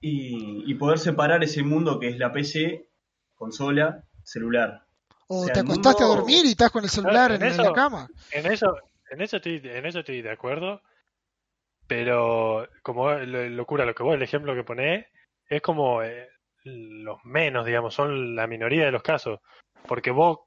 y, 0.00 0.70
y 0.70 0.74
poder 0.74 0.98
separar 0.98 1.42
ese 1.42 1.62
mundo 1.62 1.98
que 1.98 2.08
es 2.08 2.18
la 2.18 2.32
PC, 2.32 2.88
consola, 3.34 4.04
celular. 4.22 4.86
O, 5.28 5.46
te 5.46 5.60
acostaste 5.60 6.04
a 6.04 6.06
dormir 6.06 6.44
y 6.44 6.50
estás 6.50 6.70
con 6.70 6.84
el 6.84 6.90
celular 6.90 7.32
en, 7.32 7.56
la 7.56 7.72
cama. 7.72 8.08
En 8.30 8.46
eso, 8.46 8.76
en 9.10 9.20
eso 9.20 9.36
estoy, 9.36 9.60
en 9.64 9.86
eso 9.86 10.00
estoy 10.00 10.22
de 10.22 10.30
acuerdo. 10.30 10.82
Pero 11.86 12.68
como 12.82 13.10
locura, 13.10 13.84
lo 13.84 13.94
que 13.94 14.02
vos, 14.02 14.14
el 14.14 14.22
ejemplo 14.22 14.54
que 14.54 14.64
ponés, 14.64 15.06
es 15.48 15.60
como 15.60 16.02
eh, 16.02 16.28
los 16.64 17.24
menos, 17.24 17.66
digamos, 17.66 17.94
son 17.94 18.34
la 18.34 18.46
minoría 18.46 18.84
de 18.84 18.92
los 18.92 19.02
casos. 19.02 19.40
Porque 19.86 20.10
vos, 20.10 20.40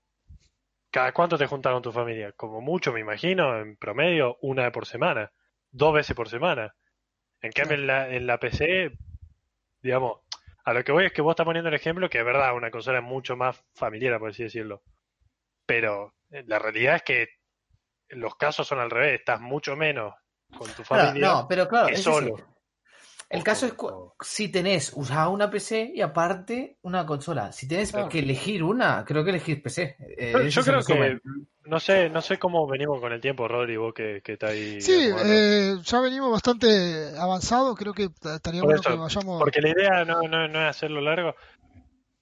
¿cada 0.89 1.13
cuánto 1.13 1.37
te 1.37 1.47
juntas 1.47 1.73
con 1.73 1.81
tu 1.81 1.91
familia? 1.91 2.31
Como 2.31 2.61
mucho, 2.61 2.93
me 2.93 3.01
imagino, 3.01 3.59
en 3.59 3.77
promedio, 3.77 4.37
una 4.41 4.63
vez 4.63 4.71
por 4.71 4.85
semana, 4.85 5.31
dos 5.71 5.93
veces 5.93 6.15
por 6.15 6.29
semana. 6.29 6.73
En 7.41 7.51
cambio, 7.51 7.77
en 7.77 7.87
la, 7.87 8.09
en 8.09 8.25
la 8.25 8.39
PC, 8.39 8.97
digamos, 9.81 10.21
a 10.65 10.73
lo 10.73 10.83
que 10.83 10.91
voy 10.91 11.05
es 11.05 11.13
que 11.13 11.21
vos 11.21 11.33
estás 11.33 11.45
poniendo 11.45 11.69
el 11.69 11.75
ejemplo 11.75 12.09
que 12.09 12.19
es 12.19 12.25
verdad, 12.25 12.55
una 12.55 12.71
consola 12.71 12.97
es 12.97 13.03
mucho 13.03 13.37
más 13.37 13.63
familiar, 13.75 14.19
por 14.19 14.31
así 14.31 14.43
decirlo. 14.43 14.81
Pero 15.65 16.15
eh, 16.31 16.43
la 16.47 16.59
realidad 16.59 16.95
es 16.95 17.03
que 17.03 17.27
los 18.09 18.35
casos 18.35 18.67
son 18.67 18.79
al 18.79 18.89
revés, 18.89 19.19
estás 19.19 19.39
mucho 19.39 19.75
menos 19.75 20.13
con 20.57 20.69
tu 20.71 20.83
familia 20.83 21.27
no, 21.27 21.47
pero 21.47 21.67
claro, 21.67 21.87
que 21.87 21.97
solo. 21.97 22.35
El 23.29 23.43
caso 23.43 23.65
es 23.65 23.73
si 24.21 24.49
tenés 24.49 24.93
usada 24.95 25.29
una 25.29 25.49
PC 25.49 25.91
y 25.95 26.01
aparte 26.01 26.77
una 26.83 27.05
consola. 27.05 27.51
Si 27.51 27.67
tenés 27.67 27.91
que 28.09 28.19
elegir 28.19 28.63
una, 28.63 29.03
creo 29.03 29.23
que 29.23 29.31
elegir 29.31 29.61
PC. 29.61 29.95
Eh, 30.17 30.49
yo 30.49 30.63
creo 30.63 30.83
que 30.83 31.19
no 31.65 31.79
sé, 31.79 32.09
no 32.09 32.21
sé 32.21 32.37
cómo 32.37 32.67
venimos 32.67 32.99
con 32.99 33.11
el 33.11 33.19
tiempo, 33.19 33.47
Rodri, 33.47 33.77
vos 33.77 33.93
que, 33.93 34.21
que 34.23 34.33
está 34.33 34.47
ahí. 34.47 34.79
Sí, 34.79 35.09
eh, 35.25 35.75
ya 35.81 35.99
venimos 35.99 36.31
bastante 36.31 37.17
avanzados, 37.17 37.75
creo 37.75 37.93
que 37.93 38.09
estaría 38.35 38.61
bueno 38.61 38.81
que 38.81 38.95
vayamos. 38.95 39.39
Porque 39.39 39.61
la 39.61 39.69
idea 39.69 40.05
no, 40.05 40.21
no, 40.21 40.47
no 40.47 40.61
es 40.61 40.69
hacerlo 40.69 41.01
largo. 41.01 41.35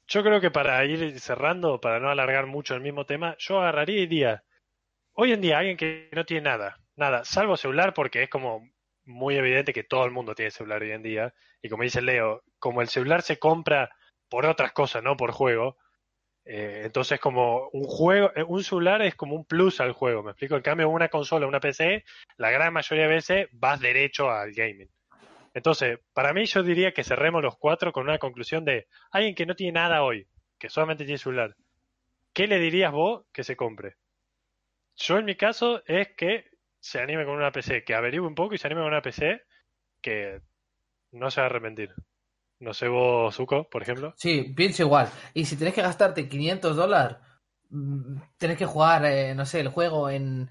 Yo 0.07 0.23
creo 0.23 0.39
que 0.39 0.51
para 0.51 0.83
ir 0.85 1.19
cerrando, 1.19 1.79
para 1.81 1.99
no 1.99 2.09
alargar 2.09 2.45
mucho 2.45 2.75
el 2.75 2.81
mismo 2.81 3.05
tema, 3.05 3.35
yo 3.39 3.59
agarraría 3.59 3.97
y 3.97 4.07
diría, 4.07 4.43
hoy 5.13 5.33
en 5.33 5.41
día 5.41 5.59
alguien 5.59 5.77
que 5.77 6.09
no 6.13 6.25
tiene 6.25 6.49
nada, 6.49 6.79
nada, 6.95 7.25
salvo 7.25 7.57
celular 7.57 7.93
porque 7.93 8.23
es 8.23 8.29
como 8.29 8.69
muy 9.05 9.35
evidente 9.37 9.73
que 9.73 9.83
todo 9.83 10.05
el 10.05 10.11
mundo 10.11 10.35
tiene 10.35 10.51
celular 10.51 10.81
hoy 10.81 10.91
en 10.91 11.03
día. 11.03 11.33
Y 11.61 11.69
como 11.69 11.83
dice 11.83 12.01
Leo, 12.01 12.43
como 12.59 12.81
el 12.81 12.87
celular 12.87 13.21
se 13.21 13.39
compra 13.39 13.89
por 14.29 14.45
otras 14.45 14.71
cosas, 14.71 15.03
no 15.03 15.17
por 15.17 15.31
juego, 15.31 15.77
eh, 16.45 16.81
entonces 16.83 17.19
como 17.19 17.69
un 17.71 17.85
juego, 17.85 18.31
eh, 18.35 18.43
un 18.43 18.63
celular 18.63 19.01
es 19.01 19.15
como 19.15 19.35
un 19.35 19.45
plus 19.45 19.79
al 19.79 19.93
juego, 19.93 20.23
me 20.23 20.31
explico. 20.31 20.55
En 20.55 20.61
cambio, 20.61 20.89
una 20.89 21.09
consola, 21.09 21.47
una 21.47 21.59
PC, 21.59 22.03
la 22.37 22.51
gran 22.51 22.73
mayoría 22.73 23.07
de 23.07 23.13
veces 23.13 23.47
vas 23.51 23.79
derecho 23.79 24.29
al 24.29 24.51
gaming. 24.53 24.89
Entonces, 25.53 25.99
para 26.13 26.33
mí 26.33 26.45
yo 26.45 26.63
diría 26.63 26.93
que 26.93 27.03
cerremos 27.03 27.43
los 27.43 27.57
cuatro 27.57 27.91
con 27.91 28.03
una 28.03 28.17
conclusión 28.17 28.65
de 28.65 28.87
alguien 29.11 29.35
que 29.35 29.45
no 29.45 29.55
tiene 29.55 29.73
nada 29.73 30.03
hoy, 30.03 30.27
que 30.57 30.69
solamente 30.69 31.05
tiene 31.05 31.19
celular. 31.19 31.55
¿Qué 32.33 32.47
le 32.47 32.59
dirías 32.59 32.91
vos 32.91 33.25
que 33.31 33.43
se 33.43 33.55
compre? 33.55 33.95
Yo 34.95 35.17
en 35.17 35.25
mi 35.25 35.35
caso 35.35 35.83
es 35.85 36.09
que 36.15 36.45
se 36.83 36.99
anime 36.99 37.23
con 37.23 37.35
una 37.35 37.53
PC, 37.53 37.85
que 37.85 37.95
averigüe 37.95 38.27
un 38.27 38.35
poco 38.35 38.53
y 38.53 38.57
se 38.57 38.67
anime 38.67 38.81
con 38.81 38.89
una 38.89 39.01
PC 39.01 39.41
que 40.01 40.41
no 41.13 41.31
se 41.31 41.39
va 41.39 41.47
a 41.47 41.49
arrepentir. 41.49 41.93
No 42.59 42.73
sé 42.73 42.89
vos, 42.89 43.33
Zuko, 43.33 43.69
por 43.69 43.81
ejemplo. 43.81 44.13
Sí, 44.17 44.53
pienso 44.53 44.83
igual. 44.83 45.07
Y 45.33 45.45
si 45.45 45.55
tenés 45.55 45.73
que 45.73 45.81
gastarte 45.81 46.27
500 46.27 46.75
dólares, 46.75 47.17
mm, 47.69 48.17
tenés 48.37 48.57
que 48.57 48.65
jugar, 48.65 49.05
eh, 49.05 49.33
no 49.33 49.45
sé, 49.45 49.61
el 49.61 49.69
juego 49.69 50.09
en 50.09 50.49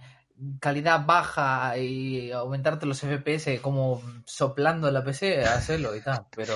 calidad 0.58 1.04
baja 1.04 1.76
y 1.76 2.32
aumentarte 2.32 2.86
los 2.86 3.02
FPS 3.02 3.60
como 3.60 4.02
soplando 4.24 4.90
la 4.90 5.04
PC, 5.04 5.44
hacerlo 5.44 5.94
y 5.94 6.00
tal. 6.00 6.24
Pero 6.34 6.54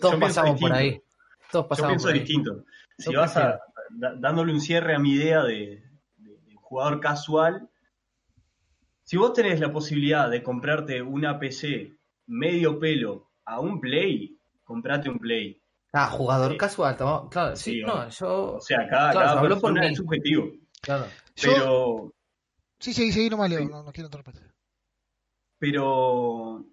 todos 0.00 0.14
pasamos 0.14 0.60
por 0.60 0.72
ahí. 0.72 1.02
Todos 1.50 1.66
pasamos 1.66 1.90
yo 1.90 2.08
pienso 2.08 2.24
distinto. 2.24 2.64
Si 2.96 3.12
vas 3.12 3.36
a, 3.36 3.60
dándole 3.90 4.52
un 4.52 4.60
cierre 4.60 4.94
a 4.94 5.00
mi 5.00 5.14
idea 5.14 5.42
de 5.42 5.82
jugador 6.54 7.00
casual, 7.00 7.68
si 9.06 9.16
vos 9.16 9.32
tenés 9.32 9.60
la 9.60 9.72
posibilidad 9.72 10.28
de 10.28 10.42
comprarte 10.42 11.00
una 11.00 11.38
PC 11.38 11.96
medio 12.26 12.80
pelo 12.80 13.30
a 13.44 13.60
un 13.60 13.80
Play, 13.80 14.36
comprate 14.64 15.08
un 15.08 15.18
Play. 15.18 15.62
Ah, 15.92 16.08
jugador 16.08 16.56
casual, 16.56 16.96
claro, 16.96 17.54
sí, 17.54 17.82
no, 17.82 18.08
yo... 18.08 18.56
O 18.56 18.60
sea, 18.60 18.88
cada, 18.88 19.12
cada 19.12 19.40
persona 19.40 19.86
es 19.86 19.96
subjetivo. 19.96 20.50
Claro. 20.82 21.06
Pero... 21.40 22.12
Sí, 22.80 22.92
sí, 22.92 23.12
sí, 23.12 23.30
no, 23.30 23.46
Leo, 23.46 23.66
no, 23.68 23.84
no 23.84 23.92
quiero 23.92 24.08
interrumpir. 24.08 24.42
Pero, 25.58 26.66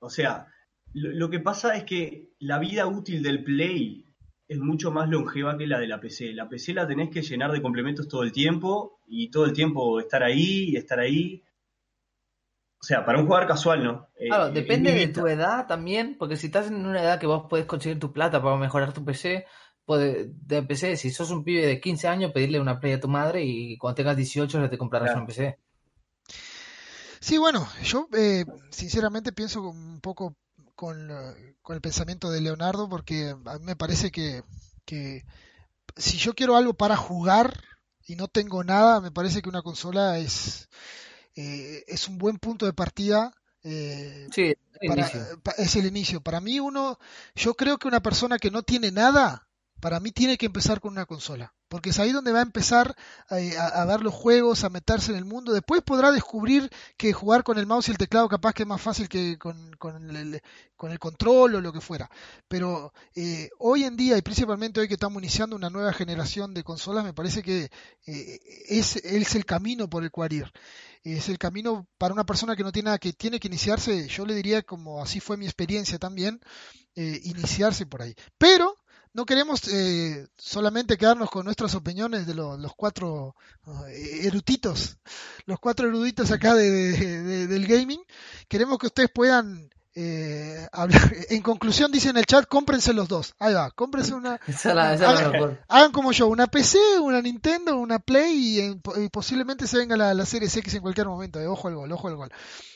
o 0.00 0.10
sea, 0.10 0.48
lo, 0.92 1.10
lo, 1.12 1.30
que 1.30 1.38
pasa 1.38 1.76
es 1.76 1.84
que 1.84 2.32
la 2.40 2.58
vida 2.58 2.86
útil 2.86 3.22
del 3.22 3.44
Play 3.44 4.04
es 4.48 4.58
mucho 4.58 4.90
más 4.90 5.08
longeva 5.08 5.56
que 5.56 5.68
la 5.68 5.78
de 5.78 5.86
la 5.86 6.00
PC. 6.00 6.32
La 6.32 6.48
PC 6.48 6.74
la 6.74 6.86
tenés 6.86 7.10
que 7.10 7.22
llenar 7.22 7.52
de 7.52 7.62
complementos 7.62 8.08
todo 8.08 8.24
el 8.24 8.32
tiempo 8.32 9.00
y 9.06 9.30
todo 9.30 9.46
el 9.46 9.52
tiempo 9.52 10.00
estar 10.00 10.24
ahí 10.24 10.70
y 10.70 10.76
estar 10.76 10.98
ahí. 10.98 11.42
O 12.78 12.84
sea, 12.84 13.04
para 13.04 13.18
un 13.18 13.26
jugador 13.26 13.48
casual, 13.48 13.82
¿no? 13.82 14.08
Eh, 14.18 14.28
claro, 14.28 14.50
depende 14.50 14.92
de 14.92 15.08
tu 15.08 15.26
edad 15.26 15.66
también, 15.66 16.16
porque 16.18 16.36
si 16.36 16.46
estás 16.46 16.68
en 16.68 16.86
una 16.86 17.02
edad 17.02 17.18
que 17.18 17.26
vos 17.26 17.46
puedes 17.48 17.66
conseguir 17.66 17.98
tu 17.98 18.12
plata 18.12 18.42
para 18.42 18.56
mejorar 18.56 18.92
tu 18.92 19.04
PC, 19.04 19.46
puede, 19.84 20.30
de 20.30 20.62
PC, 20.62 20.96
si 20.96 21.10
sos 21.10 21.30
un 21.30 21.42
pibe 21.42 21.66
de 21.66 21.80
15 21.80 22.08
años, 22.08 22.32
pedirle 22.32 22.60
una 22.60 22.78
Play 22.78 22.92
a 22.92 23.00
tu 23.00 23.08
madre 23.08 23.44
y 23.44 23.78
cuando 23.78 23.94
tengas 23.94 24.16
18 24.16 24.60
ya 24.60 24.70
te 24.70 24.78
comprarás 24.78 25.16
un 25.16 25.26
PC. 25.26 25.58
Sí, 27.20 27.38
bueno, 27.38 27.66
yo 27.82 28.08
eh, 28.16 28.44
sinceramente 28.70 29.32
pienso 29.32 29.62
un 29.62 30.00
poco 30.00 30.36
con, 30.74 31.08
con, 31.62 31.74
el 31.74 31.80
pensamiento 31.80 32.30
de 32.30 32.40
Leonardo, 32.40 32.88
porque 32.88 33.34
a 33.46 33.58
mí 33.58 33.64
me 33.64 33.74
parece 33.74 34.10
que, 34.10 34.42
que 34.84 35.24
si 35.96 36.18
yo 36.18 36.34
quiero 36.34 36.56
algo 36.56 36.74
para 36.74 36.96
jugar 36.96 37.58
y 38.06 38.16
no 38.16 38.28
tengo 38.28 38.62
nada, 38.62 39.00
me 39.00 39.10
parece 39.10 39.42
que 39.42 39.48
una 39.48 39.62
consola 39.62 40.18
es, 40.18 40.68
eh, 41.36 41.84
es 41.86 42.08
un 42.08 42.18
buen 42.18 42.38
punto 42.38 42.66
de 42.66 42.72
partida 42.72 43.32
Eh, 43.68 44.28
Sí, 44.32 44.54
para- 45.42 45.54
es 45.58 45.74
el 45.74 45.86
inicio. 45.86 46.20
Para 46.20 46.40
mí 46.40 46.60
uno, 46.60 46.98
yo 47.34 47.54
creo 47.54 47.78
que 47.78 47.88
una 47.88 48.00
persona 48.00 48.38
que 48.38 48.50
no 48.52 48.62
tiene 48.62 48.92
nada, 48.92 49.45
para 49.80 50.00
mí 50.00 50.10
tiene 50.10 50.38
que 50.38 50.46
empezar 50.46 50.80
con 50.80 50.92
una 50.92 51.06
consola, 51.06 51.54
porque 51.68 51.90
es 51.90 51.98
ahí 51.98 52.12
donde 52.12 52.32
va 52.32 52.38
a 52.40 52.42
empezar 52.42 52.96
eh, 53.30 53.56
a, 53.58 53.82
a 53.82 53.84
ver 53.84 54.00
los 54.00 54.14
juegos, 54.14 54.64
a 54.64 54.70
meterse 54.70 55.12
en 55.12 55.18
el 55.18 55.24
mundo. 55.24 55.52
Después 55.52 55.82
podrá 55.82 56.12
descubrir 56.12 56.70
que 56.96 57.12
jugar 57.12 57.44
con 57.44 57.58
el 57.58 57.66
mouse 57.66 57.88
y 57.88 57.90
el 57.92 57.98
teclado 57.98 58.28
capaz 58.28 58.54
que 58.54 58.62
es 58.62 58.68
más 58.68 58.80
fácil 58.80 59.08
que 59.08 59.38
con, 59.38 59.56
el, 60.16 60.40
con 60.76 60.92
el 60.92 60.98
control 60.98 61.56
o 61.56 61.60
lo 61.60 61.72
que 61.72 61.80
fuera. 61.80 62.10
Pero 62.48 62.92
eh, 63.14 63.50
hoy 63.58 63.84
en 63.84 63.96
día, 63.96 64.16
y 64.16 64.22
principalmente 64.22 64.80
hoy 64.80 64.88
que 64.88 64.94
estamos 64.94 65.22
iniciando 65.22 65.56
una 65.56 65.70
nueva 65.70 65.92
generación 65.92 66.54
de 66.54 66.64
consolas, 66.64 67.04
me 67.04 67.14
parece 67.14 67.42
que 67.42 67.70
eh, 68.06 68.40
es, 68.68 68.96
es 68.96 69.34
el 69.34 69.44
camino 69.44 69.88
por 69.88 70.02
el 70.02 70.10
cual 70.10 70.32
ir 70.32 70.52
es 71.14 71.28
el 71.28 71.38
camino 71.38 71.86
para 71.98 72.12
una 72.12 72.26
persona 72.26 72.56
que 72.56 72.64
no 72.64 72.72
tiene 72.72 72.86
nada, 72.86 72.98
que 72.98 73.12
tiene 73.12 73.38
que 73.38 73.46
iniciarse, 73.46 74.08
yo 74.08 74.26
le 74.26 74.34
diría 74.34 74.62
como 74.62 75.00
así 75.00 75.20
fue 75.20 75.36
mi 75.36 75.44
experiencia 75.44 75.98
también, 75.98 76.40
eh, 76.96 77.20
iniciarse 77.24 77.86
por 77.86 78.02
ahí. 78.02 78.14
Pero 78.38 78.75
no 79.16 79.24
queremos 79.24 79.66
eh, 79.68 80.28
solamente 80.36 80.98
quedarnos 80.98 81.30
con 81.30 81.46
nuestras 81.46 81.74
opiniones 81.74 82.26
de 82.26 82.34
lo- 82.34 82.58
los 82.58 82.74
cuatro 82.76 83.34
eh, 83.88 84.20
eruditos, 84.24 84.98
los 85.46 85.58
cuatro 85.58 85.88
eruditos 85.88 86.30
acá 86.30 86.54
de- 86.54 87.46
del 87.46 87.66
gaming. 87.66 88.00
Queremos 88.46 88.78
que 88.78 88.88
ustedes 88.88 89.10
puedan 89.10 89.70
eh, 89.96 90.68
hablar. 90.72 91.00
En 91.30 91.42
conclusión, 91.42 91.90
dice 91.90 92.10
en 92.10 92.18
el 92.18 92.26
chat, 92.26 92.46
cómprense 92.46 92.92
los 92.92 93.08
dos. 93.08 93.34
Ahí 93.40 93.54
va, 93.54 93.70
cómprense 93.72 94.14
una, 94.14 94.38
Esa 94.46 94.74
la, 94.74 94.94
esa 94.94 95.10
Hagan- 95.68 95.90
como 95.92 96.12
yo, 96.12 96.28
una 96.28 96.46
PC, 96.46 96.78
una 97.00 97.20
Nintendo, 97.22 97.76
una 97.76 97.98
Play 97.98 98.60
y 98.60 99.08
posiblemente 99.08 99.66
se 99.66 99.78
venga 99.78 99.96
la, 99.96 100.14
la 100.14 100.24
Series 100.26 100.56
X 100.56 100.74
en 100.74 100.82
cualquier 100.82 101.08
momento. 101.08 101.40
eh, 101.40 101.46
Ojo 101.48 101.66
al 101.68 101.74
gol, 101.74 101.90
ojo 101.92 102.08
al 102.08 102.16
gol. 102.16 102.30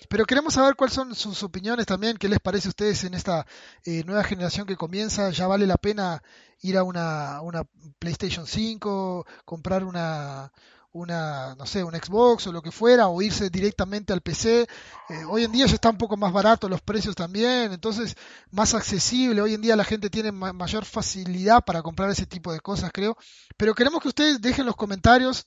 Pero 0.08 0.24
queremos 0.24 0.54
saber 0.54 0.74
cuáles 0.74 0.94
son 0.94 1.14
sus 1.14 1.42
opiniones 1.44 1.86
también, 1.86 2.16
qué 2.16 2.28
les 2.28 2.40
parece 2.40 2.66
a 2.66 2.70
ustedes 2.70 3.04
en 3.04 3.14
esta 3.14 3.46
eh, 3.84 4.02
nueva 4.06 4.24
generación 4.24 4.66
que 4.66 4.74
comienza. 4.76 5.30
¿Ya 5.30 5.46
vale 5.46 5.66
la 5.68 5.76
pena 5.76 6.22
ir 6.62 6.76
a 6.78 6.82
una, 6.82 7.40
una 7.42 7.62
PlayStation 8.00 8.46
5, 8.46 9.24
comprar 9.44 9.84
una, 9.84 10.50
una, 10.92 11.54
no 11.54 11.66
sé, 11.66 11.84
un 11.84 11.94
Xbox 11.94 12.46
o 12.46 12.52
lo 12.52 12.62
que 12.62 12.72
fuera, 12.72 13.08
o 13.08 13.22
irse 13.22 13.48
directamente 13.50 14.12
al 14.12 14.20
PC? 14.22 14.62
Eh, 15.08 15.24
hoy 15.28 15.44
en 15.44 15.52
día 15.52 15.66
ya 15.66 15.74
está 15.74 15.90
un 15.90 15.98
poco 15.98 16.16
más 16.16 16.32
barato 16.32 16.68
los 16.68 16.80
precios 16.80 17.14
también, 17.14 17.72
entonces 17.72 18.16
más 18.50 18.74
accesible. 18.74 19.40
Hoy 19.40 19.54
en 19.54 19.60
día 19.60 19.76
la 19.76 19.84
gente 19.84 20.10
tiene 20.10 20.32
ma- 20.32 20.52
mayor 20.52 20.84
facilidad 20.84 21.64
para 21.64 21.82
comprar 21.82 22.10
ese 22.10 22.26
tipo 22.26 22.52
de 22.52 22.60
cosas, 22.60 22.90
creo. 22.92 23.16
Pero 23.56 23.74
queremos 23.74 24.02
que 24.02 24.08
ustedes 24.08 24.40
dejen 24.40 24.66
los 24.66 24.76
comentarios 24.76 25.46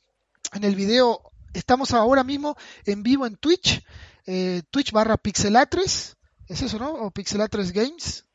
en 0.53 0.63
el 0.63 0.75
video. 0.75 1.21
Estamos 1.53 1.91
ahora 1.91 2.23
mismo 2.23 2.55
en 2.85 3.03
vivo 3.03 3.25
en 3.27 3.35
Twitch, 3.35 3.83
eh, 4.25 4.63
Twitch 4.71 4.91
barra 4.91 5.17
Pixelatres. 5.17 6.15
¿Es 6.47 6.61
eso, 6.61 6.79
no? 6.79 6.91
O 6.93 7.11
Pixelatres 7.11 7.71
Games. 7.71 8.25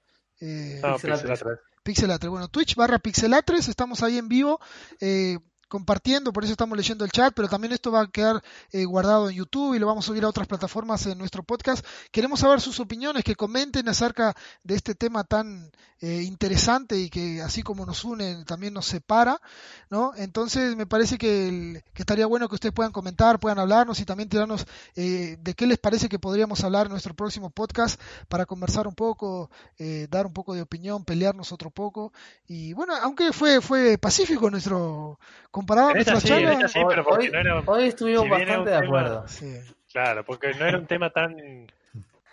Eh, 0.40 0.80
No, 0.82 0.94
Pixel 0.94 1.11
Pixel 1.12 1.12
Atres. 1.12 1.40
atrás. 1.42 1.59
Pixelatres. 1.82 2.30
Bueno, 2.30 2.48
Twitch 2.48 2.74
barra 2.74 2.98
Pixelatres, 2.98 3.66
estamos 3.68 4.02
ahí 4.02 4.18
en 4.18 4.28
vivo. 4.28 4.61
eh, 5.00 5.38
compartiendo, 5.69 6.33
por 6.33 6.45
eso 6.45 6.53
estamos 6.53 6.77
leyendo 6.77 7.05
el 7.05 7.11
chat, 7.11 7.33
pero 7.35 7.49
también 7.49 7.73
esto 7.73 7.93
va 7.93 8.03
a 8.03 8.07
quedar 8.11 8.43
eh, 8.73 8.85
guardado 8.85 9.31
en 9.31 9.37
YouTube 9.37 9.75
y 9.75 9.79
lo 9.79 9.87
vamos 9.87 10.05
a 10.05 10.09
subir 10.09 10.25
a 10.25 10.29
otras 10.29 10.49
plataformas 10.49 11.07
en 11.07 11.19
nuestro 11.19 11.43
podcast. 11.43 11.85
Queremos 12.11 12.41
saber 12.41 12.61
sus 12.61 12.81
opiniones, 12.81 13.25
que 13.25 13.37
comenten 13.37 13.89
acerca 13.89 14.35
de 14.64 14.75
este 14.75 14.95
tema 14.95 15.25
tan 15.25 15.71
eh, 16.01 16.23
interesante 16.23 16.97
y 16.97 17.11
que 17.11 17.43
así 17.43 17.64
como 17.64 17.85
nos 17.85 18.05
une, 18.05 18.45
también 18.45 18.73
nos 18.73 18.87
separa, 18.87 19.41
¿no? 19.91 20.12
Entonces 20.16 20.77
me 20.77 20.87
parece 20.87 21.19
que, 21.19 21.83
que 21.93 22.03
estaría 22.03 22.27
bueno 22.27 22.49
que 22.49 22.55
ustedes 22.55 22.73
puedan 22.73 22.93
comentar, 22.93 23.41
puedan 23.41 23.59
hablarnos 23.59 23.99
y 23.99 24.05
también 24.05 24.29
tirarnos 24.29 24.64
eh, 24.95 25.39
de 25.41 25.55
qué 25.55 25.66
les 25.66 25.79
parece 25.79 26.09
que 26.09 26.21
podríamos 26.21 26.62
hablar 26.62 26.87
en 26.87 26.93
nuestro 26.93 27.14
próximo 27.14 27.51
podcast 27.51 28.01
para 28.29 28.47
conversar 28.47 28.87
un 28.87 28.95
poco, 28.95 29.51
eh, 29.77 30.07
dar 30.09 30.25
un 30.25 30.33
poco 30.33 30.55
de 30.55 30.62
opinión, 30.62 31.05
pelearnos 31.05 31.51
otro 31.51 31.71
poco. 31.71 32.12
Y 32.47 32.75
bueno, 32.75 32.95
aunque 33.03 33.33
fue, 33.33 33.61
fue 33.61 33.99
pacífico 33.99 34.51
nuestro 34.51 35.19
comparado 35.59 35.94
esta 35.94 36.12
nuestra 36.12 36.36
sí, 36.36 36.42
en 36.42 36.48
charla. 36.48 36.66
esta 36.66 36.68
sí, 36.80 36.84
pero 36.88 37.04
porque 37.04 37.26
hoy, 37.26 37.32
no 37.32 37.38
era- 37.38 37.62
hoy 37.66 37.84
estuvimos 37.88 38.22
si 38.24 38.28
bastante 38.30 38.70
de 38.70 38.76
tema- 38.76 38.86
acuerdo. 38.86 39.28
Sí. 39.28 39.54
Claro, 39.92 40.24
porque 40.24 40.54
no 40.54 40.66
era 40.66 40.78
un 40.78 40.86
tema 40.86 41.11
tan 41.11 41.34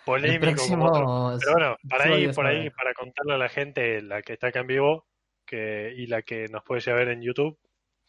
polémico 0.04 0.44
El 0.46 0.54
próximo 0.54 0.90
como 0.90 1.26
otro. 1.26 1.38
Pero 1.40 1.52
bueno, 1.52 1.76
para 1.88 2.04
ahí, 2.04 2.32
por 2.32 2.46
ahí, 2.46 2.70
para 2.70 2.94
contarle 2.94 3.34
a 3.34 3.38
la 3.38 3.48
gente, 3.48 4.02
la 4.02 4.22
que 4.22 4.34
está 4.34 4.48
acá 4.48 4.60
en 4.60 4.66
vivo 4.66 5.06
que, 5.44 5.92
y 5.96 6.06
la 6.06 6.22
que 6.22 6.46
nos 6.48 6.62
puede 6.64 6.80
llegar 6.80 7.00
a 7.00 7.04
ver 7.04 7.14
en 7.14 7.22
YouTube 7.22 7.58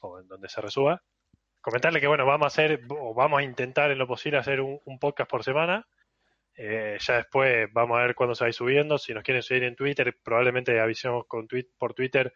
o 0.01 0.19
en 0.19 0.27
donde 0.27 0.49
se 0.49 0.61
resuba, 0.61 1.01
comentarle 1.61 1.99
que 1.99 2.07
bueno, 2.07 2.25
vamos 2.25 2.45
a 2.45 2.47
hacer, 2.47 2.81
o 2.89 3.13
vamos 3.13 3.39
a 3.39 3.43
intentar 3.43 3.89
en 3.91 3.97
lo 3.97 4.07
posible 4.07 4.37
hacer 4.37 4.61
un, 4.61 4.79
un 4.85 4.99
podcast 4.99 5.29
por 5.29 5.43
semana. 5.43 5.87
Eh, 6.55 6.97
ya 6.99 7.17
después 7.17 7.67
vamos 7.71 7.97
a 7.97 8.01
ver 8.01 8.15
cuándo 8.15 8.33
se 8.35 8.43
va 8.43 8.47
a 8.47 8.49
ir 8.49 8.53
subiendo. 8.53 8.97
Si 8.97 9.13
nos 9.13 9.23
quieren 9.23 9.43
seguir 9.43 9.63
en 9.63 9.75
Twitter, 9.75 10.17
probablemente 10.23 10.79
avisemos 10.79 11.25
con 11.27 11.47
tweet, 11.47 11.67
por 11.77 11.93
Twitter 11.93 12.33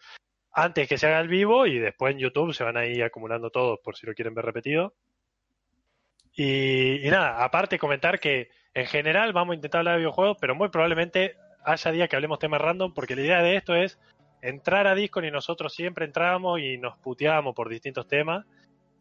antes 0.53 0.87
que 0.87 0.97
se 0.97 1.07
haga 1.07 1.19
el 1.19 1.27
vivo 1.27 1.65
y 1.65 1.79
después 1.79 2.13
en 2.13 2.19
YouTube 2.19 2.53
se 2.53 2.63
van 2.63 2.77
a 2.77 2.85
ir 2.85 3.03
acumulando 3.03 3.49
todos 3.49 3.79
por 3.79 3.95
si 3.95 4.05
lo 4.05 4.13
quieren 4.13 4.33
ver 4.33 4.45
repetido. 4.45 4.93
Y, 6.33 7.01
nada, 7.09 7.43
aparte 7.43 7.79
comentar 7.79 8.19
que 8.19 8.49
en 8.73 8.85
general 8.85 9.33
vamos 9.33 9.53
a 9.53 9.55
intentar 9.55 9.79
hablar 9.79 9.95
de 9.95 9.99
videojuegos, 9.99 10.37
pero 10.39 10.55
muy 10.55 10.69
probablemente 10.69 11.35
haya 11.63 11.91
días 11.91 12.09
que 12.09 12.15
hablemos 12.15 12.39
temas 12.39 12.61
random, 12.61 12.93
porque 12.93 13.15
la 13.15 13.21
idea 13.21 13.41
de 13.41 13.55
esto 13.55 13.75
es 13.75 13.99
entrar 14.41 14.87
a 14.87 14.95
Discord 14.95 15.25
y 15.25 15.31
nosotros 15.31 15.73
siempre 15.73 16.05
entramos 16.05 16.59
y 16.59 16.77
nos 16.77 16.97
puteamos 16.97 17.53
por 17.53 17.69
distintos 17.69 18.07
temas. 18.07 18.45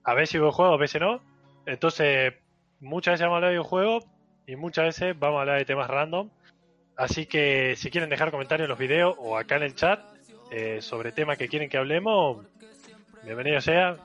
A 0.05 0.14
veces 0.14 0.40
videojuegos, 0.40 0.74
a 0.74 0.80
veces 0.80 1.01
no. 1.01 1.20
Entonces, 1.66 2.34
muchas 2.80 3.14
veces 3.14 3.26
vamos 3.26 3.34
a 3.34 3.36
hablar 3.36 3.51
de 3.51 3.57
videojuegos 3.57 4.05
y 4.46 4.57
muchas 4.57 4.86
veces 4.86 5.18
vamos 5.18 5.38
a 5.38 5.40
hablar 5.42 5.59
de 5.59 5.64
temas 5.64 5.88
random. 5.88 6.30
Así 6.96 7.26
que 7.26 7.76
si 7.76 7.90
quieren 7.90 8.11
dejar 8.11 8.30
comentarios 8.30 8.66
en 8.66 8.70
los 8.70 8.78
videos 8.78 9.14
o 9.18 9.38
acá 9.38 9.57
en 9.57 9.62
el 9.62 9.74
chat 9.74 10.01
eh, 10.51 10.78
sobre 10.82 11.12
temas 11.12 11.38
que 11.38 11.48
quieren 11.48 11.68
que 11.68 11.76
hablemos, 11.78 12.44
bienvenido 13.24 13.61
sea. 13.61 13.96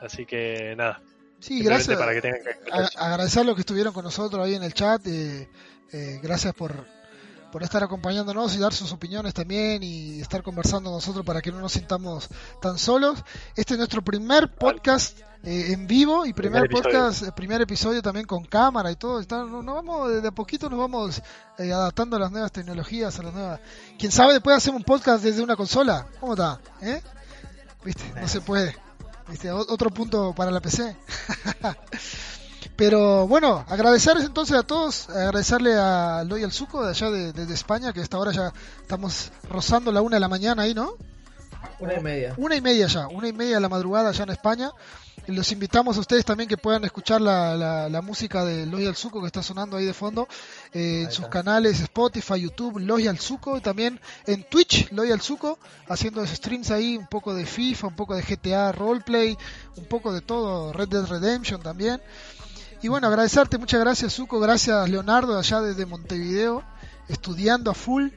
Así 0.00 0.26
que 0.26 0.74
nada, 0.76 1.00
Sí, 1.40 1.62
gracias. 1.62 1.98
para 1.98 2.12
que 2.14 2.20
tengan 2.20 2.40
que 2.42 2.70
a- 2.70 3.06
agradecer 3.12 3.44
los 3.46 3.54
que 3.54 3.60
estuvieron 3.62 3.92
con 3.92 4.04
nosotros 4.04 4.44
ahí 4.44 4.54
en 4.54 4.62
el 4.62 4.72
chat. 4.74 5.06
eh, 5.06 5.48
eh, 5.92 6.18
gracias 6.22 6.54
por, 6.54 6.86
por 7.54 7.62
estar 7.62 7.84
acompañándonos 7.84 8.56
y 8.56 8.58
dar 8.58 8.74
sus 8.74 8.90
opiniones 8.90 9.32
también 9.32 9.80
y 9.80 10.20
estar 10.20 10.42
conversando 10.42 10.90
con 10.90 10.96
nosotros 10.96 11.24
para 11.24 11.40
que 11.40 11.52
no 11.52 11.60
nos 11.60 11.70
sintamos 11.70 12.28
tan 12.60 12.78
solos. 12.78 13.22
Este 13.54 13.74
es 13.74 13.78
nuestro 13.78 14.02
primer 14.02 14.52
podcast 14.56 15.16
eh, 15.44 15.70
en 15.70 15.86
vivo 15.86 16.26
y 16.26 16.32
primer, 16.32 16.62
Primer 16.62 16.64
episodio. 16.64 16.98
podcast, 16.98 17.22
eh, 17.22 17.32
primer 17.36 17.62
episodio 17.62 18.02
también 18.02 18.26
con 18.26 18.44
cámara 18.44 18.90
y 18.90 18.96
todo. 18.96 19.20
Está, 19.20 19.44
no, 19.44 19.62
no 19.62 19.72
vamos, 19.72 20.20
de 20.20 20.26
a 20.26 20.32
poquito 20.32 20.68
nos 20.68 20.80
vamos 20.80 21.22
eh, 21.56 21.72
adaptando 21.72 22.16
a 22.16 22.18
las 22.18 22.32
nuevas 22.32 22.50
tecnologías, 22.50 23.16
a 23.20 23.22
las 23.22 23.32
nuevas. 23.32 23.60
Quién 24.00 24.10
sabe, 24.10 24.32
después 24.32 24.56
hacemos 24.56 24.80
un 24.80 24.84
podcast 24.84 25.22
desde 25.22 25.40
una 25.40 25.54
consola. 25.54 26.08
¿Cómo 26.18 26.32
está? 26.32 26.58
¿Eh? 26.82 27.00
¿Viste? 27.84 28.02
No 28.20 28.26
se 28.26 28.40
puede. 28.40 28.76
¿Viste? 29.28 29.52
Otro 29.52 29.90
punto 29.90 30.34
para 30.34 30.50
la 30.50 30.60
PC. 30.60 30.96
Pero 32.76 33.26
bueno, 33.28 33.64
agradecerles 33.68 34.24
entonces 34.24 34.56
a 34.56 34.62
todos, 34.62 35.08
agradecerle 35.10 35.74
a 35.76 36.24
Loy 36.24 36.44
al 36.44 36.52
Suco 36.52 36.82
de 36.84 36.90
allá 36.90 37.10
de, 37.10 37.32
de- 37.32 37.46
de 37.46 37.54
España, 37.54 37.92
que 37.92 38.00
hasta 38.00 38.16
ahora 38.16 38.32
ya 38.32 38.52
estamos 38.80 39.30
rozando 39.48 39.92
la 39.92 40.00
una 40.02 40.16
de 40.16 40.20
la 40.20 40.28
mañana 40.28 40.62
ahí, 40.62 40.74
¿no? 40.74 40.94
Una 41.80 41.94
y 41.94 42.00
media. 42.02 42.34
Una 42.36 42.56
y 42.56 42.60
media 42.60 42.86
ya, 42.86 43.08
una 43.08 43.28
y 43.28 43.32
media 43.32 43.56
de 43.56 43.60
la 43.60 43.68
madrugada 43.68 44.10
allá 44.10 44.24
en 44.24 44.30
España. 44.30 44.70
Y 45.26 45.32
los 45.32 45.50
invitamos 45.52 45.96
a 45.96 46.00
ustedes 46.00 46.22
también 46.26 46.48
que 46.50 46.58
puedan 46.58 46.84
escuchar 46.84 47.18
la, 47.20 47.56
la, 47.56 47.88
la 47.88 48.02
música 48.02 48.44
de 48.44 48.66
Loy 48.66 48.86
al 48.86 48.94
Suco 48.94 49.20
que 49.22 49.26
está 49.26 49.42
sonando 49.42 49.78
ahí 49.78 49.86
de 49.86 49.94
fondo 49.94 50.28
eh, 50.74 51.02
en 51.04 51.10
sus 51.10 51.26
canales 51.28 51.80
Spotify, 51.80 52.40
YouTube, 52.42 52.78
Loy 52.80 53.08
al 53.08 53.18
Suco 53.18 53.56
y 53.56 53.62
también 53.62 53.98
en 54.26 54.44
Twitch, 54.44 54.90
Loy 54.92 55.10
al 55.12 55.22
Suco, 55.22 55.58
haciendo 55.88 56.26
streams 56.26 56.70
ahí, 56.70 56.98
un 56.98 57.06
poco 57.06 57.32
de 57.32 57.46
FIFA, 57.46 57.86
un 57.86 57.96
poco 57.96 58.14
de 58.14 58.22
GTA 58.22 58.70
Roleplay, 58.72 59.38
un 59.76 59.86
poco 59.86 60.12
de 60.12 60.20
todo, 60.20 60.74
Red 60.74 60.88
Dead 60.88 61.06
Redemption 61.06 61.62
también. 61.62 62.02
Y 62.84 62.88
bueno, 62.88 63.06
agradecerte, 63.06 63.56
muchas 63.56 63.80
gracias 63.80 64.12
Suco, 64.12 64.38
gracias 64.38 64.90
Leonardo 64.90 65.38
allá 65.38 65.62
desde 65.62 65.86
Montevideo, 65.86 66.62
estudiando 67.08 67.70
a 67.70 67.74
full, 67.74 68.08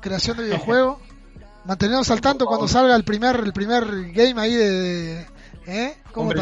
creación 0.00 0.36
de 0.36 0.44
videojuegos. 0.44 0.98
Mantenernos 1.64 2.08
al 2.12 2.20
tanto 2.20 2.46
cuando 2.46 2.68
salga 2.68 2.94
el 2.94 3.02
primer 3.02 3.40
el 3.40 3.52
primer 3.52 4.12
game 4.12 4.40
ahí 4.40 4.54
de... 4.54 4.70
de- 4.70 5.26
¿Eh? 5.66 5.96
¿Cómo 6.12 6.32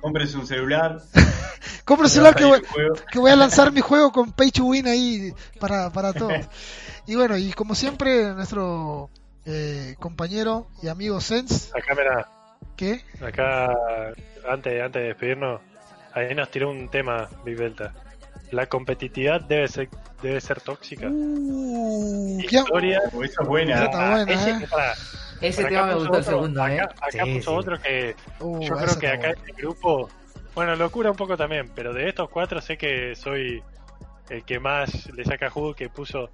cómprense 0.00 0.38
un 0.38 0.46
celular. 0.48 1.00
Compro 1.84 2.06
el 2.06 2.10
celular 2.10 2.34
que 2.34 2.44
voy, 2.44 2.62
que 3.12 3.30
a 3.30 3.36
lanzar 3.36 3.70
mi 3.70 3.80
juego 3.80 4.10
con 4.10 4.32
Pay 4.36 4.50
to 4.50 4.64
Win 4.64 4.88
ahí 4.88 5.32
para, 5.60 5.92
para 5.92 6.12
todos. 6.12 6.48
Y 7.06 7.14
bueno, 7.14 7.38
y 7.38 7.52
como 7.52 7.76
siempre, 7.76 8.34
nuestro 8.34 9.08
eh, 9.44 9.94
compañero 10.00 10.66
y 10.82 10.88
amigo 10.88 11.20
Sens, 11.20 11.70
Acá, 11.76 11.94
mira, 11.94 12.28
que 12.74 13.04
acá, 13.24 13.68
antes, 14.48 14.82
antes 14.82 15.00
de 15.00 15.08
despedirnos, 15.08 15.60
ahí 16.18 16.34
nos 16.34 16.50
tiró 16.50 16.70
un 16.70 16.88
tema, 16.88 17.28
Big 17.44 17.56
Delta. 17.56 17.92
La 18.50 18.66
competitividad 18.66 19.40
debe 19.42 19.68
ser, 19.68 19.88
debe 20.22 20.40
ser 20.40 20.60
tóxica. 20.60 21.08
Uh, 21.10 22.40
Historia. 22.40 23.00
Oh, 23.12 23.22
esa 23.22 23.42
es 23.42 23.48
buena. 23.48 23.84
Está 23.84 24.10
buena, 24.10 24.32
ese, 24.32 24.50
eh. 24.50 24.68
Ese 25.40 25.64
tema 25.64 25.78
acá 25.80 25.86
me 25.86 25.94
gustó 25.94 26.16
el 26.18 26.24
segundo, 26.24 26.66
¿eh? 26.66 26.80
Acá, 26.80 26.94
acá 27.00 27.24
Sí, 27.24 27.34
puso 27.36 27.50
sí. 27.50 27.56
otro 27.58 27.78
que 27.80 28.16
uh, 28.40 28.60
yo 28.60 28.76
creo 28.76 28.98
que 28.98 29.08
acá 29.08 29.30
en 29.30 29.36
este 29.38 29.52
grupo, 29.52 30.08
bueno, 30.54 30.74
locura 30.76 31.10
un 31.10 31.16
poco 31.16 31.36
también, 31.36 31.70
pero 31.74 31.92
de 31.92 32.08
estos 32.08 32.28
cuatro 32.30 32.60
sé 32.60 32.76
que 32.76 33.14
soy 33.14 33.62
el 34.30 34.44
que 34.44 34.58
más 34.58 35.06
le 35.12 35.24
saca 35.24 35.48
jugo, 35.50 35.74
que 35.74 35.88
puso 35.88 36.30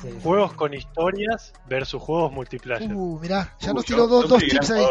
Sí, 0.00 0.10
sí. 0.12 0.18
juegos 0.22 0.52
con 0.54 0.72
historias 0.74 1.52
versus 1.66 2.00
juegos 2.00 2.32
multiplayer. 2.32 2.94
Uh, 2.94 3.18
mirá, 3.18 3.56
ya 3.58 3.72
Uh, 3.72 3.74
nos 3.74 3.84
yo- 3.84 3.94
tiró 3.96 4.06
dos, 4.06 4.22
yo 4.24 4.28
dos 4.28 4.38
tips 4.44 4.70
ahí. 4.70 4.86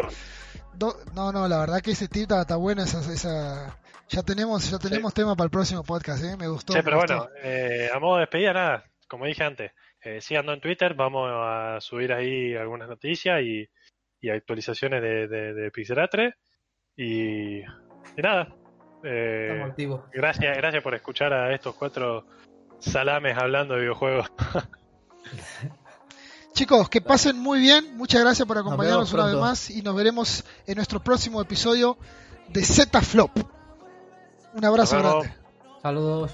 Do- 0.74 0.98
no, 1.16 1.32
no, 1.32 1.48
la 1.48 1.60
verdad 1.60 1.82
que 1.82 1.92
ese 1.92 2.08
tip 2.10 2.24
está, 2.24 2.42
está 2.42 2.58
bueno. 2.58 2.84
Esa, 2.84 3.00
esa- 3.12 3.78
Ya 4.10 4.24
tenemos, 4.24 4.70
ya 4.72 4.80
tenemos 4.80 5.14
tema 5.14 5.36
para 5.36 5.46
el 5.46 5.52
próximo 5.52 5.84
podcast, 5.84 6.24
¿eh? 6.24 6.38
Me 6.38 6.48
gustó. 6.48 6.74
Me 6.74 6.84
pero 6.84 6.98
gustó. 6.98 7.18
bueno, 7.18 7.30
eh, 7.44 7.90
a 7.94 8.00
modo 8.00 8.16
de 8.16 8.22
despedida, 8.22 8.54
nada, 8.54 8.84
como 9.10 9.26
dije 9.26 9.44
antes, 9.44 9.72
eh, 10.02 10.22
síganos 10.22 10.56
en 10.56 10.62
Twitter, 10.62 10.94
vamos 10.94 11.30
a 11.32 11.78
subir 11.82 12.14
ahí 12.14 12.56
algunas 12.56 12.88
noticias 12.88 13.42
y, 13.42 13.68
y 14.22 14.30
actualizaciones 14.30 15.02
de, 15.02 15.28
de, 15.28 15.54
de 15.54 15.72
Pixelatre. 15.72 16.36
Y, 16.96 17.60
y 17.60 17.64
nada, 18.24 18.48
eh, 19.04 19.50
Estamos 19.52 19.70
activos. 19.72 20.02
gracias, 20.14 20.58
gracias 20.58 20.84
por 20.84 20.96
escuchar 20.96 21.34
a 21.34 21.54
estos 21.54 21.76
cuatro 21.76 22.26
salames 22.80 23.38
hablando 23.38 23.74
de 23.76 23.82
videojuegos. 23.82 24.32
Chicos, 26.54 26.90
que 26.90 27.02
pasen 27.02 27.38
muy 27.38 27.60
bien. 27.60 27.98
Muchas 27.98 28.22
gracias 28.22 28.48
por 28.48 28.58
acompañarnos 28.58 29.12
una 29.14 29.26
vez 29.26 29.36
más 29.36 29.70
y 29.70 29.82
nos 29.82 29.96
veremos 29.96 30.44
en 30.66 30.76
nuestro 30.76 31.04
próximo 31.04 31.42
episodio 31.42 31.98
de 32.50 32.64
Z 32.64 33.02
Flop. 33.02 33.32
Un 34.58 34.66
abrazo 34.66 34.98
grande. 34.98 35.32
Saludos. 35.84 36.32